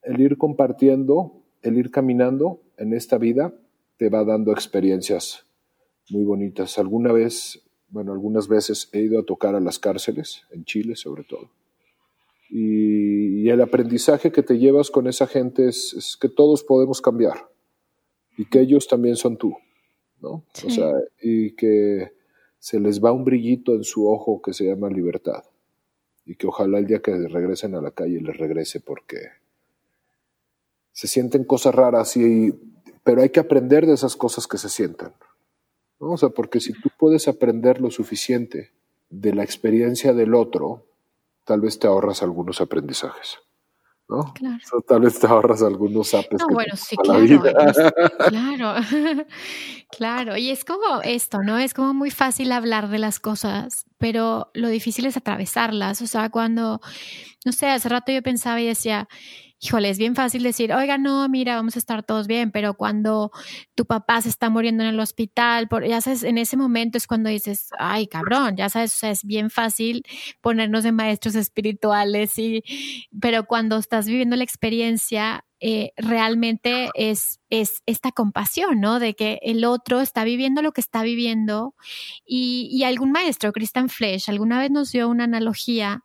el 0.00 0.18
ir 0.18 0.38
compartiendo, 0.38 1.44
el 1.60 1.76
ir 1.76 1.90
caminando 1.90 2.62
en 2.78 2.94
esta 2.94 3.18
vida 3.18 3.52
te 3.96 4.08
va 4.08 4.24
dando 4.24 4.52
experiencias 4.52 5.46
muy 6.10 6.24
bonitas. 6.24 6.78
Alguna 6.78 7.12
vez, 7.12 7.62
bueno, 7.88 8.12
algunas 8.12 8.48
veces 8.48 8.88
he 8.92 9.00
ido 9.00 9.20
a 9.20 9.24
tocar 9.24 9.54
a 9.54 9.60
las 9.60 9.78
cárceles, 9.78 10.42
en 10.50 10.64
Chile 10.64 10.96
sobre 10.96 11.24
todo. 11.24 11.50
Y, 12.48 13.48
el 13.48 13.60
aprendizaje 13.60 14.32
que 14.32 14.42
te 14.42 14.58
llevas 14.58 14.90
con 14.90 15.06
esa 15.06 15.26
gente 15.26 15.68
es, 15.68 16.16
que 16.20 16.28
todos 16.28 16.64
podemos 16.64 17.00
cambiar 17.00 17.48
y 18.36 18.44
que 18.46 18.60
ellos 18.60 18.88
también 18.88 19.16
son 19.16 19.36
tú, 19.36 19.56
¿no? 20.20 20.44
O 20.66 20.70
sea, 20.70 20.92
y 21.22 21.54
que 21.54 22.12
se 22.58 22.80
les 22.80 23.02
va 23.02 23.12
un 23.12 23.24
brillito 23.24 23.74
en 23.74 23.84
su 23.84 24.08
ojo 24.08 24.42
que 24.42 24.52
se 24.52 24.64
llama 24.64 24.90
libertad. 24.90 25.44
Y 26.24 26.34
que 26.34 26.48
ojalá 26.48 26.78
el 26.78 26.86
día 26.86 27.00
que 27.00 27.16
regresen 27.28 27.76
a 27.76 27.80
la 27.80 27.92
calle 27.92 28.20
les 28.20 28.36
regrese 28.36 28.80
porque 28.80 29.18
se 30.90 31.06
sienten 31.06 31.44
cosas 31.44 31.74
raras, 31.74 32.16
y, 32.16 32.52
pero 33.06 33.22
hay 33.22 33.30
que 33.30 33.38
aprender 33.38 33.86
de 33.86 33.92
esas 33.92 34.16
cosas 34.16 34.48
que 34.48 34.58
se 34.58 34.68
sienten. 34.68 35.12
¿no? 36.00 36.10
O 36.10 36.16
sea, 36.16 36.30
porque 36.30 36.58
si 36.58 36.72
tú 36.72 36.88
puedes 36.98 37.28
aprender 37.28 37.80
lo 37.80 37.92
suficiente 37.92 38.72
de 39.10 39.32
la 39.32 39.44
experiencia 39.44 40.12
del 40.12 40.34
otro, 40.34 40.84
tal 41.44 41.60
vez 41.60 41.78
te 41.78 41.86
ahorras 41.86 42.24
algunos 42.24 42.60
aprendizajes. 42.60 43.38
¿no? 44.08 44.32
Claro. 44.34 44.58
tal 44.88 45.02
vez 45.02 45.20
te 45.20 45.28
ahorras 45.28 45.62
algunos 45.62 46.14
apes. 46.14 46.40
No, 46.40 46.48
bueno, 46.52 46.74
sí, 46.74 46.96
claro. 46.96 47.42
claro. 48.28 48.74
claro. 49.96 50.36
Y 50.36 50.50
es 50.50 50.64
como 50.64 51.00
esto, 51.02 51.42
¿no? 51.44 51.58
Es 51.58 51.74
como 51.74 51.94
muy 51.94 52.10
fácil 52.10 52.50
hablar 52.50 52.88
de 52.88 52.98
las 52.98 53.20
cosas, 53.20 53.84
pero 53.98 54.50
lo 54.52 54.68
difícil 54.68 55.06
es 55.06 55.16
atravesarlas. 55.16 56.02
O 56.02 56.08
sea, 56.08 56.28
cuando, 56.30 56.80
no 57.44 57.52
sé, 57.52 57.68
hace 57.68 57.88
rato 57.88 58.10
yo 58.10 58.22
pensaba 58.22 58.60
y 58.60 58.66
decía, 58.66 59.08
híjole, 59.60 59.88
es 59.90 59.98
bien 59.98 60.14
fácil 60.14 60.42
decir, 60.42 60.72
oiga, 60.72 60.98
no, 60.98 61.28
mira, 61.28 61.56
vamos 61.56 61.76
a 61.76 61.78
estar 61.78 62.02
todos 62.02 62.26
bien, 62.26 62.50
pero 62.50 62.74
cuando 62.74 63.30
tu 63.74 63.86
papá 63.86 64.20
se 64.20 64.28
está 64.28 64.50
muriendo 64.50 64.82
en 64.82 64.90
el 64.90 65.00
hospital, 65.00 65.68
por, 65.68 65.86
ya 65.86 66.00
sabes, 66.00 66.24
en 66.24 66.38
ese 66.38 66.56
momento 66.56 66.98
es 66.98 67.06
cuando 67.06 67.30
dices, 67.30 67.70
ay, 67.78 68.06
cabrón, 68.06 68.56
ya 68.56 68.68
sabes, 68.68 68.94
o 68.94 68.98
sea, 68.98 69.10
es 69.10 69.24
bien 69.24 69.50
fácil 69.50 70.04
ponernos 70.40 70.84
de 70.84 70.92
maestros 70.92 71.34
espirituales, 71.36 72.38
y, 72.38 72.62
pero 73.20 73.44
cuando 73.46 73.78
estás 73.78 74.06
viviendo 74.06 74.36
la 74.36 74.44
experiencia, 74.44 75.44
eh, 75.58 75.92
realmente 75.96 76.90
es, 76.94 77.40
es 77.48 77.82
esta 77.86 78.12
compasión, 78.12 78.78
¿no? 78.78 79.00
De 79.00 79.14
que 79.14 79.38
el 79.42 79.64
otro 79.64 80.02
está 80.02 80.22
viviendo 80.24 80.60
lo 80.60 80.72
que 80.72 80.82
está 80.82 81.02
viviendo 81.02 81.74
y, 82.26 82.68
y 82.70 82.84
algún 82.84 83.10
maestro, 83.10 83.52
Christian 83.52 83.88
Flesch, 83.88 84.28
alguna 84.28 84.60
vez 84.60 84.70
nos 84.70 84.92
dio 84.92 85.08
una 85.08 85.24
analogía 85.24 86.04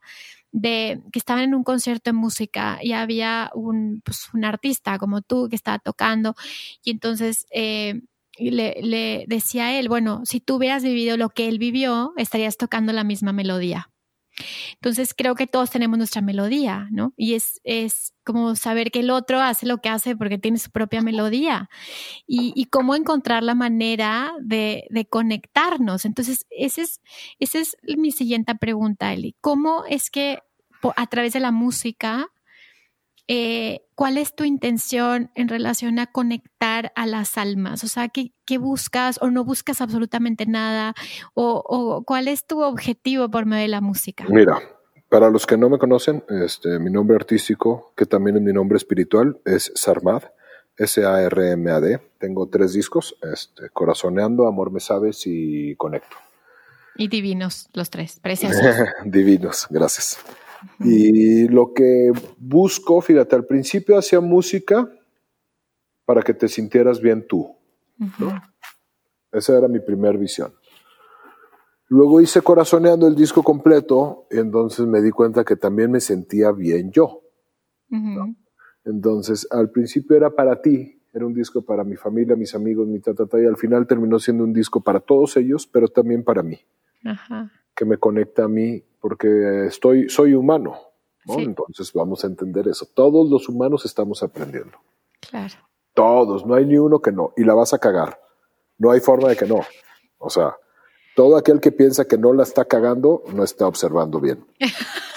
de 0.52 1.02
que 1.12 1.20
estaban 1.20 1.44
en 1.44 1.56
un 1.56 1.64
concierto 1.64 2.10
de 2.10 2.14
música 2.14 2.80
y 2.82 2.94
había 2.94 3.52
un, 3.54 4.02
pues, 4.04 4.30
un 4.34 4.46
artista 4.46 4.98
como 4.98 5.22
tú 5.22 5.48
que 5.50 5.56
estaba 5.56 5.80
tocando 5.80 6.36
y 6.84 6.92
entonces 6.92 7.46
eh, 7.52 8.02
le, 8.38 8.76
le, 8.82 9.26
decía 9.28 9.66
a 9.66 9.80
él, 9.80 9.88
bueno, 9.90 10.22
si 10.26 10.40
tú 10.40 10.56
hubieras 10.56 10.84
vivido 10.84 11.18
lo 11.18 11.30
que 11.30 11.48
él 11.48 11.60
vivió, 11.60 12.14
estarías 12.18 12.58
tocando 12.58 12.94
la 12.94 13.04
misma 13.04 13.34
melodía. 13.34 13.91
Entonces 14.74 15.14
creo 15.16 15.36
que 15.36 15.48
todos 15.48 15.70
tenemos 15.70 15.98
nuestra 15.98 16.22
melodía, 16.22 16.88
¿no? 16.92 17.14
Y 17.18 17.34
es, 17.34 17.62
es 17.64 18.14
como 18.24 18.56
saber 18.56 18.92
que 18.92 19.00
el 19.00 19.10
otro 19.10 19.40
hace 19.42 19.66
lo 19.66 19.80
que 19.80 19.90
hace 19.90 20.16
porque 20.16 20.38
tiene 20.38 20.58
su 20.58 20.72
propia 20.72 21.02
melodía 21.02 21.70
y, 22.28 22.54
y 22.56 22.66
cómo 22.66 22.96
encontrar 22.96 23.44
la 23.44 23.56
manera 23.56 24.32
de, 24.42 24.86
de, 24.90 25.06
conectarnos. 25.06 26.06
Entonces, 26.06 26.46
ese 26.50 26.84
es, 26.84 27.02
esa 27.40 27.60
es 27.60 27.78
mi 27.98 28.12
siguiente 28.12 28.56
pregunta, 28.56 29.14
Eli. 29.14 29.36
¿Cómo 29.42 29.86
es 29.86 30.10
que 30.10 30.40
a 30.96 31.08
través 31.08 31.34
de 31.34 31.40
la 31.40 31.52
música 31.52 32.32
eh, 33.28 33.82
¿cuál 33.96 34.18
es 34.18 34.36
tu 34.36 34.44
intención 34.44 35.32
en 35.36 35.48
relación 35.48 36.00
a 36.00 36.08
conectar 36.08 36.92
a 36.96 37.06
las 37.06 37.38
almas? 37.38 37.84
O 37.84 37.88
sea, 37.88 38.10
¿qué, 38.10 38.32
buscas 38.58 39.18
o 39.22 39.30
no 39.30 39.46
buscas 39.46 39.80
absolutamente 39.80 40.46
nada? 40.46 40.94
O, 41.34 42.04
cuál 42.06 42.28
es 42.28 42.46
tu 42.46 42.62
objetivo 42.62 43.30
por 43.30 43.46
medio 43.46 43.62
de 43.62 43.68
la 43.70 43.82
música? 43.82 44.26
Mira, 44.28 44.60
para 45.08 45.30
los 45.30 45.48
que 45.48 45.58
no 45.58 45.70
me 45.70 45.78
conocen, 45.78 46.24
este, 46.30 46.80
mi 46.80 46.92
nombre 46.92 47.16
artístico, 47.16 47.94
que 47.96 48.06
también 48.06 48.38
es 48.38 48.42
mi 48.42 48.52
nombre 48.52 48.78
espiritual, 48.78 49.40
es 49.46 49.72
Sarmad, 49.76 50.24
S-A-R-M-A-D. 50.78 52.00
Tengo 52.18 52.50
tres 52.50 52.74
discos, 52.74 53.16
este, 53.22 53.70
Corazoneando, 53.70 54.48
Amor 54.48 54.72
Me 54.72 54.80
Sabes 54.80 55.24
y 55.26 55.76
Conecto. 55.76 56.18
Y 56.96 57.08
divinos 57.08 57.70
los 57.74 57.90
tres, 57.90 58.20
preciosos. 58.24 58.62
divinos, 59.06 59.68
gracias. 59.70 60.20
Y 60.80 61.48
lo 61.48 61.74
que 61.74 62.12
busco, 62.38 63.02
fíjate, 63.02 63.36
al 63.36 63.46
principio 63.46 63.98
hacía 63.98 64.20
música 64.20 64.90
para 66.06 66.22
que 66.22 66.34
te 66.34 66.48
sintieras 66.48 67.02
bien 67.02 67.26
tú. 67.28 67.56
Esa 69.32 69.58
era 69.58 69.68
mi 69.68 69.80
primera 69.80 70.18
visión. 70.18 70.54
Luego 71.88 72.22
hice 72.22 72.42
Corazoneando 72.42 73.08
el 73.08 73.16
disco 73.16 73.44
completo, 73.44 74.26
y 74.32 74.38
entonces 74.38 74.86
me 74.86 75.02
di 75.02 75.12
cuenta 75.12 75.44
que 75.44 75.56
también 75.56 75.92
me 75.92 76.00
sentía 76.00 76.52
bien 76.52 76.92
yo. 76.92 77.22
Entonces, 78.86 79.48
al 79.52 79.72
principio 79.72 80.16
era 80.16 80.30
para 80.30 80.62
ti, 80.62 81.02
era 81.14 81.26
un 81.26 81.34
disco 81.34 81.62
para 81.62 81.84
mi 81.84 81.98
familia, 81.98 82.36
mis 82.36 82.56
amigos, 82.56 82.88
mi 82.88 83.00
tatata, 83.00 83.42
y 83.42 83.46
al 83.46 83.58
final 83.58 83.88
terminó 83.88 84.20
siendo 84.20 84.44
un 84.44 84.54
disco 84.54 84.82
para 84.82 85.02
todos 85.02 85.36
ellos, 85.38 85.68
pero 85.68 85.90
también 85.90 86.24
para 86.24 86.42
mí. 86.44 86.60
Que 87.76 87.86
me 87.86 87.98
conecta 87.98 88.46
a 88.46 88.48
mí 88.48 88.84
porque 89.02 89.66
estoy, 89.66 90.08
soy 90.10 90.34
humano, 90.36 90.80
¿no? 91.26 91.40
Entonces 91.40 91.92
vamos 91.92 92.24
a 92.24 92.28
entender 92.28 92.68
eso. 92.68 92.88
Todos 92.94 93.30
los 93.30 93.50
humanos 93.50 93.84
estamos 93.84 94.24
aprendiendo. 94.24 94.78
Claro. 95.20 95.56
Todos, 95.94 96.46
no 96.46 96.56
hay 96.56 96.66
ni 96.66 96.78
uno 96.78 97.02
que 97.02 97.12
no. 97.12 97.34
Y 97.36 97.44
la 97.44 97.54
vas 97.54 97.74
a 97.74 97.80
cagar. 97.80 98.22
No 98.78 98.92
hay 98.92 99.00
forma 99.02 99.28
de 99.28 99.36
que 99.36 99.46
no. 99.46 99.60
O 100.20 100.30
sea, 100.30 100.56
todo 101.16 101.36
aquel 101.36 101.60
que 101.60 101.72
piensa 101.72 102.06
que 102.06 102.18
no 102.18 102.32
la 102.32 102.44
está 102.44 102.66
cagando, 102.66 103.24
no 103.34 103.44
está 103.44 103.68
observando 103.68 104.20
bien. 104.20 104.46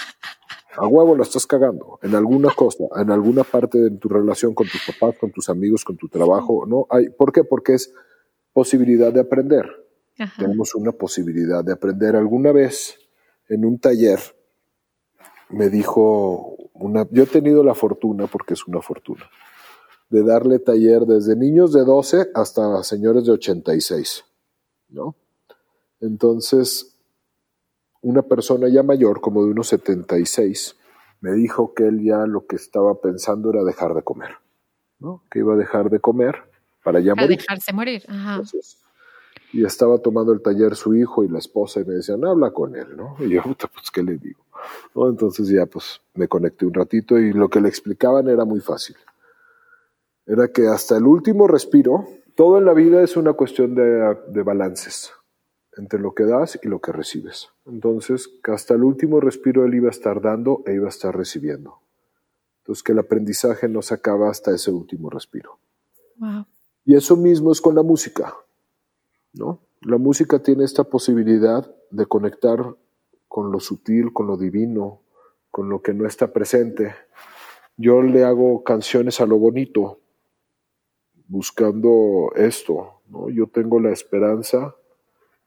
A 0.77 0.89
huevo 0.89 1.15
la 1.15 1.23
estás 1.23 1.47
cagando 1.47 2.01
en 2.03 2.17
alguna 2.17 2.53
cosa, 2.53 2.85
en 2.97 3.11
alguna 3.13 3.45
parte 3.45 3.79
de 3.79 3.91
tu 3.93 4.09
relación 4.09 4.55
con 4.55 4.67
tus 4.67 4.83
papás, 4.85 5.17
con 5.21 5.31
tus 5.31 5.49
amigos, 5.49 5.85
con 5.85 5.97
tu 5.97 6.09
trabajo, 6.09 6.67
¿no? 6.67 6.87
Hay, 6.91 7.11
¿Por 7.11 7.33
qué? 7.33 7.45
Porque 7.45 7.75
es 7.75 7.95
posibilidad 8.53 9.13
de 9.13 9.21
aprender. 9.21 9.71
Tenemos 10.37 10.75
una 10.75 10.91
posibilidad 10.91 11.65
de 11.65 11.73
aprender. 11.73 12.17
Alguna 12.17 12.51
vez 12.51 12.99
en 13.55 13.65
un 13.65 13.79
taller 13.79 14.21
me 15.51 15.69
dijo 15.69 16.57
una, 16.75 17.07
yo 17.11 17.23
he 17.23 17.27
tenido 17.27 17.63
la 17.63 17.75
fortuna, 17.75 18.27
porque 18.27 18.55
es 18.55 18.67
una 18.67 18.81
fortuna, 18.81 19.25
de 20.11 20.23
darle 20.23 20.59
taller 20.59 21.03
desde 21.03 21.37
niños 21.37 21.73
de 21.73 21.85
12 21.85 22.31
hasta 22.35 22.83
señores 22.83 23.25
de 23.25 23.33
86, 23.33 24.25
¿no? 24.89 25.15
Entonces, 26.01 26.97
una 28.03 28.23
persona 28.23 28.69
ya 28.69 28.83
mayor, 28.83 29.21
como 29.21 29.45
de 29.45 29.51
unos 29.51 29.69
76, 29.69 30.77
me 31.21 31.33
dijo 31.33 31.73
que 31.73 31.87
él 31.87 32.03
ya 32.03 32.27
lo 32.27 32.47
que 32.47 32.57
estaba 32.57 33.01
pensando 33.01 33.51
era 33.51 33.63
dejar 33.65 33.95
de 33.95 34.03
comer, 34.03 34.31
¿no? 34.99 35.23
Que 35.31 35.39
iba 35.39 35.55
a 35.55 35.57
dejar 35.57 35.89
de 35.89 36.01
comer 36.01 36.37
para 36.83 37.01
ya 37.01 37.15
para 37.15 37.29
dejarse 37.29 37.73
morir, 37.73 38.05
ajá 38.09 38.43
y 39.55 39.65
estaba 39.65 39.99
tomando 39.99 40.33
el 40.33 40.43
taller 40.43 40.75
su 40.75 40.97
hijo 40.97 41.23
y 41.23 41.29
la 41.29 41.39
esposa 41.39 41.81
y 41.81 41.85
me 41.85 41.95
decían, 41.95 42.25
habla 42.25 42.51
con 42.51 42.75
él, 42.75 42.97
¿no? 42.97 43.15
Y 43.21 43.31
yo, 43.31 43.43
pues, 43.45 43.91
¿qué 43.93 44.03
le 44.03 44.19
digo? 44.19 44.45
¿No? 44.97 45.09
Entonces 45.09 45.47
ya, 45.49 45.65
pues, 45.67 46.01
me 46.15 46.27
conecté 46.27 46.67
un 46.67 46.75
ratito 46.75 47.19
y 47.19 47.33
lo 47.33 47.49
que 47.49 47.61
le 47.61 47.69
explicaban 47.69 48.29
era 48.29 48.45
muy 48.45 48.61
fácil. 48.61 48.97
Era 50.27 50.49
que 50.49 50.67
hasta 50.67 50.97
el 50.97 51.05
último 51.05 51.47
respiro, 51.47 52.05
todo 52.35 52.59
en 52.59 52.65
la 52.65 52.73
vida 52.73 53.01
es 53.01 53.17
una 53.17 53.35
cuestión 53.35 53.77
de, 53.77 54.17
de 54.29 54.43
balances 54.43 55.13
entre 55.77 56.01
lo 56.01 56.15
que 56.15 56.25
das 56.25 56.59
y 56.61 56.69
lo 56.69 56.81
que 56.81 56.91
recibes. 56.91 57.49
Entonces, 57.65 58.29
que 58.43 58.51
hasta 58.51 58.75
el 58.75 58.83
último 58.83 59.21
respiro 59.21 59.65
él 59.65 59.75
iba 59.75 59.87
a 59.89 59.93
estar 59.93 60.21
dando 60.21 60.63
e 60.67 60.75
iba 60.75 60.87
a 60.87 60.91
estar 60.91 61.17
recibiendo. 61.17 61.79
Entonces, 62.63 62.83
que 62.83 62.93
el 62.93 62.99
aprendizaje 62.99 63.69
no 63.69 63.83
se 63.83 63.95
acaba 63.95 64.31
hasta 64.31 64.53
ese 64.53 64.73
último 64.73 65.11
respiro. 65.11 65.59
Wow. 66.17 66.47
Y 66.85 66.97
eso 66.97 67.17
mismo 67.17 67.53
es 67.53 67.61
con 67.61 67.75
la 67.75 67.83
música. 67.83 68.35
¿No? 69.35 69.61
La 69.83 69.99
música 69.99 70.43
tiene 70.43 70.65
esta 70.65 70.85
posibilidad 70.85 71.71
de 71.91 72.07
conectar 72.07 72.75
con 73.29 73.53
lo 73.53 73.61
sutil, 73.61 74.13
con 74.13 74.27
lo 74.27 74.37
divino, 74.37 75.03
con 75.51 75.69
lo 75.69 75.83
que 75.83 75.93
no 75.93 76.07
está 76.07 76.33
presente. 76.33 76.95
Yo 77.77 78.01
le 78.03 78.25
hago 78.25 78.65
canciones 78.65 79.21
a 79.21 79.27
lo 79.27 79.39
bonito, 79.39 80.01
buscando 81.27 82.31
esto, 82.37 83.01
¿no? 83.09 83.29
Yo 83.29 83.47
tengo 83.47 83.81
la 83.81 83.91
esperanza 83.91 84.75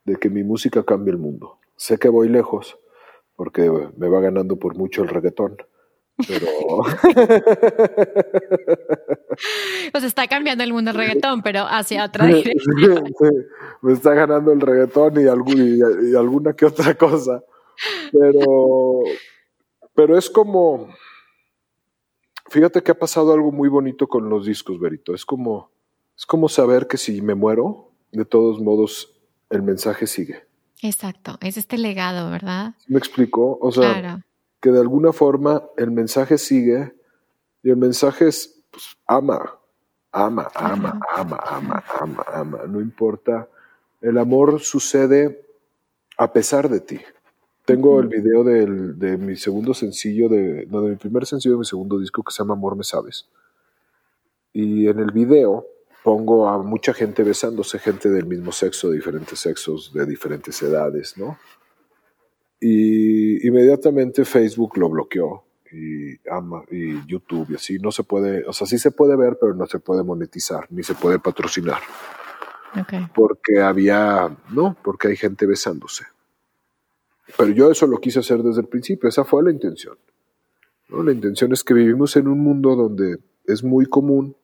de 0.03 0.17
que 0.17 0.29
mi 0.29 0.43
música 0.43 0.83
cambie 0.83 1.13
el 1.13 1.17
mundo. 1.17 1.59
Sé 1.75 1.97
que 1.97 2.09
voy 2.09 2.29
lejos, 2.29 2.77
porque 3.35 3.71
me 3.97 4.09
va 4.09 4.19
ganando 4.19 4.57
por 4.57 4.75
mucho 4.77 5.03
el 5.03 5.09
reggaetón, 5.09 5.57
pero... 6.25 6.47
pues 9.91 10.03
está 10.03 10.27
cambiando 10.27 10.63
el 10.63 10.73
mundo 10.73 10.91
del 10.91 10.99
reggaetón, 10.99 11.41
pero 11.41 11.65
hacia 11.67 12.05
otra 12.05 12.25
dirección. 12.25 13.13
me 13.81 13.93
está 13.93 14.13
ganando 14.13 14.51
el 14.51 14.61
reggaetón 14.61 15.15
y, 15.17 15.23
y, 15.25 16.15
alguna 16.15 16.53
que 16.53 16.65
otra 16.65 16.95
cosa. 16.95 17.43
Pero, 18.11 19.03
pero 19.93 20.17
es 20.17 20.29
como... 20.29 20.89
Fíjate 22.49 22.81
que 22.81 22.91
ha 22.91 22.97
pasado 22.97 23.33
algo 23.33 23.51
muy 23.51 23.67
bonito 23.67 24.07
con 24.07 24.29
los 24.29 24.45
discos, 24.45 24.79
Berito. 24.79 25.13
Es 25.13 25.25
como, 25.25 25.69
es 26.17 26.25
como 26.25 26.47
saber 26.47 26.87
que 26.87 26.95
si 26.97 27.21
me 27.21 27.35
muero, 27.35 27.91
de 28.11 28.23
todos 28.23 28.61
modos, 28.61 29.19
el 29.49 29.63
mensaje 29.63 30.07
sigue. 30.07 30.47
Exacto, 30.81 31.37
es 31.41 31.57
este 31.57 31.77
legado, 31.77 32.31
¿verdad? 32.31 32.75
¿Me 32.87 32.99
explico? 32.99 33.57
O 33.61 33.71
sea, 33.71 34.23
que 34.59 34.71
de 34.71 34.79
alguna 34.79 35.13
forma 35.13 35.63
el 35.77 35.91
mensaje 35.91 36.37
sigue 36.37 36.93
y 37.63 37.69
el 37.69 37.77
mensaje 37.77 38.27
es 38.27 38.63
pues, 38.71 38.97
ama, 39.05 39.59
ama, 40.11 40.49
ama, 40.55 40.99
ama, 41.15 41.39
ama, 41.45 41.83
ama, 41.99 42.25
ama, 42.27 42.59
no 42.67 42.81
importa. 42.81 43.47
El 44.01 44.17
amor 44.17 44.59
sucede 44.59 45.45
a 46.17 46.31
pesar 46.31 46.69
de 46.69 46.79
ti. 46.81 46.99
Tengo 47.65 47.99
el 47.99 48.07
video 48.07 48.43
de 48.43 49.17
mi 49.17 49.35
segundo 49.35 49.73
sencillo, 49.73 50.29
de, 50.29 50.65
no, 50.69 50.81
de 50.81 50.91
mi 50.91 50.95
primer 50.95 51.25
sencillo 51.25 51.55
de 51.55 51.59
mi 51.59 51.65
segundo 51.65 51.99
disco 51.99 52.23
que 52.23 52.31
se 52.31 52.41
llama 52.41 52.53
Amor 52.53 52.77
Me 52.77 52.83
Sabes. 52.83 53.27
Y 54.53 54.87
en 54.87 54.99
el 54.99 55.11
video 55.11 55.67
pongo 56.03 56.47
a 56.47 56.57
mucha 56.59 56.93
gente 56.93 57.23
besándose, 57.23 57.79
gente 57.79 58.09
del 58.09 58.25
mismo 58.25 58.53
sexo, 58.53 58.89
de 58.89 58.95
diferentes 58.95 59.39
sexos, 59.39 59.91
de 59.93 60.05
diferentes 60.05 60.61
edades, 60.61 61.17
¿no? 61.17 61.37
Y 62.59 63.47
inmediatamente 63.47 64.25
Facebook 64.25 64.77
lo 64.77 64.89
bloqueó 64.89 65.43
y, 65.71 66.17
ama, 66.29 66.63
y 66.71 67.05
YouTube 67.05 67.47
y 67.51 67.55
así. 67.55 67.77
No 67.77 67.91
se 67.91 68.03
puede, 68.03 68.45
o 68.47 68.53
sea, 68.53 68.65
sí 68.65 68.77
se 68.79 68.91
puede 68.91 69.15
ver, 69.15 69.37
pero 69.39 69.53
no 69.53 69.65
se 69.67 69.79
puede 69.79 70.03
monetizar, 70.03 70.65
ni 70.69 70.83
se 70.83 70.95
puede 70.95 71.19
patrocinar. 71.19 71.81
Porque 73.15 73.61
había, 73.61 74.35
no, 74.49 74.75
porque 74.83 75.09
hay 75.09 75.15
gente 75.15 75.45
besándose. 75.45 76.05
Pero 77.37 77.51
yo 77.51 77.71
eso 77.71 77.87
lo 77.87 77.99
quise 77.99 78.19
hacer 78.19 78.41
desde 78.43 78.61
el 78.61 78.67
principio, 78.67 79.09
esa 79.09 79.23
fue 79.23 79.43
la 79.43 79.51
intención. 79.51 79.97
¿no? 80.89 81.03
La 81.03 81.11
intención 81.11 81.51
es 81.53 81.63
que 81.63 81.73
vivimos 81.73 82.15
en 82.15 82.27
un 82.27 82.39
mundo 82.39 82.75
donde 82.75 83.17
es 83.45 83.63
muy 83.63 83.85
común 83.85 84.35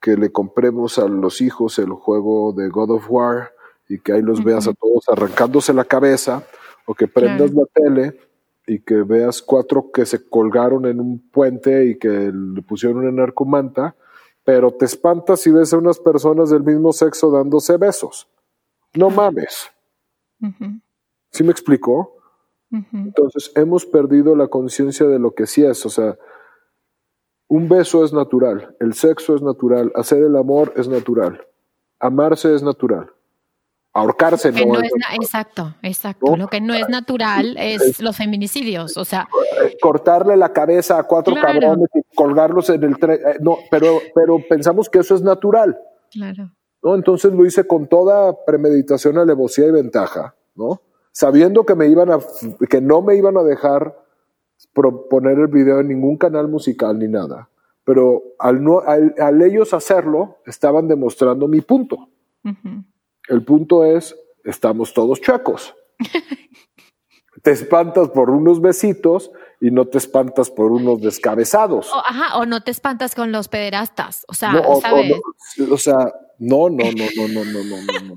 que 0.00 0.16
le 0.16 0.30
compremos 0.30 0.98
a 0.98 1.08
los 1.08 1.40
hijos 1.40 1.78
el 1.78 1.90
juego 1.90 2.52
de 2.52 2.68
God 2.68 2.90
of 2.92 3.10
War 3.10 3.52
y 3.88 3.98
que 3.98 4.12
ahí 4.12 4.22
los 4.22 4.44
veas 4.44 4.68
a 4.68 4.74
todos 4.74 5.08
arrancándose 5.08 5.72
la 5.72 5.84
cabeza, 5.84 6.44
o 6.88 6.94
que 6.94 7.06
prendas 7.06 7.52
la 7.52 7.64
tele 7.66 8.18
y 8.66 8.80
que 8.80 9.02
veas 9.02 9.42
cuatro 9.42 9.90
que 9.92 10.06
se 10.06 10.26
colgaron 10.26 10.86
en 10.86 11.00
un 11.00 11.18
puente 11.30 11.84
y 11.84 11.98
que 11.98 12.32
le 12.32 12.62
pusieron 12.62 13.00
una 13.00 13.12
narcomanta, 13.12 13.94
pero 14.42 14.70
te 14.70 14.86
espantas 14.86 15.40
si 15.40 15.50
ves 15.50 15.74
a 15.74 15.78
unas 15.78 15.98
personas 15.98 16.48
del 16.48 16.62
mismo 16.62 16.94
sexo 16.94 17.30
dándose 17.30 17.76
besos. 17.76 18.26
No 18.94 19.10
mames. 19.10 19.70
¿Sí 21.30 21.44
me 21.44 21.50
explicó? 21.50 22.16
Entonces 22.70 23.52
hemos 23.54 23.84
perdido 23.84 24.34
la 24.34 24.48
conciencia 24.48 25.06
de 25.06 25.18
lo 25.18 25.34
que 25.34 25.46
sí 25.46 25.64
es, 25.64 25.84
o 25.84 25.90
sea, 25.90 26.16
un 27.48 27.68
beso 27.68 28.02
es 28.02 28.14
natural, 28.14 28.76
el 28.80 28.94
sexo 28.94 29.34
es 29.34 29.42
natural, 29.42 29.92
hacer 29.94 30.22
el 30.22 30.36
amor 30.36 30.72
es 30.76 30.88
natural, 30.88 31.46
amarse 31.98 32.54
es 32.54 32.62
natural. 32.62 33.10
Ahorcarse 33.98 34.52
no, 34.52 34.80
es, 34.80 34.92
Exacto, 35.14 35.74
exacto. 35.82 36.36
Lo 36.36 36.48
que 36.48 36.60
no 36.60 36.74
es 36.74 36.88
natural 36.88 37.56
es, 37.58 38.00
los 38.00 38.16
feminicidios, 38.16 38.96
o 38.96 39.04
sea. 39.04 39.28
Cortarle 39.80 40.36
la 40.36 40.52
cabeza 40.52 40.98
a 40.98 41.02
cuatro 41.02 41.34
cabrones 41.34 41.88
y 41.94 42.14
colgarlos 42.14 42.70
en 42.70 42.84
el 42.84 42.98
tren. 42.98 43.18
Eh, 43.26 43.38
no, 43.40 43.58
pero, 43.70 44.00
pero 44.14 44.38
pensamos 44.48 44.88
que 44.88 45.00
eso 45.00 45.14
es 45.14 45.22
natural. 45.22 45.78
Claro. 46.10 46.52
¿no? 46.82 46.94
Entonces 46.94 47.32
lo 47.32 47.44
hice 47.44 47.66
con 47.66 47.88
toda 47.88 48.44
premeditación, 48.44 49.18
alevosía 49.18 49.66
y 49.66 49.72
ventaja, 49.72 50.34
¿no? 50.54 50.80
Sabiendo 51.10 51.66
que 51.66 51.74
me 51.74 51.88
iban 51.88 52.10
a, 52.10 52.18
que 52.68 52.80
no 52.80 53.02
me 53.02 53.16
iban 53.16 53.36
a 53.36 53.42
dejar 53.42 53.96
poner 55.10 55.38
el 55.38 55.48
video 55.48 55.80
en 55.80 55.88
ningún 55.88 56.16
canal 56.16 56.48
musical 56.48 56.98
ni 56.98 57.08
nada. 57.08 57.48
Pero 57.84 58.22
al, 58.38 58.62
no, 58.62 58.80
al, 58.80 59.42
ellos 59.42 59.72
hacerlo, 59.72 60.36
estaban 60.46 60.88
demostrando 60.88 61.48
mi 61.48 61.60
punto. 61.60 62.08
El 63.28 63.44
punto 63.44 63.84
es, 63.84 64.16
estamos 64.44 64.92
todos 64.94 65.20
chuecos. 65.20 65.74
te 67.42 67.50
espantas 67.52 68.08
por 68.08 68.30
unos 68.30 68.60
besitos 68.60 69.30
y 69.60 69.70
no 69.70 69.86
te 69.86 69.98
espantas 69.98 70.50
por 70.50 70.72
unos 70.72 71.00
descabezados. 71.00 71.92
O, 71.92 71.98
ajá, 71.98 72.38
o 72.38 72.46
no 72.46 72.62
te 72.62 72.70
espantas 72.70 73.14
con 73.14 73.32
los 73.32 73.48
pederastas. 73.48 74.24
O 74.28 74.34
sea, 74.34 74.52
no, 74.52 74.80
¿sabes? 74.80 75.12
O, 75.70 75.78
sea, 75.78 76.12
no, 76.38 76.70
no, 76.70 76.84
no, 76.84 77.06
no, 77.16 77.28
no, 77.28 77.44
no, 77.44 77.62
no, 77.64 78.14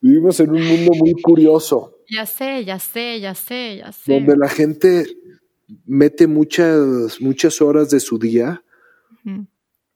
Vivimos 0.00 0.38
en 0.40 0.50
un 0.50 0.64
mundo 0.64 0.92
muy 0.94 1.12
curioso. 1.20 1.98
Ya 2.08 2.24
sé, 2.24 2.64
ya 2.64 2.78
sé, 2.78 3.20
ya 3.20 3.34
sé, 3.34 3.78
ya 3.78 3.92
sé. 3.92 4.14
Donde 4.14 4.36
la 4.36 4.48
gente 4.48 5.06
mete 5.84 6.26
muchas, 6.26 7.20
muchas 7.20 7.60
horas 7.60 7.90
de 7.90 8.00
su 8.00 8.18
día 8.18 8.62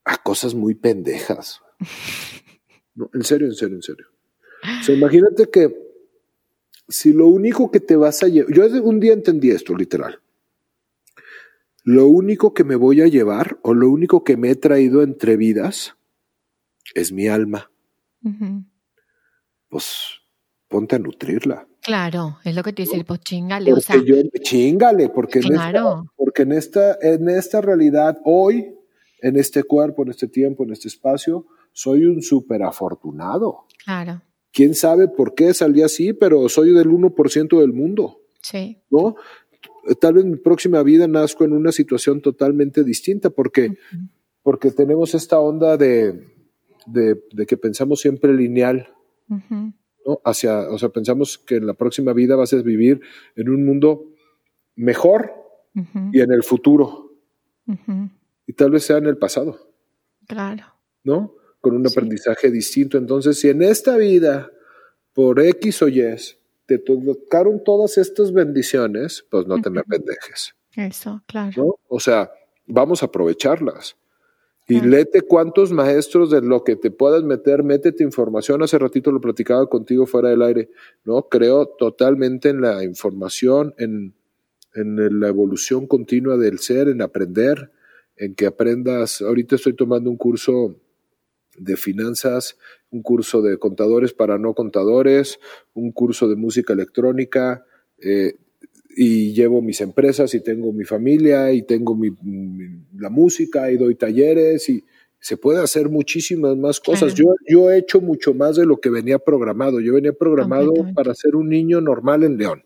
a 0.04 0.16
cosas 0.18 0.54
muy 0.54 0.74
pendejas. 0.74 1.60
en 3.14 3.22
serio, 3.22 3.46
en 3.46 3.54
serio, 3.54 3.76
en 3.76 3.82
serio. 3.82 4.11
O 4.62 4.82
sea, 4.84 4.94
imagínate 4.94 5.50
que 5.50 5.76
si 6.88 7.12
lo 7.12 7.28
único 7.28 7.70
que 7.70 7.80
te 7.80 7.96
vas 7.96 8.22
a 8.22 8.28
llevar, 8.28 8.52
yo 8.52 8.82
un 8.82 9.00
día 9.00 9.12
entendí 9.12 9.50
esto, 9.50 9.74
literal. 9.74 10.20
Lo 11.84 12.06
único 12.06 12.54
que 12.54 12.62
me 12.62 12.76
voy 12.76 13.00
a 13.00 13.08
llevar 13.08 13.58
o 13.62 13.74
lo 13.74 13.90
único 13.90 14.22
que 14.22 14.36
me 14.36 14.50
he 14.50 14.56
traído 14.56 15.02
entre 15.02 15.36
vidas 15.36 15.96
es 16.94 17.10
mi 17.10 17.26
alma. 17.26 17.70
Pues 19.68 20.20
ponte 20.68 20.96
a 20.96 20.98
nutrirla. 21.00 21.66
Claro, 21.82 22.38
es 22.44 22.54
lo 22.54 22.62
que 22.62 22.72
te 22.72 22.82
dice, 22.82 23.02
pues 23.04 23.20
chingale, 23.20 23.72
o 23.72 23.80
sea. 23.80 23.96
Yo, 23.96 24.14
chingale, 24.40 25.08
porque, 25.08 25.40
en 25.40 25.54
esta, 25.54 26.04
porque 26.16 26.42
en 26.42 26.52
esta, 26.52 26.96
en 27.02 27.28
esta 27.28 27.60
realidad, 27.60 28.20
hoy, 28.24 28.72
en 29.20 29.36
este 29.36 29.64
cuerpo, 29.64 30.04
en 30.04 30.10
este 30.10 30.28
tiempo, 30.28 30.62
en 30.62 30.70
este 30.70 30.86
espacio, 30.86 31.46
soy 31.72 32.04
un 32.04 32.22
súper 32.22 32.62
afortunado. 32.62 33.66
Claro. 33.84 34.22
Quién 34.52 34.74
sabe 34.74 35.08
por 35.08 35.34
qué 35.34 35.54
salí 35.54 35.82
así, 35.82 36.12
pero 36.12 36.48
soy 36.48 36.72
del 36.72 36.88
1% 36.88 37.60
del 37.60 37.72
mundo. 37.72 38.20
Sí. 38.42 38.78
¿No? 38.90 39.16
Tal 40.00 40.14
vez 40.14 40.24
en 40.24 40.32
mi 40.32 40.36
próxima 40.36 40.82
vida 40.82 41.08
nazco 41.08 41.44
en 41.44 41.52
una 41.52 41.72
situación 41.72 42.20
totalmente 42.20 42.84
distinta, 42.84 43.30
porque, 43.30 43.76
porque 44.42 44.70
tenemos 44.70 45.14
esta 45.14 45.40
onda 45.40 45.76
de, 45.76 46.26
de, 46.86 47.46
que 47.46 47.56
pensamos 47.56 48.00
siempre 48.00 48.32
lineal. 48.34 48.88
¿no? 49.28 50.20
Hacia, 50.24 50.68
o 50.70 50.78
sea, 50.78 50.90
pensamos 50.90 51.38
que 51.38 51.56
en 51.56 51.66
la 51.66 51.74
próxima 51.74 52.12
vida 52.12 52.36
vas 52.36 52.52
a 52.52 52.62
vivir 52.62 53.00
en 53.36 53.48
un 53.48 53.64
mundo 53.64 54.12
mejor 54.76 55.32
y 56.12 56.20
en 56.20 56.32
el 56.32 56.42
futuro. 56.42 57.12
Y 58.46 58.52
tal 58.52 58.70
vez 58.70 58.84
sea 58.84 58.98
en 58.98 59.06
el 59.06 59.16
pasado. 59.16 59.72
Claro. 60.26 60.64
¿No? 61.04 61.34
Con 61.62 61.76
un 61.76 61.86
aprendizaje 61.86 62.50
distinto. 62.50 62.98
Entonces, 62.98 63.40
si 63.40 63.48
en 63.48 63.62
esta 63.62 63.96
vida, 63.96 64.50
por 65.14 65.40
X 65.40 65.80
o 65.80 65.88
Y, 65.88 66.02
te 66.66 66.78
tocaron 66.78 67.64
todas 67.64 67.96
estas 67.96 68.32
bendiciones, 68.32 69.24
pues 69.30 69.46
no 69.46 69.60
te 69.62 69.70
me 69.70 69.82
pendejes. 69.82 70.54
Eso, 70.76 71.22
claro. 71.26 71.78
O 71.88 72.00
sea, 72.00 72.30
vamos 72.66 73.02
a 73.02 73.06
aprovecharlas. 73.06 73.96
Y 74.68 74.80
léete 74.80 75.22
cuántos 75.22 75.72
maestros 75.72 76.30
de 76.30 76.40
lo 76.40 76.62
que 76.64 76.76
te 76.76 76.90
puedas 76.90 77.24
meter, 77.24 77.62
métete 77.62 78.04
información. 78.04 78.62
Hace 78.62 78.78
ratito 78.78 79.10
lo 79.10 79.20
platicaba 79.20 79.66
contigo 79.68 80.06
fuera 80.06 80.30
del 80.30 80.40
aire, 80.40 80.70
¿no? 81.04 81.28
Creo 81.28 81.66
totalmente 81.66 82.48
en 82.48 82.60
la 82.60 82.84
información, 82.84 83.74
en, 83.76 84.14
en 84.74 85.20
la 85.20 85.28
evolución 85.28 85.86
continua 85.86 86.36
del 86.36 86.58
ser, 86.60 86.88
en 86.88 87.02
aprender, 87.02 87.72
en 88.16 88.34
que 88.34 88.46
aprendas. 88.46 89.20
Ahorita 89.20 89.56
estoy 89.56 89.74
tomando 89.74 90.08
un 90.08 90.16
curso 90.16 90.76
de 91.56 91.76
finanzas, 91.76 92.58
un 92.90 93.02
curso 93.02 93.42
de 93.42 93.58
contadores 93.58 94.12
para 94.12 94.38
no 94.38 94.54
contadores, 94.54 95.38
un 95.74 95.92
curso 95.92 96.28
de 96.28 96.36
música 96.36 96.72
electrónica. 96.72 97.64
Eh, 97.98 98.36
y 98.94 99.32
llevo 99.32 99.62
mis 99.62 99.80
empresas 99.80 100.34
y 100.34 100.40
tengo 100.40 100.72
mi 100.72 100.84
familia 100.84 101.52
y 101.52 101.62
tengo 101.62 101.96
mi, 101.96 102.10
la 102.94 103.08
música 103.08 103.70
y 103.70 103.78
doy 103.78 103.94
talleres 103.94 104.68
y 104.68 104.84
se 105.18 105.36
puede 105.36 105.62
hacer 105.62 105.88
muchísimas 105.88 106.56
más 106.56 106.80
cosas. 106.80 107.14
Yo, 107.14 107.34
yo 107.48 107.70
he 107.70 107.78
hecho 107.78 108.00
mucho 108.00 108.34
más 108.34 108.56
de 108.56 108.66
lo 108.66 108.78
que 108.78 108.90
venía 108.90 109.18
programado. 109.20 109.80
Yo 109.80 109.94
venía 109.94 110.12
programado 110.12 110.72
para 110.94 111.14
ser 111.14 111.36
un 111.36 111.48
niño 111.48 111.80
normal 111.80 112.24
en 112.24 112.36
León. 112.36 112.64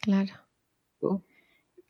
Claro. 0.00 0.32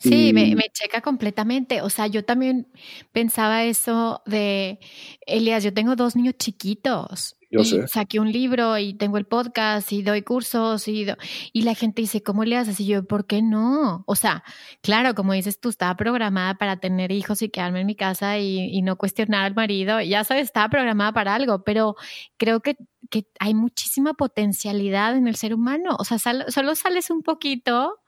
Sí, 0.00 0.32
me, 0.32 0.54
me, 0.56 0.64
checa 0.72 1.02
completamente. 1.02 1.82
O 1.82 1.90
sea, 1.90 2.06
yo 2.06 2.24
también 2.24 2.66
pensaba 3.12 3.64
eso 3.64 4.22
de, 4.26 4.80
Elias, 5.26 5.62
yo 5.62 5.74
tengo 5.74 5.94
dos 5.94 6.16
niños 6.16 6.34
chiquitos 6.38 7.36
yo 7.50 7.60
y 7.62 7.88
saqué 7.88 8.20
un 8.20 8.30
libro 8.30 8.78
y 8.78 8.94
tengo 8.94 9.18
el 9.18 9.26
podcast 9.26 9.92
y 9.92 10.02
doy 10.02 10.22
cursos 10.22 10.86
y, 10.86 11.06
y 11.52 11.62
la 11.62 11.74
gente 11.74 12.02
dice, 12.02 12.22
¿cómo 12.22 12.44
le 12.44 12.56
haces? 12.56 12.78
Y 12.78 12.86
yo, 12.86 13.04
¿por 13.04 13.26
qué 13.26 13.42
no? 13.42 14.04
O 14.06 14.14
sea, 14.14 14.44
claro, 14.82 15.16
como 15.16 15.32
dices 15.32 15.58
tú, 15.58 15.68
estaba 15.68 15.96
programada 15.96 16.54
para 16.54 16.78
tener 16.78 17.10
hijos 17.10 17.42
y 17.42 17.48
quedarme 17.48 17.80
en 17.80 17.86
mi 17.86 17.96
casa 17.96 18.38
y, 18.38 18.80
no 18.82 18.96
cuestionar 18.96 19.44
al 19.44 19.54
marido. 19.54 20.00
Ya 20.00 20.22
sabes, 20.22 20.44
estaba 20.44 20.68
programada 20.68 21.12
para 21.12 21.34
algo, 21.34 21.64
pero 21.64 21.96
creo 22.36 22.60
que, 22.60 22.76
que 23.10 23.26
hay 23.40 23.52
muchísima 23.52 24.14
potencialidad 24.14 25.16
en 25.16 25.26
el 25.26 25.34
ser 25.34 25.52
humano. 25.52 25.96
O 25.98 26.04
sea, 26.04 26.18
solo 26.18 26.74
sales 26.76 27.10
un 27.10 27.22
poquito 27.22 27.98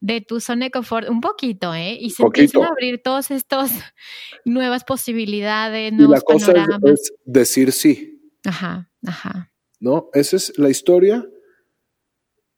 de 0.00 0.20
tu 0.20 0.40
zona 0.40 0.66
de 0.66 0.70
confort, 0.70 1.08
un 1.08 1.20
poquito, 1.20 1.74
¿eh? 1.74 1.96
Y 2.00 2.10
se 2.10 2.22
empiezan 2.22 2.62
a 2.62 2.68
abrir 2.68 3.02
todas 3.02 3.30
estas 3.30 3.70
nuevas 4.44 4.84
posibilidades, 4.84 5.92
nuevos 5.92 6.10
y 6.10 6.18
la 6.18 6.20
cosa 6.20 6.52
es 6.92 7.12
decir 7.24 7.72
sí. 7.72 8.32
Ajá, 8.44 8.90
ajá. 9.06 9.52
¿No? 9.80 10.10
Esa 10.12 10.36
es 10.36 10.58
la 10.58 10.70
historia. 10.70 11.28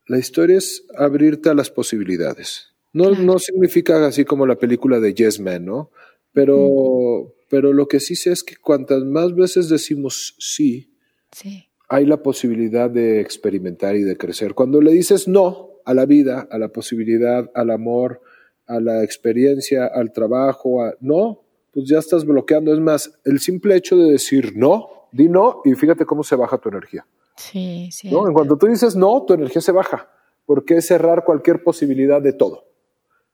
La 0.06 0.18
historia 0.18 0.58
es 0.58 0.84
abrirte 0.96 1.48
a 1.48 1.54
las 1.54 1.70
posibilidades. 1.70 2.74
No, 2.92 3.10
no 3.10 3.38
significa 3.38 4.04
así 4.06 4.24
como 4.24 4.46
la 4.46 4.56
película 4.56 4.98
de 4.98 5.14
Yes 5.14 5.38
Man, 5.38 5.64
¿no? 5.64 5.90
Pero, 6.32 7.34
pero 7.48 7.72
lo 7.72 7.86
que 7.88 8.00
sí 8.00 8.16
sé 8.16 8.32
es 8.32 8.42
que 8.42 8.56
cuantas 8.56 9.04
más 9.04 9.34
veces 9.34 9.68
decimos 9.68 10.34
sí, 10.38 10.92
sí, 11.32 11.68
hay 11.88 12.06
la 12.06 12.22
posibilidad 12.22 12.90
de 12.90 13.20
experimentar 13.20 13.96
y 13.96 14.02
de 14.02 14.16
crecer. 14.16 14.54
Cuando 14.54 14.80
le 14.80 14.92
dices 14.92 15.26
no 15.26 15.69
a 15.84 15.94
la 15.94 16.06
vida, 16.06 16.46
a 16.50 16.58
la 16.58 16.68
posibilidad, 16.68 17.50
al 17.54 17.70
amor, 17.70 18.20
a 18.66 18.80
la 18.80 19.02
experiencia, 19.02 19.86
al 19.86 20.12
trabajo, 20.12 20.82
a, 20.82 20.94
no, 21.00 21.40
pues 21.72 21.88
ya 21.88 21.98
estás 21.98 22.24
bloqueando. 22.24 22.72
Es 22.72 22.80
más, 22.80 23.20
el 23.24 23.40
simple 23.40 23.76
hecho 23.76 23.96
de 23.96 24.12
decir 24.12 24.52
no, 24.56 25.08
di 25.12 25.28
no 25.28 25.62
y 25.64 25.74
fíjate 25.74 26.06
cómo 26.06 26.22
se 26.22 26.36
baja 26.36 26.58
tu 26.58 26.68
energía. 26.68 27.06
Sí, 27.36 27.88
sí. 27.90 28.10
¿no? 28.10 28.26
En 28.26 28.34
cuanto 28.34 28.56
tú 28.56 28.66
dices 28.66 28.96
no, 28.96 29.24
tu 29.24 29.34
energía 29.34 29.60
se 29.60 29.72
baja, 29.72 30.08
porque 30.46 30.76
es 30.76 30.86
cerrar 30.86 31.24
cualquier 31.24 31.62
posibilidad 31.62 32.20
de 32.20 32.32
todo. 32.32 32.64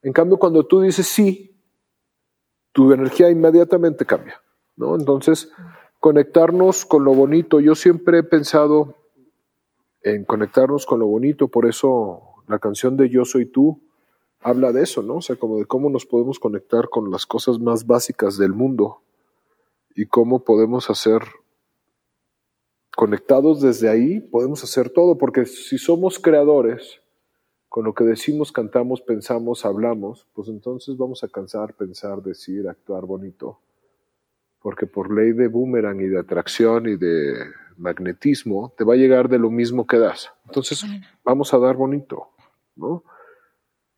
En 0.03 0.13
cambio, 0.13 0.39
cuando 0.39 0.65
tú 0.67 0.81
dices 0.81 1.07
sí, 1.07 1.57
tu 2.73 2.93
energía 2.93 3.31
inmediatamente 3.31 4.05
cambia. 4.07 4.41
¿no? 4.77 4.95
Entonces, 4.95 5.51
conectarnos 5.99 6.85
con 6.85 7.05
lo 7.05 7.15
bonito. 7.15 7.61
Yo 7.61 7.75
siempre 7.75 8.19
he 8.19 8.23
pensado 8.23 8.95
en 10.03 10.25
conectarnos 10.25 10.87
con 10.87 11.01
lo 11.01 11.07
bonito, 11.07 11.49
por 11.49 11.67
eso 11.67 12.36
la 12.49 12.59
canción 12.59 12.97
de 12.97 13.09
Yo 13.09 13.25
Soy 13.25 13.47
Tú 13.47 13.81
habla 14.41 14.73
de 14.73 14.83
eso, 14.83 15.03
¿no? 15.03 15.17
O 15.17 15.23
sea, 15.23 15.37
como 15.37 15.59
de 15.59 15.67
cómo 15.67 15.91
nos 15.91 16.07
podemos 16.07 16.39
conectar 16.39 16.89
con 16.89 17.11
las 17.11 17.27
cosas 17.27 17.59
más 17.59 17.87
básicas 17.87 18.39
del 18.39 18.53
mundo 18.53 19.03
y 19.95 20.07
cómo 20.07 20.45
podemos 20.45 20.91
hacer 20.91 21.23
conectados 22.95 23.61
desde 23.61 23.89
ahí, 23.89 24.21
podemos 24.21 24.63
hacer 24.65 24.91
todo, 24.91 25.19
porque 25.19 25.45
si 25.47 25.79
somos 25.79 26.19
creadores, 26.19 27.01
con 27.69 27.85
lo 27.85 27.95
que 27.95 28.05
decimos, 28.05 28.53
cantamos, 28.53 29.03
pensamos, 29.03 29.65
hablamos, 29.67 30.27
pues 30.35 30.49
entonces 30.49 30.97
vamos 30.97 31.25
a 31.25 31.29
cansar, 31.29 31.75
pensar, 31.75 32.23
decir, 32.23 32.69
actuar 32.69 33.05
bonito 33.05 33.59
porque 34.67 34.89
por 34.89 35.15
ley 35.15 35.31
de 35.31 35.47
boomerang 35.47 36.01
y 36.01 36.09
de 36.09 36.19
atracción 36.19 36.89
y 36.89 36.97
de 36.97 37.35
magnetismo, 37.77 38.75
te 38.77 38.83
va 38.83 38.95
a 38.95 38.97
llegar 38.97 39.29
de 39.29 39.39
lo 39.39 39.49
mismo 39.49 39.87
que 39.87 39.97
das. 39.97 40.33
Entonces, 40.45 40.85
vamos 41.25 41.55
a 41.55 41.59
dar 41.59 41.77
bonito, 41.77 42.31
¿no? 42.77 43.03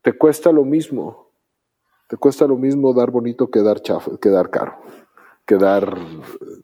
Te 0.01 0.17
cuesta 0.17 0.51
lo 0.51 0.65
mismo, 0.65 1.29
te 2.07 2.17
cuesta 2.17 2.47
lo 2.47 2.57
mismo 2.57 2.93
dar 2.93 3.11
bonito 3.11 3.49
que 3.49 3.61
dar 3.61 3.81
chafo, 3.81 4.17
que 4.17 4.29
dar 4.29 4.49
caro 4.49 4.79
que 5.49 5.57
dar, 5.57 5.97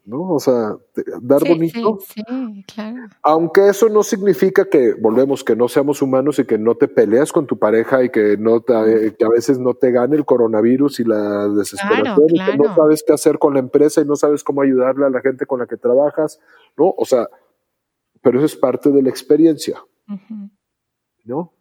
¿no? 0.06 0.36
O 0.36 0.40
sea, 0.40 0.78
dar 1.20 1.42
bonito. 1.44 1.98
Sí, 2.02 2.22
sí, 2.24 2.64
claro. 2.72 3.08
Aunque 3.24 3.68
eso 3.68 3.90
no 3.90 4.04
significa 4.04 4.70
que, 4.70 4.94
volvemos, 4.94 5.44
que 5.44 5.56
no 5.56 5.68
seamos 5.68 6.04
humanos 6.04 6.38
y 6.38 6.46
que 6.46 6.60
no 6.60 6.76
te 6.76 6.88
peleas 6.88 7.32
con 7.32 7.48
tu 7.48 7.58
pareja 7.58 8.04
y 8.04 8.12
que, 8.12 8.38
no 8.38 8.62
te, 8.62 9.16
que 9.18 9.26
a 9.26 9.30
veces 9.30 9.58
no 9.58 9.74
te 9.74 9.90
gane 9.90 10.16
el 10.16 10.24
coronavirus 10.24 11.00
y 11.00 11.04
la 11.04 11.48
desesperación 11.48 12.28
y 12.30 12.46
que 12.46 12.58
no 12.58 12.76
sabes 12.76 13.04
qué 13.04 13.14
hacer 13.14 13.40
con 13.40 13.56
la 13.56 13.60
empresa 13.60 14.02
y 14.02 14.06
no 14.06 14.16
sabes 14.16 14.44
cómo 14.44 14.62
ayudarle 14.62 15.08
a 15.08 15.10
la 15.10 15.22
gente 15.22 15.48
con 15.48 15.62
la 15.62 15.66
que 15.66 15.78
trabajas, 15.78 16.40
¿no? 16.78 16.94
O 16.96 17.06
sea, 17.06 17.28
pero 18.22 18.38
eso 18.38 18.46
es 18.46 18.56
parte 18.56 18.92
de 18.92 19.02
la 19.02 19.10
experiencia, 19.10 19.84
¿no? 21.24 21.55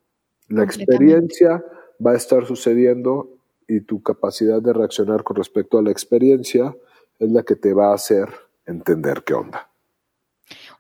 La 0.49 0.65
experiencia 0.65 1.65
va 2.05 2.13
a 2.13 2.17
estar 2.17 2.47
sucediendo 2.47 3.31
y 3.67 3.81
tu 3.81 4.03
capacidad 4.03 4.61
de 4.61 4.73
reaccionar 4.73 5.23
con 5.23 5.37
respecto 5.37 5.79
a 5.79 5.83
la 5.83 5.91
experiencia 5.91 6.75
es 7.19 7.31
la 7.31 7.43
que 7.43 7.57
te 7.57 7.73
va 7.73 7.91
a 7.91 7.95
hacer 7.95 8.29
entender 8.67 9.23
qué 9.25 9.35
onda. 9.35 9.71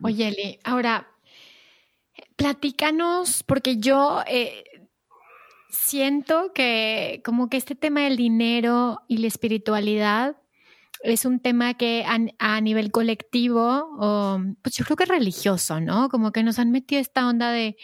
Oye, 0.03 0.29
Eli, 0.29 0.59
ahora, 0.65 1.09
platícanos, 2.37 3.43
porque 3.43 3.79
yo 3.79 4.21
eh, 4.27 4.65
siento 5.71 6.53
que 6.53 7.23
como 7.25 7.49
que 7.49 7.57
este 7.57 7.75
tema 7.75 8.03
del 8.03 8.17
dinero 8.17 9.03
y 9.09 9.19
la 9.19 9.29
espiritualidad 9.29 10.37
es 11.03 11.27
un 11.27 11.39
tema 11.39 11.75
que 11.75 12.05
a, 12.39 12.61
nivel 12.61 12.91
colectivo, 12.91 13.91
o, 13.99 14.41
pues 14.62 14.75
yo 14.77 14.85
creo 14.87 14.97
que 14.97 15.05
religioso, 15.05 15.79
¿no? 15.79 16.09
Como 16.09 16.33
que 16.33 16.43
nos 16.43 16.59
han 16.59 16.71
metido 16.71 17.01
esta 17.01 17.29
onda 17.29 17.51
de 17.51 17.77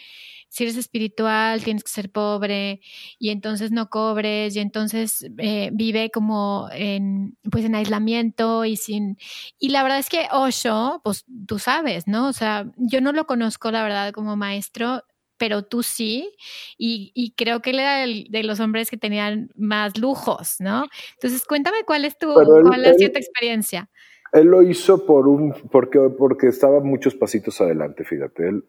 si 0.51 0.65
eres 0.65 0.75
espiritual 0.75 1.63
tienes 1.63 1.83
que 1.85 1.89
ser 1.89 2.11
pobre 2.11 2.81
y 3.17 3.29
entonces 3.29 3.71
no 3.71 3.89
cobres 3.89 4.53
y 4.53 4.59
entonces 4.59 5.25
eh, 5.37 5.69
vive 5.71 6.11
como 6.11 6.67
en, 6.73 7.37
pues 7.49 7.63
en 7.63 7.73
aislamiento 7.73 8.65
y 8.65 8.75
sin... 8.75 9.17
Y 9.59 9.69
la 9.69 9.81
verdad 9.81 9.99
es 9.99 10.09
que 10.09 10.27
Osho, 10.29 10.99
pues 11.05 11.23
tú 11.47 11.57
sabes, 11.57 12.05
¿no? 12.05 12.27
O 12.27 12.33
sea, 12.33 12.69
yo 12.75 12.99
no 12.99 13.13
lo 13.13 13.25
conozco, 13.27 13.71
la 13.71 13.81
verdad, 13.81 14.11
como 14.11 14.35
maestro, 14.35 15.03
pero 15.37 15.63
tú 15.63 15.83
sí, 15.83 16.35
y, 16.77 17.33
creo 17.37 17.61
que 17.61 17.69
él 17.69 17.79
era 17.79 18.05
de 18.05 18.43
los 18.43 18.59
hombres 18.59 18.89
que 18.89 18.97
tenían 18.97 19.51
más 19.55 19.97
lujos, 19.97 20.57
¿no? 20.59 20.83
Entonces, 21.13 21.45
cuéntame 21.45 21.77
cuál 21.85 22.03
es 22.03 22.17
tu, 22.17 22.31
cuál 22.33 22.85
ha 22.85 22.93
sido 22.93 23.13
tu 23.13 23.19
experiencia. 23.19 23.89
Él 24.33 24.47
lo 24.47 24.63
hizo 24.63 25.05
por 25.05 25.27
un, 25.27 25.53
porque, 25.71 25.99
porque 26.17 26.47
estaba 26.47 26.81
muchos 26.81 27.15
pasitos 27.15 27.59
adelante, 27.61 28.03
fíjate. 28.03 28.49
Él, 28.49 28.65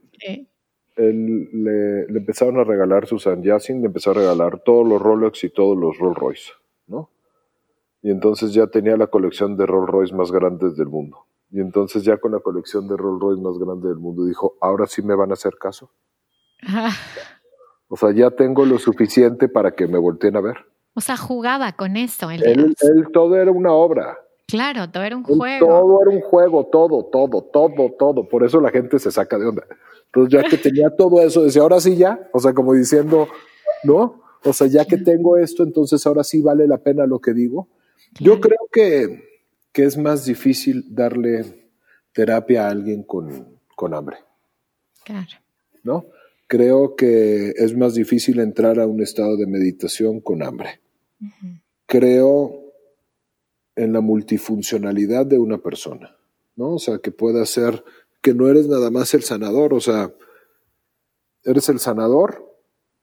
él 0.96 1.48
le, 1.52 2.02
empezaron 2.18 2.58
a 2.58 2.64
regalar 2.64 3.06
Susan 3.06 3.42
Yassin, 3.42 3.80
le 3.80 3.86
empezó 3.86 4.10
a 4.10 4.14
regalar 4.14 4.60
todos 4.60 4.86
los 4.86 5.00
Rolex 5.00 5.44
y 5.44 5.50
todos 5.50 5.76
los 5.76 5.98
Rolls 5.98 6.18
Royce, 6.18 6.52
¿no? 6.86 7.10
Y 8.02 8.10
entonces 8.10 8.52
ya 8.52 8.66
tenía 8.66 8.96
la 8.96 9.06
colección 9.06 9.56
de 9.56 9.66
Rolls 9.66 9.88
Royce 9.88 10.14
más 10.14 10.32
grandes 10.32 10.76
del 10.76 10.88
mundo. 10.88 11.26
Y 11.50 11.60
entonces 11.60 12.02
ya 12.02 12.16
con 12.16 12.32
la 12.32 12.40
colección 12.40 12.88
de 12.88 12.96
Rolls 12.96 13.20
Royce 13.20 13.42
más 13.42 13.58
grande 13.58 13.88
del 13.88 13.98
mundo 13.98 14.24
dijo, 14.24 14.56
ahora 14.60 14.86
sí 14.86 15.02
me 15.02 15.14
van 15.14 15.30
a 15.30 15.34
hacer 15.34 15.54
caso. 15.58 15.90
O 17.88 17.96
sea, 17.96 18.10
ya 18.12 18.30
tengo 18.30 18.64
lo 18.64 18.78
suficiente 18.78 19.50
para 19.50 19.74
que 19.74 19.86
me 19.86 19.98
volteen 19.98 20.34
a 20.36 20.40
ver. 20.40 20.56
O 20.94 21.02
sea, 21.02 21.18
jugaba 21.18 21.72
con 21.72 21.98
eso. 21.98 22.30
Él, 22.30 22.42
él, 22.80 23.08
todo 23.12 23.36
era 23.36 23.50
una 23.50 23.72
obra. 23.72 24.18
Claro, 24.48 24.90
todo 24.90 25.02
era 25.02 25.14
un 25.14 25.24
juego. 25.24 25.66
Todo 25.66 26.02
era 26.02 26.10
un 26.10 26.22
juego, 26.22 26.66
todo, 26.72 27.04
todo, 27.12 27.42
todo, 27.42 27.92
todo. 27.98 28.28
Por 28.28 28.44
eso 28.44 28.60
la 28.62 28.70
gente 28.70 28.98
se 28.98 29.10
saca 29.10 29.38
de 29.38 29.46
onda. 29.46 29.64
Entonces, 30.14 30.42
ya 30.42 30.48
que 30.48 30.58
tenía 30.58 30.90
todo 30.90 31.22
eso, 31.22 31.42
decía, 31.42 31.62
ahora 31.62 31.80
sí 31.80 31.96
ya, 31.96 32.28
o 32.32 32.38
sea, 32.38 32.52
como 32.52 32.74
diciendo, 32.74 33.28
¿no? 33.82 34.22
O 34.44 34.52
sea, 34.52 34.66
ya 34.66 34.84
que 34.84 34.98
tengo 34.98 35.38
esto, 35.38 35.62
entonces 35.62 36.06
ahora 36.06 36.22
sí 36.22 36.42
vale 36.42 36.66
la 36.66 36.78
pena 36.78 37.06
lo 37.06 37.20
que 37.20 37.32
digo. 37.32 37.68
Yo 38.20 38.40
creo 38.40 38.68
que, 38.70 39.24
que, 39.72 39.84
es 39.84 39.96
más 39.96 40.26
difícil 40.26 40.84
darle 40.94 41.70
terapia 42.12 42.66
a 42.66 42.70
alguien 42.70 43.04
con, 43.04 43.58
con 43.74 43.94
hambre. 43.94 44.18
Claro. 45.04 45.30
¿No? 45.82 46.06
Creo 46.46 46.94
que 46.94 47.54
es 47.56 47.74
más 47.74 47.94
difícil 47.94 48.40
entrar 48.40 48.78
a 48.80 48.86
un 48.86 49.00
estado 49.00 49.38
de 49.38 49.46
meditación 49.46 50.20
con 50.20 50.42
hambre. 50.42 50.80
Creo 51.86 52.62
en 53.76 53.92
la 53.94 54.02
multifuncionalidad 54.02 55.24
de 55.24 55.38
una 55.38 55.58
persona, 55.58 56.16
¿no? 56.56 56.74
O 56.74 56.78
sea, 56.78 56.98
que 56.98 57.10
pueda 57.10 57.46
ser 57.46 57.82
que 58.22 58.34
no 58.34 58.48
eres 58.48 58.68
nada 58.68 58.90
más 58.90 59.12
el 59.14 59.22
sanador, 59.22 59.74
o 59.74 59.80
sea, 59.80 60.14
eres 61.44 61.68
el 61.68 61.80
sanador 61.80 62.48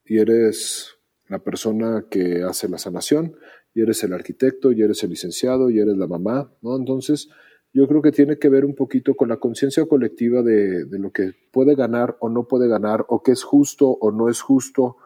y 0.05 0.17
eres 0.17 0.95
la 1.27 1.39
persona 1.39 2.05
que 2.09 2.41
hace 2.41 2.67
la 2.67 2.79
sanación, 2.79 3.35
y 3.73 3.81
eres 3.81 4.03
el 4.03 4.13
arquitecto, 4.13 4.71
y 4.71 4.81
eres 4.81 5.03
el 5.03 5.11
licenciado, 5.11 5.69
y 5.69 5.79
eres 5.79 5.95
la 5.95 6.07
mamá, 6.07 6.51
¿no? 6.61 6.75
Entonces, 6.75 7.29
yo 7.71 7.87
creo 7.87 8.01
que 8.01 8.11
tiene 8.11 8.39
que 8.39 8.49
ver 8.49 8.65
un 8.65 8.73
poquito 8.73 9.13
con 9.13 9.29
la 9.29 9.37
conciencia 9.37 9.85
colectiva 9.85 10.41
de, 10.41 10.85
de, 10.85 10.97
lo 10.97 11.11
que 11.11 11.33
puede 11.51 11.75
ganar 11.75 12.17
o 12.19 12.29
no 12.29 12.47
puede 12.47 12.67
ganar, 12.67 13.05
o 13.09 13.21
qué 13.21 13.31
es 13.31 13.43
justo 13.43 13.87
o 13.87 14.11
no 14.11 14.27
es 14.27 14.41
justo. 14.41 14.97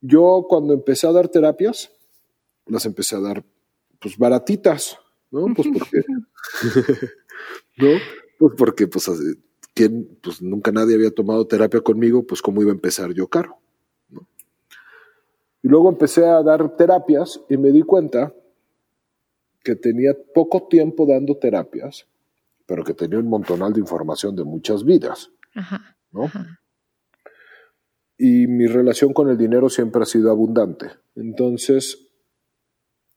Yo 0.00 0.46
cuando 0.48 0.74
empecé 0.74 1.08
a 1.08 1.12
dar 1.12 1.28
terapias, 1.28 1.90
las 2.66 2.86
empecé 2.86 3.16
a 3.16 3.20
dar 3.20 3.44
pues 4.00 4.16
baratitas, 4.16 4.98
¿no? 5.32 5.52
Pues 5.54 5.68
porque, 5.76 6.04
¿no? 7.78 7.88
Pues 8.40 8.54
porque 8.56 8.86
pues, 8.88 9.06
¿quién, 9.74 10.18
pues 10.22 10.40
nunca 10.40 10.72
nadie 10.72 10.94
había 10.94 11.10
tomado 11.10 11.46
terapia 11.46 11.82
conmigo, 11.82 12.26
pues 12.26 12.40
cómo 12.40 12.62
iba 12.62 12.70
a 12.70 12.74
empezar 12.74 13.12
yo 13.12 13.28
caro. 13.28 13.58
Y 15.62 15.68
luego 15.68 15.90
empecé 15.90 16.24
a 16.24 16.42
dar 16.42 16.74
terapias 16.74 17.38
y 17.50 17.58
me 17.58 17.70
di 17.70 17.82
cuenta 17.82 18.34
que 19.62 19.76
tenía 19.76 20.16
poco 20.34 20.68
tiempo 20.68 21.04
dando 21.04 21.36
terapias, 21.36 22.06
pero 22.64 22.82
que 22.82 22.94
tenía 22.94 23.18
un 23.18 23.28
montonal 23.28 23.74
de 23.74 23.80
información 23.80 24.34
de 24.34 24.44
muchas 24.44 24.84
vidas. 24.84 25.30
¿no? 26.10 26.30
Y 28.16 28.46
mi 28.46 28.68
relación 28.68 29.12
con 29.12 29.28
el 29.28 29.36
dinero 29.36 29.68
siempre 29.68 30.00
ha 30.00 30.06
sido 30.06 30.30
abundante. 30.30 30.86
Entonces, 31.14 32.08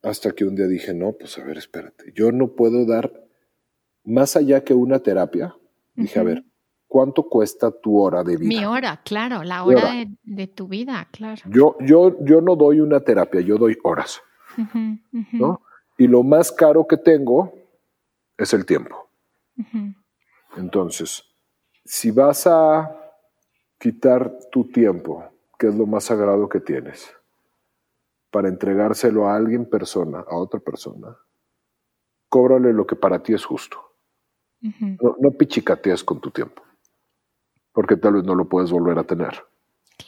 hasta 0.02 0.32
que 0.32 0.44
un 0.44 0.54
día 0.54 0.66
dije, 0.66 0.92
no, 0.92 1.14
pues 1.14 1.38
a 1.38 1.44
ver, 1.44 1.56
espérate, 1.56 2.12
yo 2.14 2.30
no 2.30 2.54
puedo 2.54 2.84
dar 2.84 3.23
más 4.04 4.36
allá 4.36 4.62
que 4.62 4.74
una 4.74 4.98
terapia, 4.98 5.56
dije, 5.94 6.20
a 6.20 6.22
ver, 6.22 6.44
¿cuánto 6.86 7.28
cuesta 7.28 7.70
tu 7.70 8.00
hora 8.00 8.22
de 8.22 8.36
vida? 8.36 8.48
Mi 8.48 8.64
hora, 8.64 9.00
claro, 9.02 9.42
la 9.42 9.64
hora, 9.64 9.92
De, 10.22 10.46
tu 10.46 10.68
vida, 10.68 11.08
claro. 11.10 11.42
Yo, 11.46 11.76
yo, 11.80 12.16
yo 12.24 12.40
no 12.40 12.54
doy 12.54 12.80
una 12.80 13.00
terapia, 13.00 13.40
yo 13.40 13.56
doy 13.56 13.76
horas. 13.82 14.22
¿no? 15.32 15.62
Y 15.96 16.06
lo 16.06 16.22
más 16.22 16.52
caro 16.52 16.86
que 16.86 16.96
tengo 16.96 17.54
es 18.36 18.52
el 18.52 18.66
tiempo. 18.66 19.08
Entonces, 20.56 21.24
si 21.84 22.10
vas 22.10 22.46
a 22.46 22.94
quitar 23.78 24.38
tu 24.50 24.64
tiempo, 24.64 25.24
que 25.58 25.68
es 25.68 25.74
lo 25.74 25.86
más 25.86 26.04
sagrado 26.04 26.48
que 26.48 26.60
tienes, 26.60 27.12
para 28.30 28.48
entregárselo 28.48 29.28
a 29.28 29.36
alguien 29.36 29.64
persona, 29.64 30.24
a 30.28 30.36
otra 30.36 30.58
persona, 30.58 31.16
cóbrale 32.28 32.72
lo 32.72 32.86
que 32.86 32.96
para 32.96 33.22
ti 33.22 33.32
es 33.32 33.44
justo 33.44 33.93
no, 35.20 35.30
pichicateas 35.32 36.02
con 36.02 36.20
tu 36.20 36.30
tiempo, 36.30 36.62
porque 37.72 37.96
tal 37.96 38.14
vez 38.14 38.24
no 38.24 38.34
lo 38.34 38.48
puedes 38.48 38.70
volver 38.70 38.98
a 38.98 39.04
tener. 39.04 39.44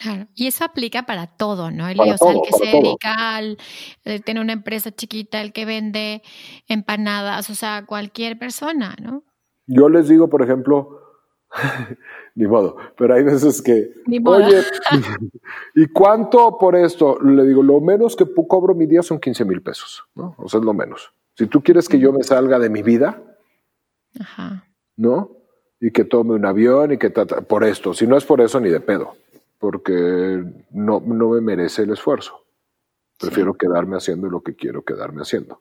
Claro, 0.01 0.27
y 0.35 0.49
eso 0.49 0.65
aplica 0.65 1.05
para 1.05 1.27
todo, 1.27 1.71
¿no? 1.71 1.87
El, 1.89 2.01
o 2.01 2.17
sea, 2.17 2.33
el 2.33 2.41
que 2.43 2.53
se 2.53 2.77
dedica 2.77 3.37
al 3.37 3.57
tener 4.25 4.43
una 4.43 4.53
empresa 4.53 4.91
chiquita, 4.91 5.41
el 5.41 5.53
que 5.53 5.65
vende 5.65 6.23
empanadas, 6.67 7.51
o 7.51 7.55
sea, 7.55 7.85
cualquier 7.87 8.39
persona, 8.39 8.97
¿no? 9.01 9.23
Yo 9.67 9.89
les 9.89 10.09
digo, 10.09 10.29
por 10.29 10.43
ejemplo, 10.43 11.01
ni 12.35 12.47
modo, 12.47 12.77
pero 12.97 13.15
hay 13.15 13.23
veces 13.23 13.63
que, 13.63 13.91
ni 14.07 14.21
modo. 14.21 14.45
oye, 14.45 14.63
¿y 15.75 15.87
cuánto 15.89 16.59
por 16.59 16.77
esto? 16.77 17.19
Le 17.21 17.45
digo, 17.45 17.63
lo 17.63 17.81
menos 17.81 18.17
que 18.17 18.27
cobro 18.49 18.75
mi 18.75 18.87
día 18.87 19.03
son 19.03 19.21
15 19.21 19.45
mil 19.45 19.63
pesos, 19.63 20.05
¿no? 20.15 20.35
O 20.39 20.49
sea, 20.49 20.61
es 20.61 20.67
lo 20.67 20.75
menos. 20.75 21.13
Si 21.35 21.47
tú 21.47 21.63
quieres 21.63 21.89
que 21.89 21.99
yo 21.99 22.13
me 22.13 22.23
salga 22.23 22.59
de 22.59 22.71
mi 22.71 22.83
vida, 22.83 23.23
Ajá. 24.21 24.65
¿no? 24.97 25.31
Y 25.81 25.91
que 25.91 26.05
tome 26.05 26.35
un 26.35 26.47
avión 26.47 26.93
y 26.93 26.99
que 26.99 27.11
por 27.11 27.65
esto, 27.65 27.93
si 27.93 28.07
no 28.07 28.17
es 28.17 28.25
por 28.25 28.41
eso 28.41 28.61
ni 28.61 28.71
de 28.71 28.81
pedo 28.81 29.15
porque 29.59 30.45
no, 30.71 31.01
no 31.01 31.31
me 31.31 31.41
merece 31.41 31.83
el 31.83 31.91
esfuerzo. 31.91 32.45
Prefiero 33.19 33.55
quedarme 33.55 33.97
haciendo 33.97 34.29
lo 34.29 34.43
que 34.43 34.55
quiero 34.55 34.85
quedarme 34.85 35.23
haciendo. 35.23 35.61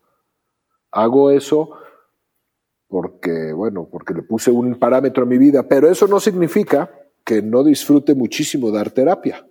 Hago 0.92 1.32
eso 1.32 1.72
porque, 2.88 3.54
bueno, 3.54 3.88
porque 3.90 4.14
le 4.14 4.24
puse 4.24 4.52
un 4.52 4.76
parámetro 4.76 5.24
a 5.24 5.26
mi 5.26 5.38
vida, 5.38 5.68
pero 5.68 5.90
eso 5.90 6.08
no 6.08 6.20
significa 6.20 6.92
que 7.24 7.42
no 7.42 7.64
disfrute 7.64 8.14
muchísimo 8.14 8.72
dar 8.72 8.92
terapia. 8.92 9.48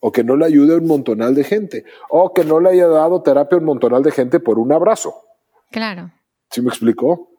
O 0.00 0.12
que 0.12 0.22
no 0.22 0.36
le 0.36 0.44
ayude 0.44 0.74
a 0.74 0.78
un 0.78 0.86
montonal 0.86 1.34
de 1.34 1.44
gente. 1.44 1.84
O 2.10 2.34
que 2.34 2.44
no 2.44 2.60
le 2.60 2.70
haya 2.70 2.88
dado 2.88 3.22
terapia 3.22 3.56
a 3.56 3.60
un 3.60 3.64
montonal 3.64 4.02
de 4.02 4.10
gente 4.10 4.40
por 4.40 4.58
un 4.58 4.72
abrazo. 4.72 5.14
Claro. 5.70 6.12
¿Sí 6.50 6.60
me 6.60 6.68
explicó? 6.68 7.31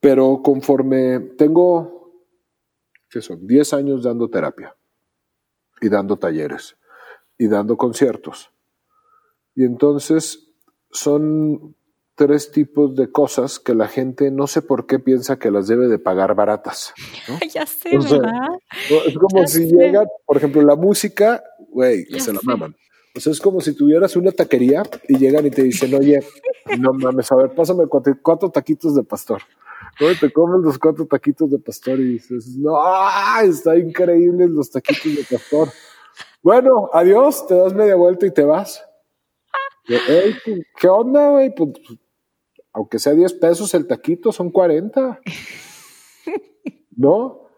Pero 0.00 0.40
conforme 0.42 1.20
tengo, 1.36 2.22
¿qué 3.10 3.20
son? 3.20 3.46
10 3.46 3.72
años 3.74 4.02
dando 4.02 4.28
terapia 4.28 4.76
y 5.80 5.88
dando 5.88 6.16
talleres 6.16 6.76
y 7.36 7.48
dando 7.48 7.76
conciertos. 7.76 8.50
Y 9.54 9.64
entonces 9.64 10.48
son 10.90 11.76
tres 12.18 12.50
tipos 12.50 12.96
de 12.96 13.12
cosas 13.12 13.60
que 13.60 13.74
la 13.74 13.86
gente 13.86 14.32
no 14.32 14.48
sé 14.48 14.60
por 14.60 14.86
qué 14.86 14.98
piensa 14.98 15.38
que 15.38 15.52
las 15.52 15.68
debe 15.68 15.86
de 15.86 16.00
pagar 16.00 16.34
baratas. 16.34 16.92
ya 17.54 17.64
sé, 17.64 17.96
¿verdad? 17.96 18.48
es 19.06 19.16
como 19.16 19.46
si 19.46 19.66
llega, 19.66 20.04
por 20.26 20.36
ejemplo, 20.36 20.60
la 20.62 20.74
música, 20.74 21.42
güey, 21.70 22.04
se 22.18 22.32
la 22.32 22.40
maman. 22.42 22.74
O 23.14 23.20
sea, 23.20 23.32
es 23.32 23.40
como 23.40 23.60
si 23.60 23.72
tuvieras 23.74 24.16
una 24.16 24.32
taquería 24.32 24.82
y 25.08 25.16
llegan 25.16 25.46
y 25.46 25.50
te 25.50 25.62
dicen, 25.62 25.94
oye, 25.94 26.20
no 26.78 26.92
mames, 26.92 27.30
a 27.32 27.36
ver, 27.36 27.54
pásame 27.54 27.84
cuatro, 27.86 28.50
taquitos 28.50 28.94
de 28.94 29.04
pastor. 29.04 29.42
Te 29.98 30.32
comes 30.32 30.64
los 30.64 30.78
cuatro 30.78 31.06
taquitos 31.06 31.50
de 31.50 31.58
pastor 31.58 31.98
y 31.98 32.12
dices, 32.14 32.56
no, 32.56 32.78
está 33.42 33.76
increíble 33.76 34.46
los 34.48 34.70
taquitos 34.70 35.16
de 35.16 35.24
pastor. 35.28 35.68
Bueno, 36.42 36.88
adiós, 36.92 37.46
te 37.46 37.54
das 37.54 37.74
media 37.74 37.96
vuelta 37.96 38.26
y 38.26 38.32
te 38.32 38.44
vas. 38.44 38.84
¿Qué 39.86 40.88
onda, 40.88 41.30
güey? 41.30 41.54
Pues, 41.54 41.70
aunque 42.72 42.98
sea 42.98 43.12
10 43.12 43.34
pesos 43.34 43.74
el 43.74 43.86
taquito, 43.86 44.30
son 44.30 44.50
40. 44.50 45.20
¿No? 46.96 47.48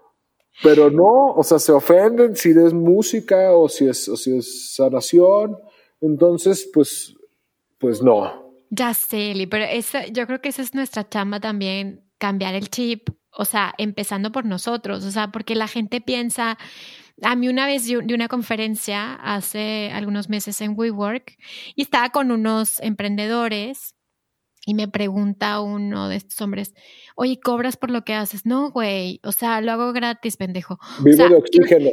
Pero 0.62 0.90
no, 0.90 1.32
o 1.34 1.42
sea, 1.42 1.58
se 1.58 1.72
ofenden 1.72 2.36
si 2.36 2.50
es 2.50 2.72
música 2.72 3.52
o 3.56 3.68
si 3.68 3.88
es, 3.88 4.04
si 4.04 4.36
es 4.36 4.74
sanación. 4.74 5.58
Entonces, 6.00 6.68
pues, 6.72 7.14
pues 7.78 8.02
no. 8.02 8.52
Ya 8.70 8.94
sé, 8.94 9.34
pero 9.50 9.64
esa, 9.64 10.06
yo 10.06 10.26
creo 10.26 10.40
que 10.40 10.50
esa 10.50 10.62
es 10.62 10.74
nuestra 10.74 11.08
chamba 11.08 11.40
también, 11.40 12.04
cambiar 12.20 12.54
el 12.54 12.68
chip, 12.68 13.08
o 13.32 13.44
sea, 13.44 13.74
empezando 13.78 14.30
por 14.30 14.44
nosotros, 14.44 15.04
o 15.04 15.10
sea, 15.10 15.32
porque 15.32 15.56
la 15.56 15.66
gente 15.66 16.00
piensa, 16.00 16.58
a 17.22 17.34
mí 17.34 17.48
una 17.48 17.66
vez 17.66 17.86
de 17.86 18.14
una 18.14 18.28
conferencia 18.28 19.14
hace 19.14 19.90
algunos 19.92 20.28
meses 20.28 20.60
en 20.60 20.74
WeWork 20.76 21.36
y 21.74 21.82
estaba 21.82 22.10
con 22.10 22.30
unos 22.30 22.80
emprendedores 22.80 23.96
y 24.66 24.74
me 24.74 24.88
pregunta 24.88 25.60
uno 25.60 26.08
de 26.08 26.16
estos 26.16 26.40
hombres, 26.42 26.74
oye, 27.16 27.40
¿cobras 27.40 27.76
por 27.76 27.90
lo 27.90 28.04
que 28.04 28.14
haces? 28.14 28.44
No, 28.44 28.70
güey, 28.70 29.20
o 29.24 29.32
sea, 29.32 29.60
lo 29.62 29.72
hago 29.72 29.92
gratis, 29.92 30.36
pendejo. 30.36 30.78
Vivo 31.02 31.28
de 31.28 31.34
oxígeno. 31.34 31.90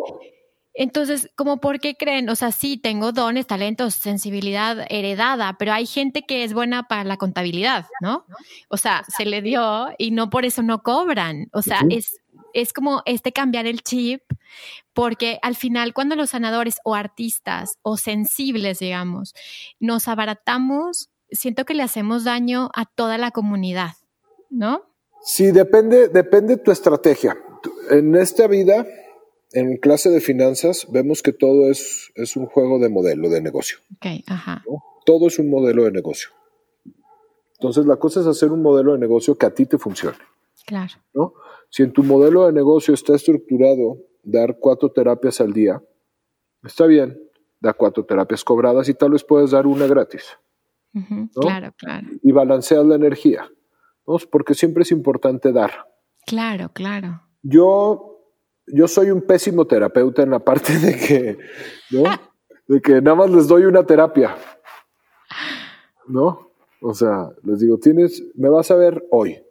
Entonces, 0.80 1.32
¿cómo 1.36 1.60
por 1.60 1.80
qué 1.80 1.96
creen? 1.96 2.30
O 2.30 2.36
sea, 2.36 2.52
sí, 2.52 2.78
tengo 2.78 3.12
dones, 3.12 3.48
talentos, 3.48 3.96
sensibilidad 3.96 4.86
heredada, 4.90 5.56
pero 5.58 5.74
hay 5.74 5.88
gente 5.88 6.22
que 6.22 6.44
es 6.44 6.54
buena 6.54 6.88
para 6.88 7.04
la 7.04 7.18
contabilidad, 7.18 7.88
¿no? 8.00 8.28
O 8.70 8.78
sea, 8.78 9.04
se 9.08 9.26
le 9.26 9.42
dio 9.42 9.88
y 9.98 10.12
no 10.12 10.30
por 10.30 10.46
eso 10.46 10.62
no 10.62 10.84
cobran. 10.84 11.50
O 11.52 11.64
sea, 11.64 11.82
es, 11.90 12.22
es 12.54 12.74
como 12.74 13.02
este 13.08 13.32
cambiar 13.32 13.66
el 13.66 13.82
chip, 13.82 14.22
porque 14.94 15.40
al 15.42 15.56
final 15.56 15.96
cuando 15.96 16.16
los 16.16 16.30
sanadores 16.30 16.76
o 16.84 16.94
artistas 16.94 17.80
o 17.82 17.98
sensibles, 17.98 18.78
digamos, 18.78 19.34
nos 19.80 20.08
abaratamos, 20.08 21.10
siento 21.32 21.66
que 21.66 21.74
le 21.74 21.82
hacemos 21.82 22.24
daño 22.24 22.70
a 22.76 22.86
toda 22.86 23.18
la 23.18 23.32
comunidad, 23.32 23.94
¿no? 24.52 24.84
Sí, 25.24 25.50
depende, 25.52 26.08
depende 26.08 26.58
tu 26.58 26.70
estrategia. 26.70 27.36
En 27.90 28.16
esta 28.16 28.46
vida 28.46 28.86
en 29.58 29.78
clase 29.78 30.10
de 30.10 30.22
finanzas 30.22 30.88
vemos 30.92 31.24
que 31.24 31.34
todo 31.34 31.72
es, 31.72 32.12
es 32.16 32.36
un 32.36 32.46
juego 32.46 32.78
de 32.78 32.90
modelo 32.90 33.30
de 33.30 33.42
negocio. 33.42 33.80
Okay, 33.98 34.24
ajá. 34.28 34.64
Todo 35.06 35.28
es 35.28 35.40
un 35.40 35.50
modelo 35.50 35.86
de 35.86 35.92
negocio. 35.92 36.30
Entonces 37.54 37.88
la 37.88 37.96
cosa 37.96 38.20
es 38.20 38.28
hacer 38.28 38.52
un 38.52 38.62
modelo 38.62 38.94
de 38.94 39.00
negocio 39.00 39.36
que 39.36 39.48
a 39.48 39.54
ti 39.54 39.66
te 39.66 39.80
funcione. 39.80 40.18
Claro. 40.66 40.94
¿no? 41.14 41.34
Si 41.70 41.82
en 41.82 41.92
tu 41.92 42.04
modelo 42.04 42.46
de 42.46 42.54
negocio 42.54 42.94
está 42.94 43.16
estructurado 43.16 43.98
dar 44.22 44.58
cuatro 44.60 44.92
terapias 44.92 45.42
al 45.42 45.54
día, 45.54 45.82
está 46.64 46.86
bien, 46.86 47.20
da 47.60 47.74
cuatro 47.74 48.06
terapias 48.06 48.44
cobradas 48.44 48.88
y 48.90 48.94
tal 48.94 49.12
vez 49.12 49.24
puedes 49.24 49.52
dar 49.52 49.66
una 49.66 49.88
gratis. 49.88 50.38
Claro, 51.36 51.74
claro. 51.78 52.08
Y 52.24 52.32
balanceas 52.32 52.86
la 52.86 52.96
energía, 52.96 53.50
¿no? 54.06 54.18
porque 54.32 54.54
siempre 54.54 54.84
es 54.84 54.92
importante 54.92 55.52
dar. 55.52 55.72
Claro, 56.26 56.70
claro. 56.74 57.22
Yo 57.44 58.17
yo 58.68 58.88
soy 58.88 59.12
un 59.12 59.22
pésimo 59.22 59.66
terapeuta 59.66 60.24
en 60.24 60.32
la 60.32 60.40
parte 60.40 60.78
de 60.78 60.96
que, 60.96 61.38
¿no? 61.92 62.04
De 62.68 62.82
que 62.82 63.02
nada 63.02 63.16
más 63.16 63.30
les 63.30 63.48
doy 63.48 63.64
una 63.66 63.86
terapia. 63.86 64.36
¿No? 66.08 66.52
O 66.82 66.94
sea, 66.94 67.30
les 67.44 67.60
digo, 67.60 67.78
tienes, 67.78 68.24
me 68.36 68.50
vas 68.50 68.70
a 68.72 68.76
ver 68.76 69.06
hoy. 69.12 69.42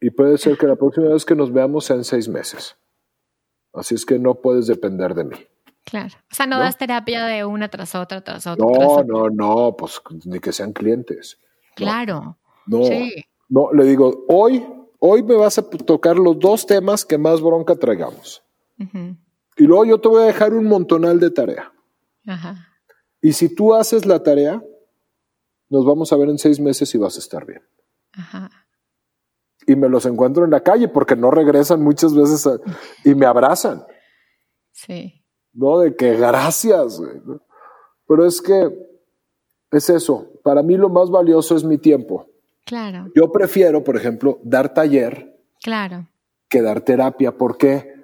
Y 0.00 0.10
puede 0.10 0.38
ser 0.38 0.56
que 0.56 0.66
la 0.66 0.76
próxima 0.76 1.08
vez 1.08 1.24
que 1.24 1.34
nos 1.34 1.52
veamos 1.52 1.86
sea 1.86 1.96
en 1.96 2.04
seis 2.04 2.28
meses. 2.28 2.76
Así 3.72 3.94
es 3.94 4.06
que 4.06 4.18
no 4.18 4.36
puedes 4.36 4.66
depender 4.66 5.14
de 5.14 5.24
mí. 5.24 5.36
Claro. 5.84 6.14
O 6.30 6.34
sea, 6.34 6.46
no, 6.46 6.58
das 6.58 6.76
terapia 6.76 7.24
de 7.24 7.44
una 7.44 7.68
tras 7.68 7.94
otra, 7.94 8.22
tras 8.22 8.46
otra. 8.46 8.64
No, 8.64 9.02
no, 9.02 9.30
no, 9.30 9.76
pues 9.76 10.00
ni 10.24 10.38
que 10.38 10.52
sean 10.52 10.72
clientes. 10.72 11.38
Claro. 11.74 12.36
No, 12.66 12.80
no, 13.48 13.72
le 13.72 13.84
digo, 13.84 14.24
hoy, 14.28 14.64
hoy 14.98 15.22
me 15.22 15.34
vas 15.34 15.58
a 15.58 15.62
tocar 15.62 16.16
los 16.16 16.38
dos 16.38 16.66
temas 16.66 17.04
que 17.04 17.16
más 17.16 17.40
bronca 17.40 17.74
traigamos. 17.74 18.42
Y 19.56 19.64
luego 19.64 19.84
yo 19.84 20.00
te 20.00 20.08
voy 20.08 20.22
a 20.22 20.26
dejar 20.26 20.54
un 20.54 20.66
montonal 20.66 21.18
de 21.18 21.30
tarea. 21.30 21.72
Y 23.20 23.32
si 23.32 23.54
tú 23.54 23.74
haces 23.74 24.06
la 24.06 24.22
tarea, 24.22 24.62
nos 25.68 25.84
vamos 25.84 26.12
a 26.12 26.16
ver 26.16 26.28
en 26.28 26.38
seis 26.38 26.60
meses 26.60 26.94
y 26.94 26.98
vas 26.98 27.16
a 27.16 27.18
estar 27.18 27.44
bien. 27.44 27.62
Y 29.66 29.76
me 29.76 29.88
los 29.88 30.06
encuentro 30.06 30.44
en 30.44 30.50
la 30.50 30.62
calle 30.62 30.88
porque 30.88 31.16
no 31.16 31.30
regresan 31.30 31.82
muchas 31.82 32.14
veces 32.14 32.48
y 33.04 33.14
me 33.14 33.26
abrazan. 33.26 33.84
Sí. 34.72 35.24
No, 35.52 35.80
de 35.80 35.94
que 35.96 36.14
gracias. 36.16 37.00
Pero 38.06 38.24
es 38.24 38.40
que 38.40 38.70
es 39.70 39.90
eso. 39.90 40.30
Para 40.42 40.62
mí 40.62 40.76
lo 40.76 40.88
más 40.88 41.10
valioso 41.10 41.56
es 41.56 41.64
mi 41.64 41.78
tiempo. 41.78 42.26
Claro. 42.64 43.10
Yo 43.14 43.32
prefiero, 43.32 43.82
por 43.82 43.96
ejemplo, 43.96 44.38
dar 44.42 44.72
taller. 44.72 45.38
Claro. 45.62 46.08
Que 46.48 46.62
dar 46.62 46.80
terapia. 46.82 47.36
¿Por 47.36 47.58
qué? 47.58 47.97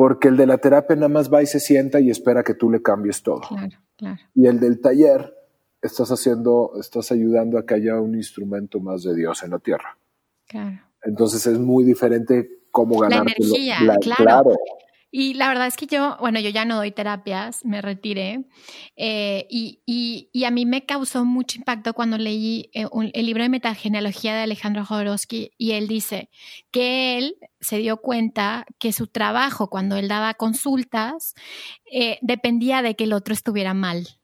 Porque 0.00 0.28
el 0.28 0.38
de 0.38 0.46
la 0.46 0.56
terapia 0.56 0.96
nada 0.96 1.10
más 1.10 1.30
va 1.30 1.42
y 1.42 1.46
se 1.46 1.60
sienta 1.60 2.00
y 2.00 2.08
espera 2.08 2.42
que 2.42 2.54
tú 2.54 2.70
le 2.70 2.80
cambies 2.80 3.22
todo. 3.22 3.42
Claro, 3.42 3.76
claro. 3.98 4.18
Y 4.34 4.46
el 4.46 4.58
del 4.58 4.80
taller 4.80 5.34
estás 5.82 6.08
haciendo, 6.08 6.72
estás 6.80 7.12
ayudando 7.12 7.58
a 7.58 7.66
que 7.66 7.74
haya 7.74 8.00
un 8.00 8.14
instrumento 8.14 8.80
más 8.80 9.02
de 9.02 9.14
Dios 9.14 9.42
en 9.42 9.50
la 9.50 9.58
tierra. 9.58 9.98
Claro. 10.48 10.80
Entonces 11.02 11.46
es 11.46 11.58
muy 11.58 11.84
diferente 11.84 12.48
cómo 12.70 12.98
ganar. 12.98 13.26
La 13.26 13.34
energía, 13.36 13.98
claro. 14.16 14.56
Y 15.10 15.34
la 15.34 15.48
verdad 15.48 15.66
es 15.66 15.76
que 15.76 15.86
yo, 15.86 16.16
bueno, 16.20 16.38
yo 16.40 16.50
ya 16.50 16.64
no 16.64 16.76
doy 16.76 16.92
terapias, 16.92 17.64
me 17.64 17.82
retiré, 17.82 18.44
eh, 18.96 19.46
y, 19.50 19.80
y, 20.32 20.44
a 20.44 20.50
mí 20.50 20.66
me 20.66 20.86
causó 20.86 21.24
mucho 21.24 21.58
impacto 21.58 21.94
cuando 21.94 22.16
leí 22.16 22.70
eh, 22.74 22.86
el 23.12 23.26
libro 23.26 23.42
de 23.42 23.48
metagenealogía 23.48 24.34
de 24.34 24.42
Alejandro 24.42 24.84
Jodorowsky 24.84 25.52
y 25.58 25.72
él 25.72 25.88
dice 25.88 26.30
que 26.70 27.18
él 27.18 27.36
se 27.60 27.78
dio 27.78 27.98
cuenta 27.98 28.66
que 28.78 28.92
su 28.92 29.06
trabajo 29.06 29.68
cuando 29.68 29.96
él 29.96 30.08
daba 30.08 30.34
consultas 30.34 31.34
eh, 31.90 32.18
dependía 32.22 32.82
de 32.82 32.94
que 32.94 33.04
el 33.04 33.12
otro 33.12 33.34
estuviera 33.34 33.74
mal. 33.74 34.19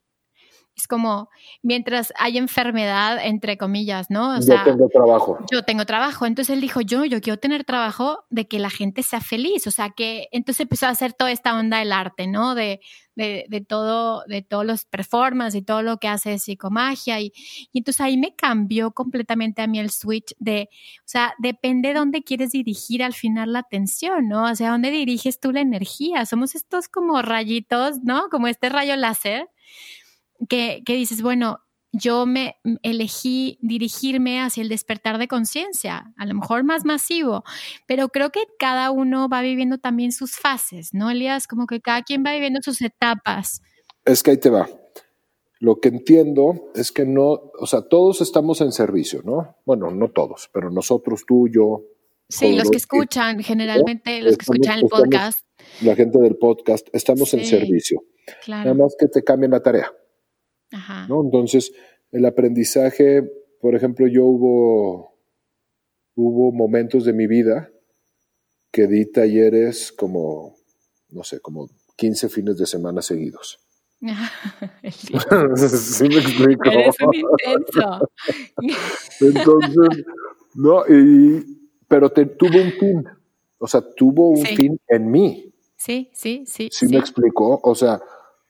Es 0.77 0.87
como 0.87 1.29
mientras 1.63 2.13
hay 2.17 2.37
enfermedad, 2.37 3.17
entre 3.23 3.57
comillas, 3.57 4.11
¿no? 4.11 4.37
O 4.37 4.39
yo 4.39 4.63
tengo 4.63 4.87
trabajo. 4.87 5.39
Yo 5.51 5.63
tengo 5.63 5.85
trabajo. 5.85 6.27
Entonces 6.27 6.53
él 6.53 6.61
dijo, 6.61 6.81
yo, 6.81 7.03
yo 7.03 7.19
quiero 7.19 7.39
tener 7.39 7.63
trabajo 7.63 8.25
de 8.29 8.47
que 8.47 8.59
la 8.59 8.69
gente 8.69 9.01
sea 9.01 9.19
feliz. 9.19 9.65
O 9.65 9.71
sea, 9.71 9.89
que 9.89 10.27
entonces 10.31 10.61
empezó 10.61 10.85
a 10.85 10.89
hacer 10.89 11.13
toda 11.13 11.31
esta 11.31 11.57
onda 11.57 11.79
del 11.79 11.91
arte, 11.91 12.27
¿no? 12.27 12.53
De, 12.53 12.79
de, 13.15 13.45
de 13.49 13.61
todo, 13.61 14.23
de 14.27 14.43
todos 14.43 14.67
los 14.67 14.85
performances 14.85 15.61
y 15.61 15.65
todo 15.65 15.81
lo 15.81 15.97
que 15.97 16.09
hace 16.09 16.37
psicomagia. 16.37 17.19
Y, 17.21 17.33
y 17.71 17.79
entonces 17.79 18.01
ahí 18.01 18.15
me 18.15 18.35
cambió 18.35 18.91
completamente 18.91 19.63
a 19.63 19.67
mí 19.67 19.79
el 19.79 19.89
switch 19.89 20.35
de, 20.37 20.69
o 20.99 21.07
sea, 21.07 21.33
depende 21.39 21.89
de 21.89 21.95
dónde 21.95 22.21
quieres 22.21 22.51
dirigir 22.51 23.01
al 23.01 23.13
final 23.13 23.53
la 23.53 23.59
atención, 23.59 24.29
¿no? 24.29 24.43
O 24.43 24.55
sea, 24.55 24.69
dónde 24.69 24.91
diriges 24.91 25.39
tú 25.39 25.51
la 25.51 25.61
energía. 25.61 26.27
Somos 26.27 26.53
estos 26.53 26.87
como 26.87 27.19
rayitos, 27.23 28.03
¿no? 28.03 28.29
Como 28.29 28.47
este 28.47 28.69
rayo 28.69 28.95
láser 28.95 29.49
que, 30.49 30.81
que 30.85 30.93
dices, 30.95 31.21
bueno, 31.21 31.59
yo 31.91 32.25
me 32.25 32.55
elegí 32.83 33.57
dirigirme 33.61 34.41
hacia 34.41 34.61
el 34.61 34.69
despertar 34.69 35.17
de 35.17 35.27
conciencia, 35.27 36.13
a 36.17 36.25
lo 36.25 36.33
mejor 36.35 36.63
más 36.63 36.85
masivo, 36.85 37.43
pero 37.87 38.09
creo 38.09 38.31
que 38.31 38.43
cada 38.59 38.91
uno 38.91 39.29
va 39.29 39.41
viviendo 39.41 39.77
también 39.77 40.11
sus 40.11 40.35
fases, 40.35 40.93
¿no, 40.93 41.09
Elías? 41.09 41.47
Como 41.47 41.65
que 41.65 41.81
cada 41.81 42.03
quien 42.03 42.23
va 42.25 42.33
viviendo 42.33 42.59
sus 42.61 42.81
etapas. 42.81 43.61
Es 44.05 44.23
que 44.23 44.31
ahí 44.31 44.37
te 44.37 44.49
va. 44.49 44.69
Lo 45.59 45.79
que 45.79 45.89
entiendo 45.89 46.71
es 46.75 46.91
que 46.91 47.05
no, 47.05 47.51
o 47.59 47.65
sea, 47.65 47.81
todos 47.81 48.21
estamos 48.21 48.61
en 48.61 48.71
servicio, 48.71 49.21
¿no? 49.23 49.57
Bueno, 49.65 49.89
no 49.89 50.11
todos, 50.11 50.49
pero 50.53 50.69
nosotros, 50.69 51.23
tú, 51.27 51.47
yo. 51.49 51.83
Sí, 52.29 52.55
los 52.55 52.69
que 52.69 52.77
escuchan, 52.77 53.41
generalmente 53.41 54.21
los 54.21 54.37
que 54.37 54.43
escuchan 54.43 54.79
el 54.79 54.87
podcast. 54.87 55.45
La 55.81 55.95
gente 55.95 56.19
del 56.19 56.35
podcast, 56.35 56.87
estamos 56.93 57.33
en 57.33 57.45
servicio. 57.45 58.03
Claro. 58.43 58.65
Nada 58.65 58.83
más 58.83 58.95
que 58.99 59.07
te 59.07 59.23
cambien 59.23 59.51
la 59.51 59.63
tarea. 59.63 59.91
¿No? 61.07 61.21
Entonces, 61.23 61.71
el 62.11 62.25
aprendizaje, 62.25 63.23
por 63.61 63.75
ejemplo, 63.75 64.07
yo 64.07 64.25
hubo, 64.25 65.17
hubo 66.15 66.51
momentos 66.51 67.05
de 67.05 67.13
mi 67.13 67.27
vida 67.27 67.71
que 68.71 68.87
di 68.87 69.05
talleres 69.11 69.91
como, 69.91 70.55
no 71.09 71.23
sé, 71.23 71.39
como 71.39 71.69
15 71.95 72.29
fines 72.29 72.57
de 72.57 72.65
semana 72.65 73.01
seguidos. 73.01 73.59
sí 74.91 76.07
me 76.07 76.17
explico. 76.17 76.69
Eres 76.69 76.95
un 77.01 77.15
intenso. 77.15 78.09
Entonces, 79.21 80.05
no, 80.53 80.83
y, 80.87 81.43
pero 81.87 82.11
te, 82.11 82.25
tuvo 82.25 82.61
un 82.61 82.71
fin. 82.73 83.03
O 83.57 83.67
sea, 83.67 83.81
tuvo 83.81 84.29
un 84.29 84.45
fin 84.45 84.79
en 84.87 85.09
mí. 85.09 85.51
Sí, 85.75 86.09
sí, 86.13 86.43
sí. 86.45 86.69
Sí, 86.71 86.87
me 86.87 86.97
explicó. 86.97 87.59
O 87.63 87.75
sea, 87.75 87.99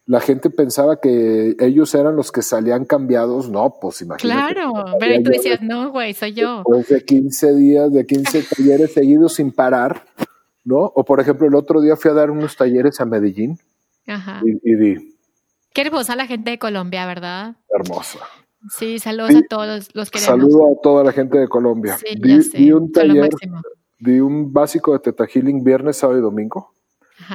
la 0.08 0.22
gente 0.22 0.50
pensaba 0.50 1.02
que 1.02 1.58
ellos 1.60 1.94
eran 1.94 2.16
los 2.16 2.32
que 2.32 2.42
salían 2.42 2.86
cambiados. 2.86 3.50
No, 3.50 3.76
pues 3.80 4.02
imagínate. 4.02 4.54
Claro, 4.54 4.86
pero 5.00 5.22
tú 5.22 5.32
decías, 5.32 5.62
no, 5.62 5.92
güey, 5.92 6.14
soy 6.14 6.34
yo. 6.34 6.64
Después 6.66 6.88
de 6.88 7.04
15 7.04 7.56
días, 7.56 7.92
de 7.92 8.06
15 8.06 8.44
talleres 8.58 8.94
seguidos 8.94 9.34
sin 9.34 9.52
parar, 9.52 10.06
¿no? 10.64 10.78
O 10.78 11.04
por 11.04 11.20
ejemplo, 11.20 11.46
el 11.46 11.56
otro 11.56 11.82
día 11.82 11.98
fui 11.98 12.10
a 12.10 12.14
dar 12.14 12.32
unos 12.32 12.56
talleres 12.56 13.02
a 13.02 13.06
Medellín. 13.06 13.60
Ajá. 14.08 14.42
Y, 14.46 14.76
vi. 14.76 15.18
Qué 15.74 15.82
hermosa 15.82 16.16
la 16.16 16.26
gente 16.26 16.52
de 16.52 16.58
Colombia, 16.58 17.06
¿verdad? 17.06 17.58
Hermosa. 17.70 18.20
Sí, 18.78 19.00
saludos 19.00 19.36
a 19.36 19.42
todos 19.50 19.90
los 19.94 20.10
que 20.10 20.20
Saludo 20.20 20.68
a 20.68 20.82
toda 20.82 21.04
la 21.04 21.12
gente 21.12 21.38
de 21.38 21.50
Colombia. 21.50 21.98
Sí, 21.98 22.16
vi, 22.18 22.72
un 22.72 22.94
taller, 22.94 23.30
di 24.00 24.22
un 24.22 24.54
básico 24.54 24.94
de 24.94 25.00
Teta 25.00 25.26
Healing 25.28 25.66
viernes, 25.66 25.98
sábado 25.98 26.18
y 26.18 26.22
domingo. 26.22 26.77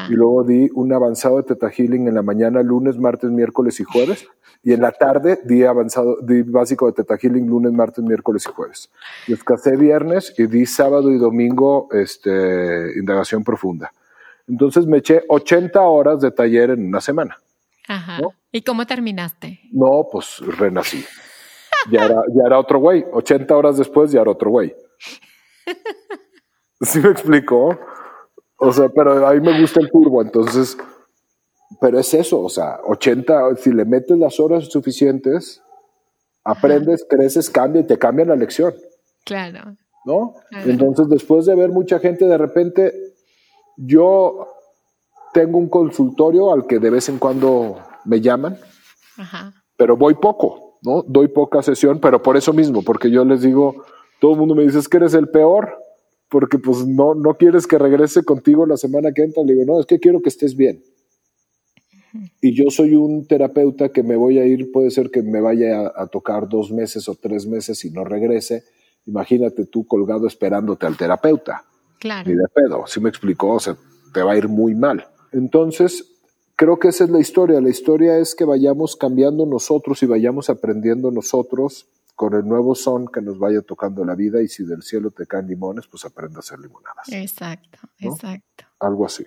Y 0.08 0.12
luego 0.12 0.44
di 0.44 0.70
un 0.74 0.92
avanzado 0.92 1.38
de 1.38 1.42
Teta 1.42 1.68
Healing 1.68 2.06
en 2.08 2.14
la 2.14 2.22
mañana, 2.22 2.62
lunes, 2.62 2.98
martes, 2.98 3.30
miércoles 3.30 3.80
y 3.80 3.84
jueves. 3.84 4.26
Y 4.62 4.72
en 4.72 4.80
la 4.80 4.92
tarde 4.92 5.40
di 5.44 5.64
avanzado, 5.64 6.18
di 6.22 6.42
básico 6.42 6.86
de 6.86 6.92
Teta 6.92 7.16
Healing 7.16 7.46
lunes, 7.46 7.72
martes, 7.72 8.04
miércoles 8.04 8.46
y 8.48 8.52
jueves. 8.52 8.90
Descansé 9.26 9.76
viernes 9.76 10.34
y 10.38 10.46
di 10.46 10.66
sábado 10.66 11.10
y 11.10 11.18
domingo 11.18 11.88
este, 11.92 12.96
indagación 12.96 13.42
profunda. 13.42 13.92
Entonces 14.46 14.86
me 14.86 14.98
eché 14.98 15.22
80 15.28 15.80
horas 15.80 16.20
de 16.20 16.30
taller 16.30 16.70
en 16.70 16.86
una 16.86 17.00
semana. 17.00 17.36
Ajá. 17.88 18.20
¿Y 18.52 18.62
cómo 18.62 18.86
terminaste? 18.86 19.60
No, 19.72 20.06
pues 20.10 20.38
renací. 20.58 21.04
Ya 21.90 22.04
era, 22.04 22.22
ya 22.34 22.46
era 22.46 22.58
otro 22.58 22.78
güey. 22.78 23.04
80 23.12 23.56
horas 23.56 23.76
después 23.76 24.12
ya 24.12 24.20
era 24.20 24.30
otro 24.30 24.50
güey. 24.50 24.74
¿Sí 26.80 27.00
me 27.00 27.10
explicó? 27.10 27.78
O 28.64 28.72
sea, 28.72 28.88
pero 28.88 29.26
a 29.26 29.34
mí 29.34 29.40
me 29.40 29.60
gusta 29.60 29.80
el 29.80 29.90
turbo, 29.90 30.22
entonces, 30.22 30.78
pero 31.80 31.98
es 31.98 32.14
eso, 32.14 32.40
o 32.40 32.48
sea, 32.48 32.78
80, 32.86 33.56
si 33.56 33.72
le 33.72 33.84
metes 33.84 34.16
las 34.16 34.38
horas 34.38 34.66
suficientes, 34.66 35.60
aprendes, 36.44 37.04
creces, 37.10 37.50
cambia 37.50 37.80
y 37.80 37.86
te 37.86 37.98
cambia 37.98 38.24
la 38.24 38.36
lección. 38.36 38.72
Claro. 39.24 39.76
¿No? 40.04 40.34
Entonces, 40.64 41.08
después 41.08 41.44
de 41.44 41.56
ver 41.56 41.70
mucha 41.70 41.98
gente, 41.98 42.24
de 42.26 42.38
repente, 42.38 42.94
yo 43.76 44.46
tengo 45.32 45.58
un 45.58 45.68
consultorio 45.68 46.52
al 46.52 46.68
que 46.68 46.78
de 46.78 46.90
vez 46.90 47.08
en 47.08 47.18
cuando 47.18 47.78
me 48.04 48.20
llaman, 48.20 48.58
Ajá. 49.16 49.52
pero 49.76 49.96
voy 49.96 50.14
poco, 50.14 50.78
¿no? 50.82 51.02
Doy 51.02 51.26
poca 51.26 51.62
sesión, 51.62 51.98
pero 51.98 52.22
por 52.22 52.36
eso 52.36 52.52
mismo, 52.52 52.82
porque 52.82 53.10
yo 53.10 53.24
les 53.24 53.42
digo, 53.42 53.84
todo 54.20 54.34
el 54.34 54.38
mundo 54.38 54.54
me 54.54 54.62
dice, 54.62 54.78
es 54.78 54.88
que 54.88 54.98
eres 54.98 55.14
el 55.14 55.28
peor, 55.30 55.82
porque 56.32 56.56
pues 56.56 56.86
no, 56.86 57.14
no 57.14 57.34
quieres 57.34 57.66
que 57.66 57.76
regrese 57.76 58.24
contigo 58.24 58.64
la 58.64 58.78
semana 58.78 59.12
que 59.12 59.22
entra. 59.22 59.42
Le 59.44 59.52
digo, 59.52 59.70
no, 59.70 59.80
es 59.80 59.84
que 59.84 60.00
quiero 60.00 60.22
que 60.22 60.30
estés 60.30 60.56
bien. 60.56 60.82
Y 62.40 62.54
yo 62.54 62.70
soy 62.70 62.94
un 62.94 63.26
terapeuta 63.26 63.90
que 63.90 64.02
me 64.02 64.16
voy 64.16 64.38
a 64.38 64.46
ir, 64.46 64.72
puede 64.72 64.90
ser 64.90 65.10
que 65.10 65.22
me 65.22 65.42
vaya 65.42 65.92
a, 65.94 66.06
tocar 66.06 66.48
dos 66.48 66.72
meses 66.72 67.06
o 67.10 67.16
tres 67.16 67.46
meses 67.46 67.84
y 67.84 67.90
no 67.90 68.04
regrese. 68.04 68.64
Imagínate 69.04 69.66
tú 69.66 69.86
colgado 69.86 70.26
esperándote 70.26 70.86
al 70.86 70.96
terapeuta. 70.96 71.64
Claro. 72.00 72.30
Y 72.30 72.34
de 72.34 72.44
pedo, 72.54 72.86
si 72.86 72.98
me 72.98 73.10
explicó, 73.10 73.52
o 73.52 73.60
sea, 73.60 73.76
te 74.14 74.22
va 74.22 74.32
a 74.32 74.38
ir 74.38 74.48
muy 74.48 74.74
mal. 74.74 75.06
Entonces, 75.32 76.14
creo 76.56 76.78
que 76.78 76.88
esa 76.88 77.04
es 77.04 77.10
la 77.10 77.20
historia. 77.20 77.60
La 77.60 77.68
historia 77.68 78.16
es 78.16 78.34
que 78.34 78.46
vayamos 78.46 78.96
cambiando 78.96 79.44
nosotros 79.44 80.02
y 80.02 80.06
vayamos 80.06 80.48
aprendiendo 80.48 81.10
nosotros 81.10 81.88
con 82.14 82.34
el 82.34 82.46
nuevo 82.46 82.74
son 82.74 83.08
que 83.08 83.20
nos 83.20 83.38
vaya 83.38 83.62
tocando 83.62 84.04
la 84.04 84.14
vida 84.14 84.42
y 84.42 84.48
si 84.48 84.64
del 84.64 84.82
cielo 84.82 85.10
te 85.10 85.26
caen 85.26 85.46
limones, 85.46 85.86
pues 85.88 86.04
aprende 86.04 86.36
a 86.36 86.40
hacer 86.40 86.58
limonadas. 86.58 87.08
Exacto, 87.10 87.78
exacto. 87.98 88.64
Algo 88.80 89.06
así. 89.06 89.24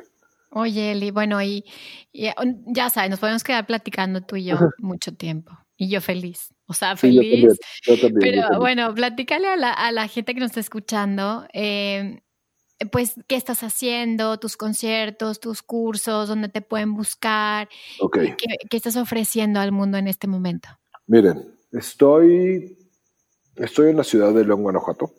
Oye, 0.52 0.94
Eli, 0.94 1.12
bueno, 1.12 1.42
y, 1.42 1.66
ya 2.14 2.90
sabes, 2.90 3.10
nos 3.10 3.20
podemos 3.20 3.44
quedar 3.44 3.66
platicando 3.66 4.22
tú 4.22 4.38
y 4.38 4.46
yo 4.46 4.58
mucho 4.78 5.14
tiempo. 5.14 5.52
Y 5.76 5.90
yo 5.90 6.00
feliz, 6.00 6.54
o 6.68 6.74
sea, 6.74 6.96
feliz. 6.96 7.60
Pero 8.22 8.60
bueno, 8.60 8.94
platícale 8.94 9.50
a 9.50 9.58
la, 9.58 9.74
a 9.74 9.92
la, 9.92 10.08
gente 10.08 10.34
que 10.34 10.40
nos 10.40 10.52
está 10.52 10.62
escuchando, 10.62 11.46
eh, 11.52 12.22
pues, 12.92 13.16
¿qué 13.28 13.36
estás 13.36 13.64
haciendo? 13.64 14.40
Tus 14.40 14.56
conciertos, 14.56 15.42
tus 15.42 15.62
cursos, 15.62 16.30
dónde 16.30 16.48
te 16.48 16.62
pueden 16.62 16.94
buscar. 16.94 17.68
Okay. 18.00 18.36
¿Qué, 18.38 18.56
¿Qué 18.70 18.78
estás 18.78 18.96
ofreciendo 18.96 19.60
al 19.60 19.74
mundo 19.74 19.98
en 19.98 20.08
este 20.08 20.28
momento? 20.28 20.70
Miren, 21.08 21.55
estoy 21.78 22.78
Estoy 23.55 23.89
en 23.89 23.97
la 23.97 24.03
ciudad 24.03 24.34
de 24.34 24.43
León, 24.43 24.63
Guanajuato. 24.63 25.11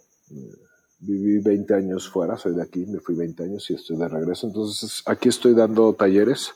Viví 0.98 1.38
20 1.38 1.74
años 1.74 2.08
fuera, 2.08 2.36
soy 2.36 2.54
de 2.54 2.62
aquí, 2.62 2.84
me 2.86 3.00
fui 3.00 3.14
20 3.14 3.44
años 3.44 3.70
y 3.70 3.74
estoy 3.74 3.96
de 3.96 4.08
regreso. 4.08 4.46
Entonces, 4.46 5.02
aquí 5.06 5.30
estoy 5.30 5.54
dando 5.54 5.94
talleres 5.94 6.52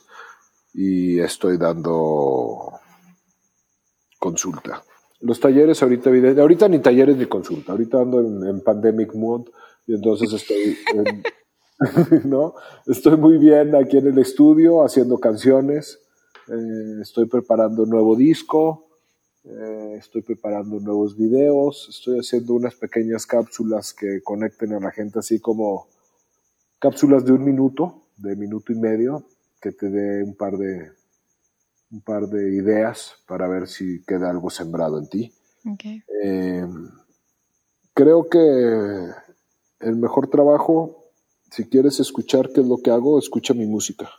y 0.73 1.19
estoy 1.19 1.57
dando 1.57 2.73
consulta. 4.19 4.83
Los 5.21 5.39
talleres 5.39 5.81
ahorita, 5.81 6.11
ahorita 6.39 6.67
ni 6.67 6.79
talleres 6.79 7.17
ni 7.17 7.25
consulta, 7.25 7.71
ahorita 7.71 8.01
ando 8.01 8.19
en, 8.19 8.61
pandemic 8.61 9.13
mood 9.15 9.49
y 9.87 9.95
entonces 9.95 10.33
estoy, 10.33 10.77
¿no? 12.25 12.55
Estoy 12.85 13.17
muy 13.17 13.37
bien 13.37 13.75
aquí 13.75 13.97
en 13.97 14.07
el 14.07 14.17
estudio 14.19 14.83
haciendo 14.83 15.19
canciones, 15.19 15.99
eh, 16.47 17.01
estoy 17.01 17.25
preparando 17.25 17.83
un 17.83 17.89
nuevo 17.89 18.15
disco, 18.15 18.90
eh, 19.43 19.95
estoy 19.97 20.21
preparando 20.21 20.79
nuevos 20.79 21.17
videos, 21.17 21.87
estoy 21.89 22.19
haciendo 22.19 22.53
unas 22.53 22.75
pequeñas 22.75 23.25
cápsulas 23.25 23.93
que 23.93 24.21
conecten 24.21 24.73
a 24.73 24.79
la 24.79 24.91
gente 24.91 25.19
así 25.19 25.39
como 25.39 25.87
cápsulas 26.79 27.25
de 27.25 27.33
un 27.33 27.43
minuto, 27.43 28.03
de 28.17 28.35
minuto 28.35 28.71
y 28.71 28.79
medio, 28.79 29.25
que 29.59 29.71
te 29.71 29.89
dé 29.89 30.23
un 30.23 30.35
par 30.35 30.57
de 30.57 30.91
un 31.91 32.01
par 32.01 32.27
de 32.27 32.55
ideas 32.55 33.15
para 33.27 33.47
ver 33.47 33.67
si 33.67 34.03
queda 34.05 34.29
algo 34.29 34.49
sembrado 34.49 34.97
en 34.97 35.09
ti. 35.09 35.33
Eh, 36.23 36.65
creo 37.93 38.29
que 38.29 39.09
el 39.79 39.95
mejor 39.97 40.29
trabajo, 40.29 41.11
si 41.49 41.65
quieres 41.67 41.99
escuchar 41.99 42.51
qué 42.53 42.61
es 42.61 42.67
lo 42.67 42.77
que 42.77 42.91
hago, 42.91 43.19
escucha 43.19 43.53
mi 43.53 43.65
música. 43.65 44.09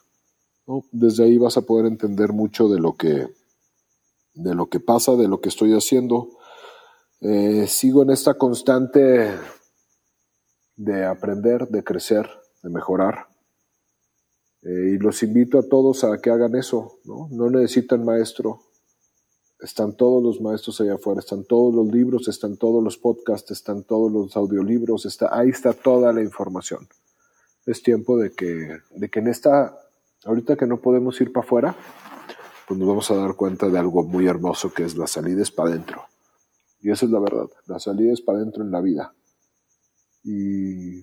Desde 0.91 1.25
ahí 1.25 1.39
vas 1.39 1.57
a 1.57 1.63
poder 1.63 1.87
entender 1.87 2.33
mucho 2.33 2.69
de 2.69 2.79
lo 2.79 2.95
que 2.95 3.27
de 4.35 4.55
lo 4.55 4.69
que 4.69 4.81
pasa, 4.81 5.17
de 5.17 5.29
lo 5.29 5.41
que 5.41 5.49
estoy 5.49 5.73
haciendo. 5.73 6.39
Eh, 7.21 7.67
sigo 7.69 8.03
en 8.03 8.11
esta 8.11 8.35
constante 8.35 9.31
de 10.77 11.05
aprender, 11.05 11.69
de 11.69 11.85
crecer, 11.85 12.29
de 12.63 12.71
mejorar. 12.71 13.29
Eh, 14.63 14.95
y 14.95 14.99
los 14.99 15.23
invito 15.23 15.59
a 15.59 15.69
todos 15.69 16.05
a 16.05 16.21
que 16.21 16.31
hagan 16.31 16.57
eso, 16.57 16.99
¿no? 17.05 17.29
No 17.31 17.51
necesitan 17.51 18.05
maestro. 18.05 18.61
Están 19.61 19.97
todos 19.97 20.23
los 20.23 20.41
maestros 20.41 20.81
allá 20.81 20.95
afuera, 20.95 21.21
están 21.21 21.45
todos 21.45 21.73
los 21.73 21.87
libros, 21.87 22.27
están 22.27 22.57
todos 22.57 22.83
los 22.83 22.99
podcasts, 22.99 23.53
están 23.53 23.85
todos 23.85 24.11
los 24.11 24.37
audiolibros, 24.37 25.07
está, 25.07 25.37
ahí 25.37 25.51
está 25.51 25.73
toda 25.73 26.13
la 26.13 26.21
información. 26.21 26.89
Es 27.65 27.81
tiempo 27.83 28.19
de 28.19 28.33
que, 28.33 28.79
de 28.91 29.09
que 29.09 29.21
en 29.21 29.29
esta, 29.29 29.79
ahorita 30.25 30.57
que 30.57 30.67
no 30.67 30.81
podemos 30.81 31.21
ir 31.21 31.33
para 31.33 31.47
afuera, 31.47 31.77
pues 32.73 32.81
nos 32.81 32.89
vamos 32.89 33.11
a 33.11 33.17
dar 33.17 33.35
cuenta 33.35 33.69
de 33.69 33.79
algo 33.79 34.03
muy 34.03 34.27
hermoso 34.27 34.73
que 34.73 34.85
es 34.85 34.97
la 34.97 35.07
salida 35.07 35.43
es 35.43 35.51
para 35.51 35.71
adentro. 35.71 36.03
Y 36.81 36.91
esa 36.91 37.07
es 37.07 37.13
la 37.13 37.21
verdad, 37.21 37.49
la 37.67 37.79
salida 37.79 38.13
es 38.13 38.21
para 38.21 38.39
adentro 38.39 38.65
en 38.65 38.71
la 38.71 38.81
vida. 38.81 39.15
Y 40.25 41.03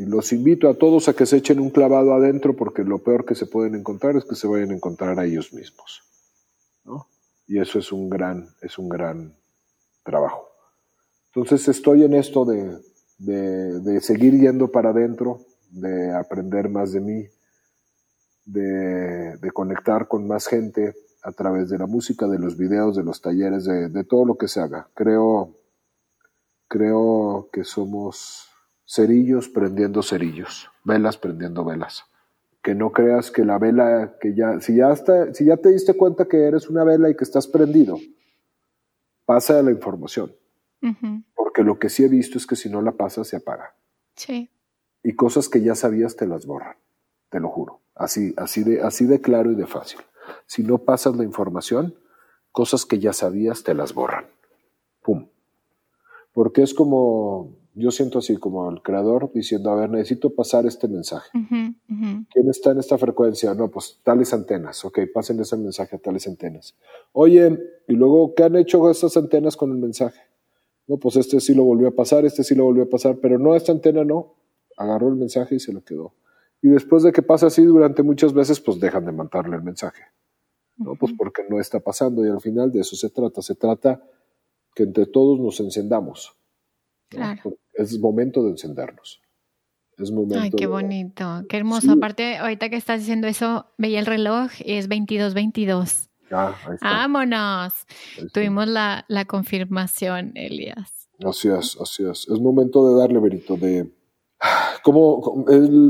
y 0.00 0.06
los 0.06 0.32
invito 0.32 0.70
a 0.70 0.78
todos 0.78 1.08
a 1.08 1.12
que 1.12 1.26
se 1.26 1.36
echen 1.36 1.60
un 1.60 1.68
clavado 1.68 2.14
adentro 2.14 2.56
porque 2.56 2.84
lo 2.84 3.02
peor 3.02 3.26
que 3.26 3.34
se 3.34 3.44
pueden 3.44 3.74
encontrar 3.74 4.16
es 4.16 4.24
que 4.24 4.34
se 4.34 4.46
vayan 4.46 4.70
a 4.70 4.74
encontrar 4.74 5.18
a 5.18 5.26
ellos 5.26 5.52
mismos. 5.52 6.02
¿no? 6.84 7.06
Y 7.46 7.58
eso 7.58 7.78
es 7.78 7.92
un 7.92 8.08
gran, 8.08 8.48
es 8.62 8.78
un 8.78 8.88
gran 8.88 9.36
trabajo. 10.02 10.48
Entonces 11.34 11.68
estoy 11.68 12.04
en 12.04 12.14
esto 12.14 12.46
de, 12.46 12.78
de, 13.18 14.00
seguir 14.00 14.40
yendo 14.40 14.72
para 14.72 14.88
adentro, 14.88 15.40
de 15.70 16.14
aprender 16.14 16.70
más 16.70 16.92
de 16.92 17.00
mí, 17.00 17.26
de, 18.46 19.36
de, 19.36 19.50
conectar 19.52 20.08
con 20.08 20.26
más 20.26 20.46
gente 20.46 20.94
a 21.22 21.32
través 21.32 21.68
de 21.68 21.78
la 21.78 21.86
música, 21.86 22.26
de 22.26 22.38
los 22.38 22.56
videos, 22.56 22.96
de 22.96 23.02
los 23.02 23.20
talleres, 23.20 23.64
de, 23.64 23.88
de 23.88 24.04
todo 24.04 24.24
lo 24.24 24.36
que 24.36 24.48
se 24.48 24.60
haga. 24.60 24.88
Creo, 24.94 25.56
creo 26.68 27.48
que 27.52 27.64
somos 27.64 28.48
cerillos 28.86 29.48
prendiendo 29.48 30.02
cerillos, 30.02 30.68
velas 30.84 31.16
prendiendo 31.16 31.64
velas. 31.64 32.04
Que 32.62 32.74
no 32.74 32.92
creas 32.92 33.30
que 33.30 33.44
la 33.44 33.58
vela, 33.58 34.16
que 34.20 34.34
ya, 34.34 34.60
si 34.60 34.76
ya, 34.76 34.92
está, 34.92 35.32
si 35.32 35.46
ya 35.46 35.56
te 35.56 35.70
diste 35.70 35.94
cuenta 35.94 36.26
que 36.26 36.42
eres 36.44 36.68
una 36.68 36.84
vela 36.84 37.08
y 37.08 37.16
que 37.16 37.24
estás 37.24 37.46
prendido, 37.46 37.98
pasa 39.24 39.62
la 39.62 39.70
información. 39.70 40.32
Porque 41.34 41.62
lo 41.62 41.78
que 41.78 41.88
sí 41.88 42.04
he 42.04 42.08
visto 42.08 42.38
es 42.38 42.46
que 42.46 42.56
si 42.56 42.68
no 42.68 42.82
la 42.82 42.92
pasas, 42.92 43.28
se 43.28 43.36
apaga. 43.36 43.74
Sí. 44.14 44.50
Y 45.02 45.14
cosas 45.14 45.48
que 45.48 45.62
ya 45.62 45.74
sabías 45.74 46.16
te 46.16 46.26
las 46.26 46.46
borran, 46.46 46.76
te 47.28 47.40
lo 47.40 47.48
juro. 47.48 47.80
Así, 47.94 48.34
así, 48.36 48.64
de, 48.64 48.82
así 48.82 49.06
de 49.06 49.20
claro 49.20 49.52
y 49.52 49.54
de 49.54 49.66
fácil. 49.66 50.00
Si 50.46 50.62
no 50.62 50.78
pasas 50.78 51.16
la 51.16 51.24
información, 51.24 51.94
cosas 52.52 52.86
que 52.86 52.98
ya 52.98 53.12
sabías 53.12 53.62
te 53.62 53.74
las 53.74 53.94
borran. 53.94 54.26
Pum. 55.02 55.28
Porque 56.32 56.62
es 56.62 56.74
como, 56.74 57.56
yo 57.74 57.90
siento 57.90 58.18
así 58.18 58.36
como 58.36 58.70
el 58.70 58.82
creador 58.82 59.30
diciendo, 59.32 59.70
a 59.70 59.76
ver, 59.76 59.90
necesito 59.90 60.34
pasar 60.34 60.66
este 60.66 60.88
mensaje. 60.88 61.30
¿Quién 61.32 62.48
está 62.48 62.72
en 62.72 62.78
esta 62.78 62.98
frecuencia? 62.98 63.54
No, 63.54 63.68
pues 63.68 63.98
tales 64.02 64.32
antenas. 64.32 64.84
Ok, 64.84 65.00
pasen 65.12 65.40
ese 65.40 65.56
mensaje 65.56 65.96
a 65.96 65.98
tales 65.98 66.26
antenas. 66.26 66.76
Oye, 67.12 67.58
y 67.88 67.92
luego, 67.94 68.34
¿qué 68.34 68.44
han 68.44 68.56
hecho 68.56 68.90
estas 68.90 69.16
antenas 69.16 69.56
con 69.56 69.70
el 69.70 69.78
mensaje? 69.78 70.20
No, 70.86 70.98
pues 70.98 71.16
este 71.16 71.40
sí 71.40 71.54
lo 71.54 71.64
volvió 71.64 71.88
a 71.88 71.92
pasar, 71.92 72.24
este 72.24 72.42
sí 72.42 72.54
lo 72.54 72.64
volvió 72.64 72.84
a 72.84 72.88
pasar, 72.88 73.18
pero 73.22 73.38
no, 73.38 73.54
esta 73.54 73.72
antena 73.72 74.04
no. 74.04 74.34
Agarró 74.76 75.08
el 75.08 75.16
mensaje 75.16 75.56
y 75.56 75.60
se 75.60 75.72
lo 75.72 75.84
quedó. 75.84 76.14
Y 76.62 76.68
después 76.68 77.02
de 77.02 77.12
que 77.12 77.22
pasa 77.22 77.46
así 77.46 77.64
durante 77.64 78.02
muchas 78.02 78.32
veces, 78.32 78.60
pues 78.60 78.80
dejan 78.80 79.04
de 79.04 79.12
mandarle 79.12 79.56
el 79.56 79.62
mensaje. 79.62 80.02
No, 80.80 80.94
pues 80.96 81.12
porque 81.16 81.42
no 81.48 81.60
está 81.60 81.78
pasando 81.78 82.24
y 82.26 82.28
al 82.28 82.40
final 82.40 82.72
de 82.72 82.80
eso 82.80 82.96
se 82.96 83.10
trata. 83.10 83.42
Se 83.42 83.54
trata 83.54 84.02
que 84.74 84.82
entre 84.82 85.06
todos 85.06 85.38
nos 85.38 85.60
encendamos. 85.60 86.36
Claro 87.08 87.56
es 87.80 87.98
momento 87.98 88.42
de 88.42 88.50
encendernos. 88.50 89.20
Es 89.98 90.10
momento. 90.10 90.40
Ay, 90.40 90.50
qué 90.50 90.66
bonito, 90.66 91.44
qué 91.48 91.58
hermoso. 91.58 91.92
Aparte, 91.92 92.38
ahorita 92.38 92.70
que 92.70 92.76
estás 92.76 93.00
diciendo 93.00 93.26
eso, 93.26 93.66
veía 93.76 94.00
el 94.00 94.06
reloj 94.06 94.50
y 94.64 94.74
es 94.74 94.88
22-22. 94.88 96.08
Ah, 96.30 96.54
ahí 96.66 96.74
está. 96.74 96.88
Vámonos. 96.88 97.74
Tuvimos 98.32 98.66
la, 98.66 99.04
la, 99.08 99.24
confirmación, 99.24 100.32
Elias. 100.36 101.08
Así 101.24 101.48
es, 101.48 101.76
así 101.80 102.04
es. 102.08 102.28
Es 102.28 102.40
momento 102.40 102.88
de 102.88 103.00
darle, 103.00 103.18
verito, 103.18 103.56
de... 103.56 103.92
Como 104.82 105.44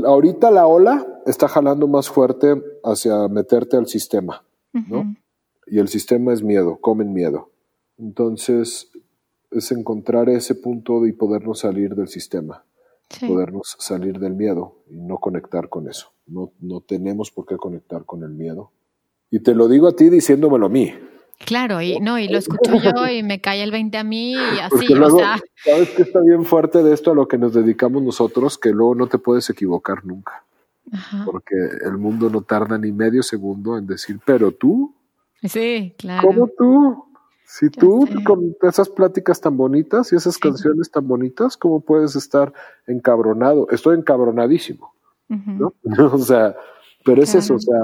ahorita 0.05 0.51
la 0.51 0.67
ola 0.67 1.07
está 1.25 1.47
jalando 1.47 1.87
más 1.87 2.09
fuerte 2.09 2.61
hacia 2.83 3.29
meterte 3.29 3.77
al 3.77 3.87
sistema, 3.87 4.43
¿no? 4.73 5.15
Y 5.67 5.79
el 5.79 5.87
sistema 5.87 6.33
es 6.33 6.43
miedo, 6.43 6.77
comen 6.81 7.13
miedo. 7.13 7.51
Entonces, 7.97 8.91
es 9.51 9.71
encontrar 9.71 10.29
ese 10.29 10.55
punto 10.55 11.05
y 11.05 11.11
podernos 11.11 11.59
salir 11.59 11.95
del 11.95 12.07
sistema, 12.07 12.63
podernos 13.27 13.75
salir 13.79 14.19
del 14.19 14.33
miedo 14.33 14.83
y 14.89 14.95
no 14.95 15.17
conectar 15.17 15.69
con 15.69 15.89
eso. 15.89 16.13
No, 16.25 16.51
no 16.59 16.81
tenemos 16.81 17.31
por 17.31 17.45
qué 17.45 17.57
conectar 17.57 18.05
con 18.05 18.23
el 18.23 18.31
miedo. 18.31 18.71
Y 19.29 19.39
te 19.39 19.53
lo 19.53 19.67
digo 19.67 19.87
a 19.87 19.95
ti 19.95 20.09
diciéndomelo 20.09 20.65
a 20.65 20.69
mí. 20.69 20.93
Claro, 21.45 21.81
y 21.81 21.99
no, 21.99 22.19
y 22.19 22.27
lo 22.27 22.37
escucho 22.37 22.77
yo 22.77 23.07
y 23.07 23.23
me 23.23 23.41
cae 23.41 23.63
el 23.63 23.71
20 23.71 23.97
a 23.97 24.03
mí 24.03 24.33
y 24.33 24.35
así, 24.61 24.93
o 24.93 25.09
sea. 25.09 25.39
Sabes 25.63 25.89
que 25.89 26.03
está 26.03 26.19
bien 26.21 26.45
fuerte 26.45 26.83
de 26.83 26.93
esto 26.93 27.11
a 27.11 27.15
lo 27.15 27.27
que 27.27 27.37
nos 27.37 27.53
dedicamos 27.53 28.03
nosotros, 28.03 28.57
que 28.57 28.69
luego 28.69 28.95
no 28.95 29.07
te 29.07 29.17
puedes 29.17 29.49
equivocar 29.49 30.05
nunca. 30.05 30.43
Porque 31.25 31.55
el 31.85 31.97
mundo 31.97 32.29
no 32.29 32.41
tarda 32.41 32.77
ni 32.77 32.91
medio 32.91 33.23
segundo 33.23 33.77
en 33.77 33.87
decir, 33.87 34.19
pero 34.25 34.51
tú. 34.51 34.93
Sí, 35.43 35.95
claro. 35.97 36.27
¿Cómo 36.27 36.47
tú? 36.57 37.05
Si 37.45 37.69
tú 37.69 38.07
con 38.23 38.55
esas 38.61 38.87
pláticas 38.87 39.41
tan 39.41 39.57
bonitas 39.57 40.13
y 40.13 40.15
esas 40.15 40.37
canciones 40.37 40.89
tan 40.89 41.05
bonitas, 41.05 41.57
¿cómo 41.57 41.81
puedes 41.81 42.15
estar 42.15 42.53
encabronado? 42.87 43.67
Estoy 43.71 43.97
encabronadísimo, 43.97 44.93
¿no? 45.27 45.73
o 46.13 46.17
sea, 46.17 46.55
pero 47.03 47.21
es 47.21 47.35
eso, 47.35 47.55
o 47.55 47.59
sea, 47.59 47.77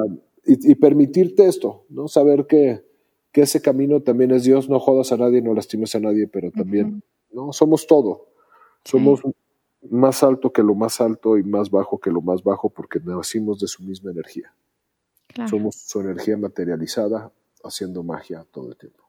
y, 0.45 0.73
permitirte 0.75 1.45
esto, 1.47 1.83
¿no? 1.89 2.07
Saber 2.07 2.47
que, 2.47 2.81
que, 3.33 3.41
ese 3.41 3.61
camino 3.61 4.01
también 4.01 4.31
es 4.31 4.45
Dios, 4.45 4.69
no 4.69 4.79
jodas 4.79 5.11
a 5.11 5.17
nadie, 5.17 5.41
no 5.41 5.53
lastimes 5.53 5.93
a 5.95 5.99
nadie, 5.99 6.27
pero 6.27 6.49
también, 6.51 7.03
¿no? 7.33 7.51
Somos 7.51 7.87
todo, 7.87 8.29
somos 8.85 9.21
más 9.89 10.23
alto 10.23 10.51
que 10.51 10.63
lo 10.63 10.75
más 10.75 11.01
alto 11.01 11.37
y 11.37 11.43
más 11.43 11.69
bajo 11.69 11.99
que 11.99 12.11
lo 12.11 12.21
más 12.21 12.43
bajo 12.43 12.69
porque 12.69 12.99
nacimos 12.99 13.59
de 13.59 13.67
su 13.67 13.83
misma 13.83 14.11
energía. 14.11 14.53
Somos 15.49 15.75
su 15.75 15.99
energía 16.01 16.37
materializada 16.37 17.31
haciendo 17.63 18.03
magia 18.03 18.45
todo 18.51 18.69
el 18.69 18.77
tiempo. 18.77 19.03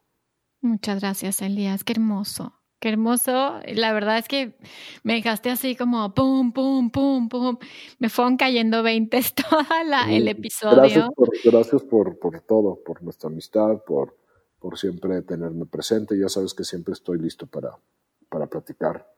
Muchas 0.61 1.01
gracias, 1.01 1.41
Elías. 1.41 1.85
Qué 1.85 1.93
hermoso. 1.93 2.55
Qué 2.81 2.91
hermoso. 2.91 3.61
La 3.75 3.93
verdad 3.93 4.19
es 4.19 4.29
que 4.29 4.57
me 5.03 5.15
dejaste 5.15 5.51
así 5.51 5.75
como 5.75 6.15
pum, 6.15 6.53
pum, 6.53 6.91
pum, 6.91 7.29
pum. 7.29 7.57
Me 7.99 8.09
fueron 8.09 8.37
cayendo 8.37 8.83
20 8.83 9.21
todo 9.49 9.61
el 10.09 10.29
episodio. 10.29 10.77
Gracias, 10.77 11.09
por, 11.15 11.31
gracias 11.45 11.83
por, 11.83 12.19
por, 12.19 12.41
todo, 12.41 12.79
por 12.85 13.03
nuestra 13.03 13.29
amistad, 13.31 13.83
por, 13.85 14.17
por 14.59 14.79
siempre 14.79 15.23
tenerme 15.23 15.67
presente. 15.67 16.19
Ya 16.19 16.29
sabes 16.29 16.55
que 16.55 16.65
siempre 16.65 16.93
estoy 16.93 17.19
listo 17.19 17.47
para, 17.47 17.77
para 18.29 18.47
platicar. 18.47 19.18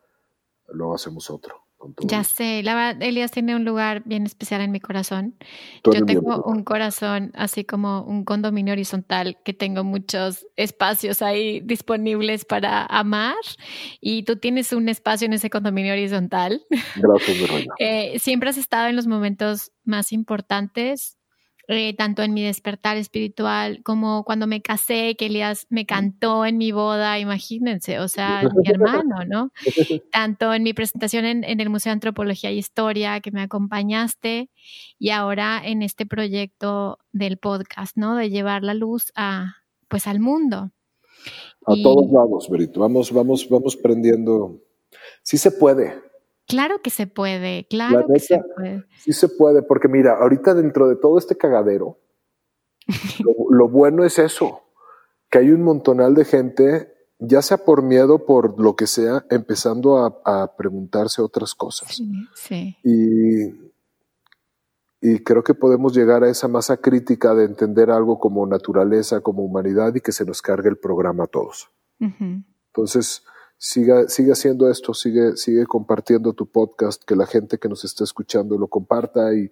Luego 0.72 0.94
hacemos 0.94 1.30
otro. 1.30 1.64
Ya 2.02 2.24
sé, 2.24 2.62
la 2.62 2.74
verdad, 2.74 3.02
Elías 3.02 3.30
tiene 3.30 3.56
un 3.56 3.64
lugar 3.64 4.02
bien 4.04 4.26
especial 4.26 4.60
en 4.60 4.70
mi 4.70 4.80
corazón. 4.80 5.34
Yo 5.82 6.04
tengo 6.04 6.42
un 6.42 6.62
corazón 6.62 7.32
así 7.34 7.64
como 7.64 8.02
un 8.02 8.24
condominio 8.24 8.72
horizontal 8.72 9.38
que 9.44 9.54
tengo 9.54 9.82
muchos 9.82 10.46
espacios 10.56 11.22
ahí 11.22 11.60
disponibles 11.60 12.44
para 12.44 12.84
amar 12.84 13.36
y 13.98 14.24
tú 14.24 14.36
tienes 14.36 14.72
un 14.74 14.90
espacio 14.90 15.24
en 15.24 15.32
ese 15.32 15.48
condominio 15.48 15.94
horizontal. 15.94 16.62
Gracias, 16.96 17.38
mi 17.38 17.46
reina. 17.46 17.74
eh, 17.78 18.18
siempre 18.18 18.50
has 18.50 18.58
estado 18.58 18.88
en 18.88 18.96
los 18.96 19.06
momentos 19.06 19.72
más 19.82 20.12
importantes 20.12 21.16
eh, 21.72 21.94
tanto 21.96 22.22
en 22.22 22.34
mi 22.34 22.42
despertar 22.42 22.96
espiritual 22.96 23.80
como 23.84 24.24
cuando 24.24 24.48
me 24.48 24.60
casé, 24.60 25.14
que 25.16 25.26
Elías 25.26 25.68
me 25.70 25.86
cantó 25.86 26.44
en 26.44 26.58
mi 26.58 26.72
boda, 26.72 27.20
imagínense, 27.20 28.00
o 28.00 28.08
sea, 28.08 28.42
mi 28.42 28.68
hermano, 28.68 29.24
¿no? 29.24 29.52
Tanto 30.10 30.52
en 30.52 30.64
mi 30.64 30.74
presentación 30.74 31.24
en, 31.24 31.44
el 31.44 31.70
Museo 31.70 31.90
de 31.90 31.94
Antropología 31.94 32.50
y 32.50 32.58
Historia, 32.58 33.20
que 33.20 33.30
me 33.30 33.40
acompañaste, 33.40 34.50
y 34.98 35.10
ahora 35.10 35.62
en 35.64 35.82
este 35.82 36.06
proyecto 36.06 36.98
del 37.12 37.38
podcast, 37.38 37.96
¿no? 37.96 38.16
De 38.16 38.30
llevar 38.30 38.64
la 38.64 38.74
luz 38.74 39.12
a, 39.14 39.58
pues, 39.86 40.08
al 40.08 40.18
mundo. 40.18 40.72
A 41.66 41.74
todos 41.84 42.10
lados, 42.10 42.48
Berito, 42.50 42.80
vamos, 42.80 43.12
vamos, 43.12 43.48
vamos 43.48 43.76
prendiendo. 43.76 44.58
Sí 45.22 45.38
se 45.38 45.52
puede, 45.52 45.94
Claro 46.50 46.82
que 46.82 46.90
se 46.90 47.06
puede, 47.06 47.66
claro 47.68 48.06
que 48.12 48.18
se 48.20 48.40
puede. 48.56 48.84
Sí 48.98 49.12
se 49.12 49.28
puede, 49.28 49.62
porque 49.62 49.88
mira, 49.88 50.18
ahorita 50.20 50.54
dentro 50.54 50.88
de 50.88 50.96
todo 50.96 51.18
este 51.18 51.36
cagadero, 51.36 51.98
lo, 53.50 53.68
bueno 53.68 54.04
es 54.04 54.18
eso, 54.18 54.62
que 55.30 55.38
hay 55.38 55.50
un 55.50 55.62
montonal 55.62 56.14
de 56.14 56.24
gente, 56.24 56.92
ya 57.18 57.40
sea 57.40 57.58
por 57.58 57.82
miedo, 57.82 58.26
por 58.26 58.60
lo 58.60 58.74
que 58.74 58.86
sea, 58.86 59.24
empezando 59.30 59.98
a, 60.24 60.56
preguntarse 60.56 61.22
otras 61.22 61.54
cosas. 61.54 62.02
Sí, 62.34 62.76
Y, 62.82 63.70
y 65.00 65.18
creo 65.20 65.44
que 65.44 65.54
podemos 65.54 65.94
llegar 65.94 66.24
a 66.24 66.30
esa 66.30 66.48
masa 66.48 66.78
crítica 66.78 67.34
de 67.34 67.44
entender 67.44 67.90
algo 67.90 68.18
como 68.18 68.46
naturaleza, 68.46 69.20
como 69.20 69.44
humanidad 69.44 69.94
y 69.94 70.00
que 70.00 70.12
se 70.12 70.24
nos 70.24 70.42
cargue 70.42 70.68
el 70.68 70.78
programa 70.78 71.24
a 71.24 71.28
todos. 71.28 71.70
Entonces, 72.00 73.24
siga, 73.60 74.08
siga 74.08 74.32
haciendo 74.32 74.70
esto, 74.70 74.94
sigue, 74.94 75.36
sigue 75.36 75.66
compartiendo 75.66 76.32
tu 76.32 76.46
podcast, 76.46 77.04
que 77.04 77.14
la 77.14 77.26
gente 77.26 77.58
que 77.58 77.68
nos 77.68 77.84
está 77.84 78.04
escuchando 78.04 78.56
lo 78.56 78.68
comparta 78.68 79.34
y, 79.34 79.50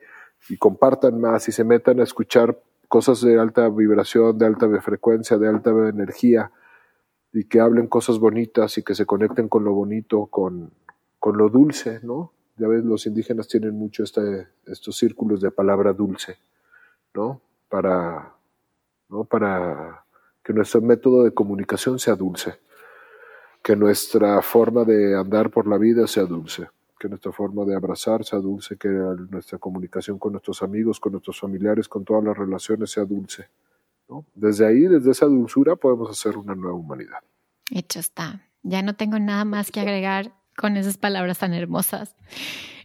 y 0.48 0.56
compartan 0.56 1.20
más 1.20 1.46
y 1.48 1.52
se 1.52 1.62
metan 1.62 2.00
a 2.00 2.04
escuchar 2.04 2.59
cosas 2.88 3.20
de 3.20 3.38
alta 3.38 3.68
vibración, 3.68 4.38
de 4.38 4.46
alta 4.46 4.66
frecuencia, 4.80 5.36
de 5.36 5.48
alta 5.48 5.70
energía, 5.70 6.50
y 7.34 7.44
que 7.44 7.61
hablen 7.61 7.86
cosas 7.86 8.18
bonitas 8.18 8.78
y 8.78 8.82
que 8.82 8.94
se 8.94 9.04
conecten 9.04 9.48
con 9.48 9.62
lo 9.62 9.74
bonito, 9.74 10.26
con, 10.26 10.72
con 11.18 11.36
lo 11.36 11.50
dulce, 11.50 12.00
¿no? 12.02 12.32
Ya 12.56 12.66
ves, 12.66 12.82
los 12.82 13.06
indígenas 13.06 13.46
tienen 13.46 13.78
mucho 13.78 14.02
este, 14.02 14.48
estos 14.64 14.96
círculos 14.96 15.42
de 15.42 15.50
palabra 15.50 15.92
dulce, 15.92 16.38
¿no? 17.14 17.42
Para, 17.68 18.34
¿no? 19.11 19.24
Para 19.24 20.02
que 20.42 20.54
nuestro 20.54 20.80
método 20.80 21.24
de 21.24 21.34
comunicación 21.34 21.98
sea 21.98 22.16
dulce, 22.16 22.54
que 23.68 23.76
nuestra 23.76 24.40
forma 24.40 24.82
de 24.82 25.14
andar 25.14 25.50
por 25.50 25.68
la 25.68 25.76
vida 25.76 26.06
sea 26.06 26.22
dulce, 26.22 26.66
que 26.98 27.06
nuestra 27.06 27.32
forma 27.32 27.66
de 27.66 27.76
abrazar 27.76 28.24
sea 28.24 28.38
dulce, 28.38 28.78
que 28.78 28.88
nuestra 28.88 29.58
comunicación 29.58 30.18
con 30.18 30.32
nuestros 30.32 30.62
amigos, 30.62 30.98
con 30.98 31.12
nuestros 31.12 31.38
familiares, 31.38 31.86
con 31.86 32.02
todas 32.02 32.24
las 32.24 32.34
relaciones 32.34 32.90
sea 32.90 33.04
dulce. 33.04 33.46
Desde 34.34 34.66
ahí, 34.66 34.84
desde 34.84 35.10
esa 35.10 35.26
dulzura, 35.26 35.76
podemos 35.76 36.08
hacer 36.08 36.38
una 36.38 36.54
nueva 36.54 36.78
humanidad. 36.78 37.18
Hecho 37.70 38.00
está. 38.00 38.40
Ya 38.62 38.80
no 38.80 38.96
tengo 38.96 39.18
nada 39.18 39.44
más 39.44 39.70
que 39.70 39.80
agregar 39.80 40.32
con 40.56 40.78
esas 40.78 40.96
palabras 40.96 41.40
tan 41.40 41.52
hermosas. 41.52 42.16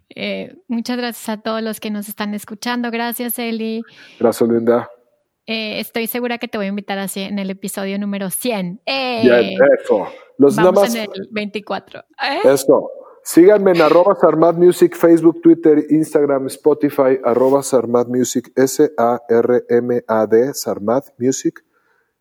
Eh, 0.10 0.58
muchas 0.68 0.98
gracias 0.98 1.30
a 1.30 1.42
todos 1.42 1.62
los 1.62 1.80
que 1.80 1.92
nos 1.92 2.10
están 2.10 2.34
escuchando. 2.34 2.92
Gracias, 2.92 3.40
Eli. 3.40 3.84
Gracias, 4.20 4.50
Linda. 4.50 4.90
Eh, 5.46 5.80
estoy 5.80 6.08
segura 6.08 6.38
que 6.38 6.48
te 6.48 6.58
voy 6.58 6.68
a 6.68 6.70
invitar 6.70 7.00
así 7.00 7.22
en 7.22 7.38
el 7.40 7.50
episodio 7.50 8.00
número 8.00 8.30
100. 8.30 8.82
¡Eh! 8.86 9.56
eso. 9.80 10.08
Los 10.38 10.56
Vamos 10.56 10.96
en 10.96 11.02
el 11.02 11.28
24. 11.32 12.00
¿Eh? 12.00 12.40
Eso. 12.46 12.90
Síganme 13.26 13.72
en 13.72 13.82
arroba 13.82 14.16
Sarmad 14.16 14.56
Music, 14.56 14.96
Facebook, 14.96 15.42
Twitter, 15.42 15.86
Instagram, 15.90 16.48
Spotify, 16.48 17.20
arroba 17.24 17.64
Sarmad 17.64 18.08
Music, 18.08 18.52
S-A-R-M-A-D, 18.56 20.54
Sarmad 20.54 21.04
Music. 21.18 21.64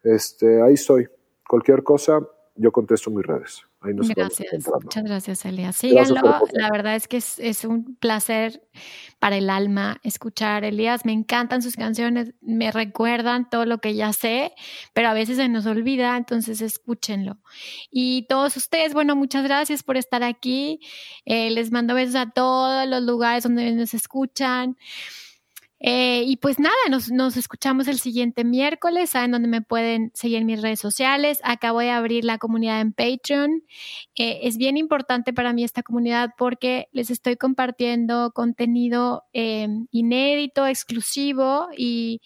Este, 0.04 0.62
ahí 0.62 0.74
estoy. 0.74 1.08
Cualquier 1.48 1.82
cosa, 1.82 2.20
yo 2.54 2.70
contesto 2.70 3.10
mis 3.10 3.26
redes. 3.26 3.62
Gracias, 3.82 4.68
muchas 4.82 5.04
gracias, 5.04 5.44
Elia. 5.44 5.72
Síganlo, 5.72 6.40
la 6.52 6.70
verdad 6.70 6.96
es 6.96 7.08
que 7.08 7.16
es, 7.16 7.64
un 7.64 7.96
placer 7.96 8.62
para 9.18 9.36
el 9.36 9.50
alma 9.50 9.98
escuchar 10.02 10.64
Elías. 10.64 11.04
Me 11.04 11.12
encantan 11.12 11.62
sus 11.62 11.76
canciones, 11.76 12.34
me 12.40 12.70
recuerdan 12.70 13.48
todo 13.50 13.66
lo 13.66 13.78
que 13.78 13.94
ya 13.94 14.12
sé, 14.12 14.52
pero 14.92 15.08
a 15.08 15.14
veces 15.14 15.36
se 15.36 15.48
nos 15.48 15.66
olvida, 15.66 16.16
entonces 16.16 16.60
escúchenlo. 16.60 17.38
Y 17.90 18.26
todos 18.28 18.56
ustedes, 18.56 18.94
bueno, 18.94 19.16
muchas 19.16 19.44
gracias 19.44 19.82
por 19.82 19.96
estar 19.96 20.22
aquí. 20.22 20.80
Eh, 21.24 21.50
les 21.50 21.72
mando 21.72 21.94
besos 21.94 22.16
a 22.16 22.30
todos 22.30 22.86
los 22.88 23.02
lugares 23.02 23.44
donde 23.44 23.70
nos 23.72 23.94
escuchan. 23.94 24.76
Eh, 25.84 26.22
y 26.26 26.36
pues 26.36 26.60
nada, 26.60 26.76
nos, 26.88 27.36
escuchamos 27.36 27.88
el 27.88 27.98
siguiente 27.98 28.44
miércoles. 28.44 29.10
Saben 29.10 29.32
dónde 29.32 29.48
me 29.48 29.62
pueden 29.62 30.12
seguir 30.14 30.38
en 30.38 30.46
mis 30.46 30.62
redes 30.62 30.78
sociales. 30.78 31.40
Acabo 31.42 31.80
de 31.80 31.90
abrir 31.90 32.24
la 32.24 32.38
comunidad 32.38 32.80
en 32.80 32.92
Patreon. 32.92 33.64
Eh, 34.14 34.40
es 34.44 34.56
bien 34.58 34.76
importante 34.76 35.32
para 35.32 35.52
mí 35.52 35.64
esta 35.64 35.82
comunidad 35.82 36.30
porque 36.38 36.86
les 36.92 37.10
estoy 37.10 37.36
compartiendo 37.36 38.30
contenido 38.32 39.24
eh, 39.32 39.66
inédito, 39.90 40.66
exclusivo 40.66 41.68
y, 41.76 42.20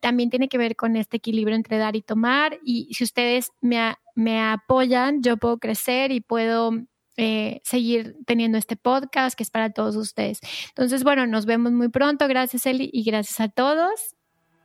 también 0.00 0.30
tiene 0.30 0.48
que 0.48 0.58
ver 0.58 0.74
con 0.74 0.96
este 0.96 1.18
equilibrio 1.18 1.56
entre 1.56 1.78
dar 1.78 1.96
y 1.96 2.02
tomar. 2.02 2.58
Y 2.64 2.94
si 2.94 3.04
ustedes 3.04 3.50
me, 3.60 3.94
me 4.14 4.40
apoyan, 4.40 5.22
yo 5.22 5.36
puedo 5.36 5.58
crecer 5.58 6.12
y 6.12 6.20
puedo 6.20 6.72
eh, 7.16 7.60
seguir 7.64 8.16
teniendo 8.26 8.58
este 8.58 8.76
podcast 8.76 9.36
que 9.36 9.42
es 9.42 9.50
para 9.50 9.70
todos 9.70 9.96
ustedes. 9.96 10.40
Entonces, 10.68 11.04
bueno, 11.04 11.26
nos 11.26 11.46
vemos 11.46 11.72
muy 11.72 11.88
pronto. 11.88 12.28
Gracias, 12.28 12.66
Eli, 12.66 12.90
y 12.92 13.04
gracias 13.04 13.40
a 13.40 13.48
todos. 13.48 14.16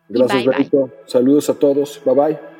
Gracias, 0.09 0.45
Benito. 0.45 0.89
Saludos 1.05 1.49
a 1.49 1.55
todos. 1.55 2.01
Bye 2.05 2.15
bye. 2.15 2.56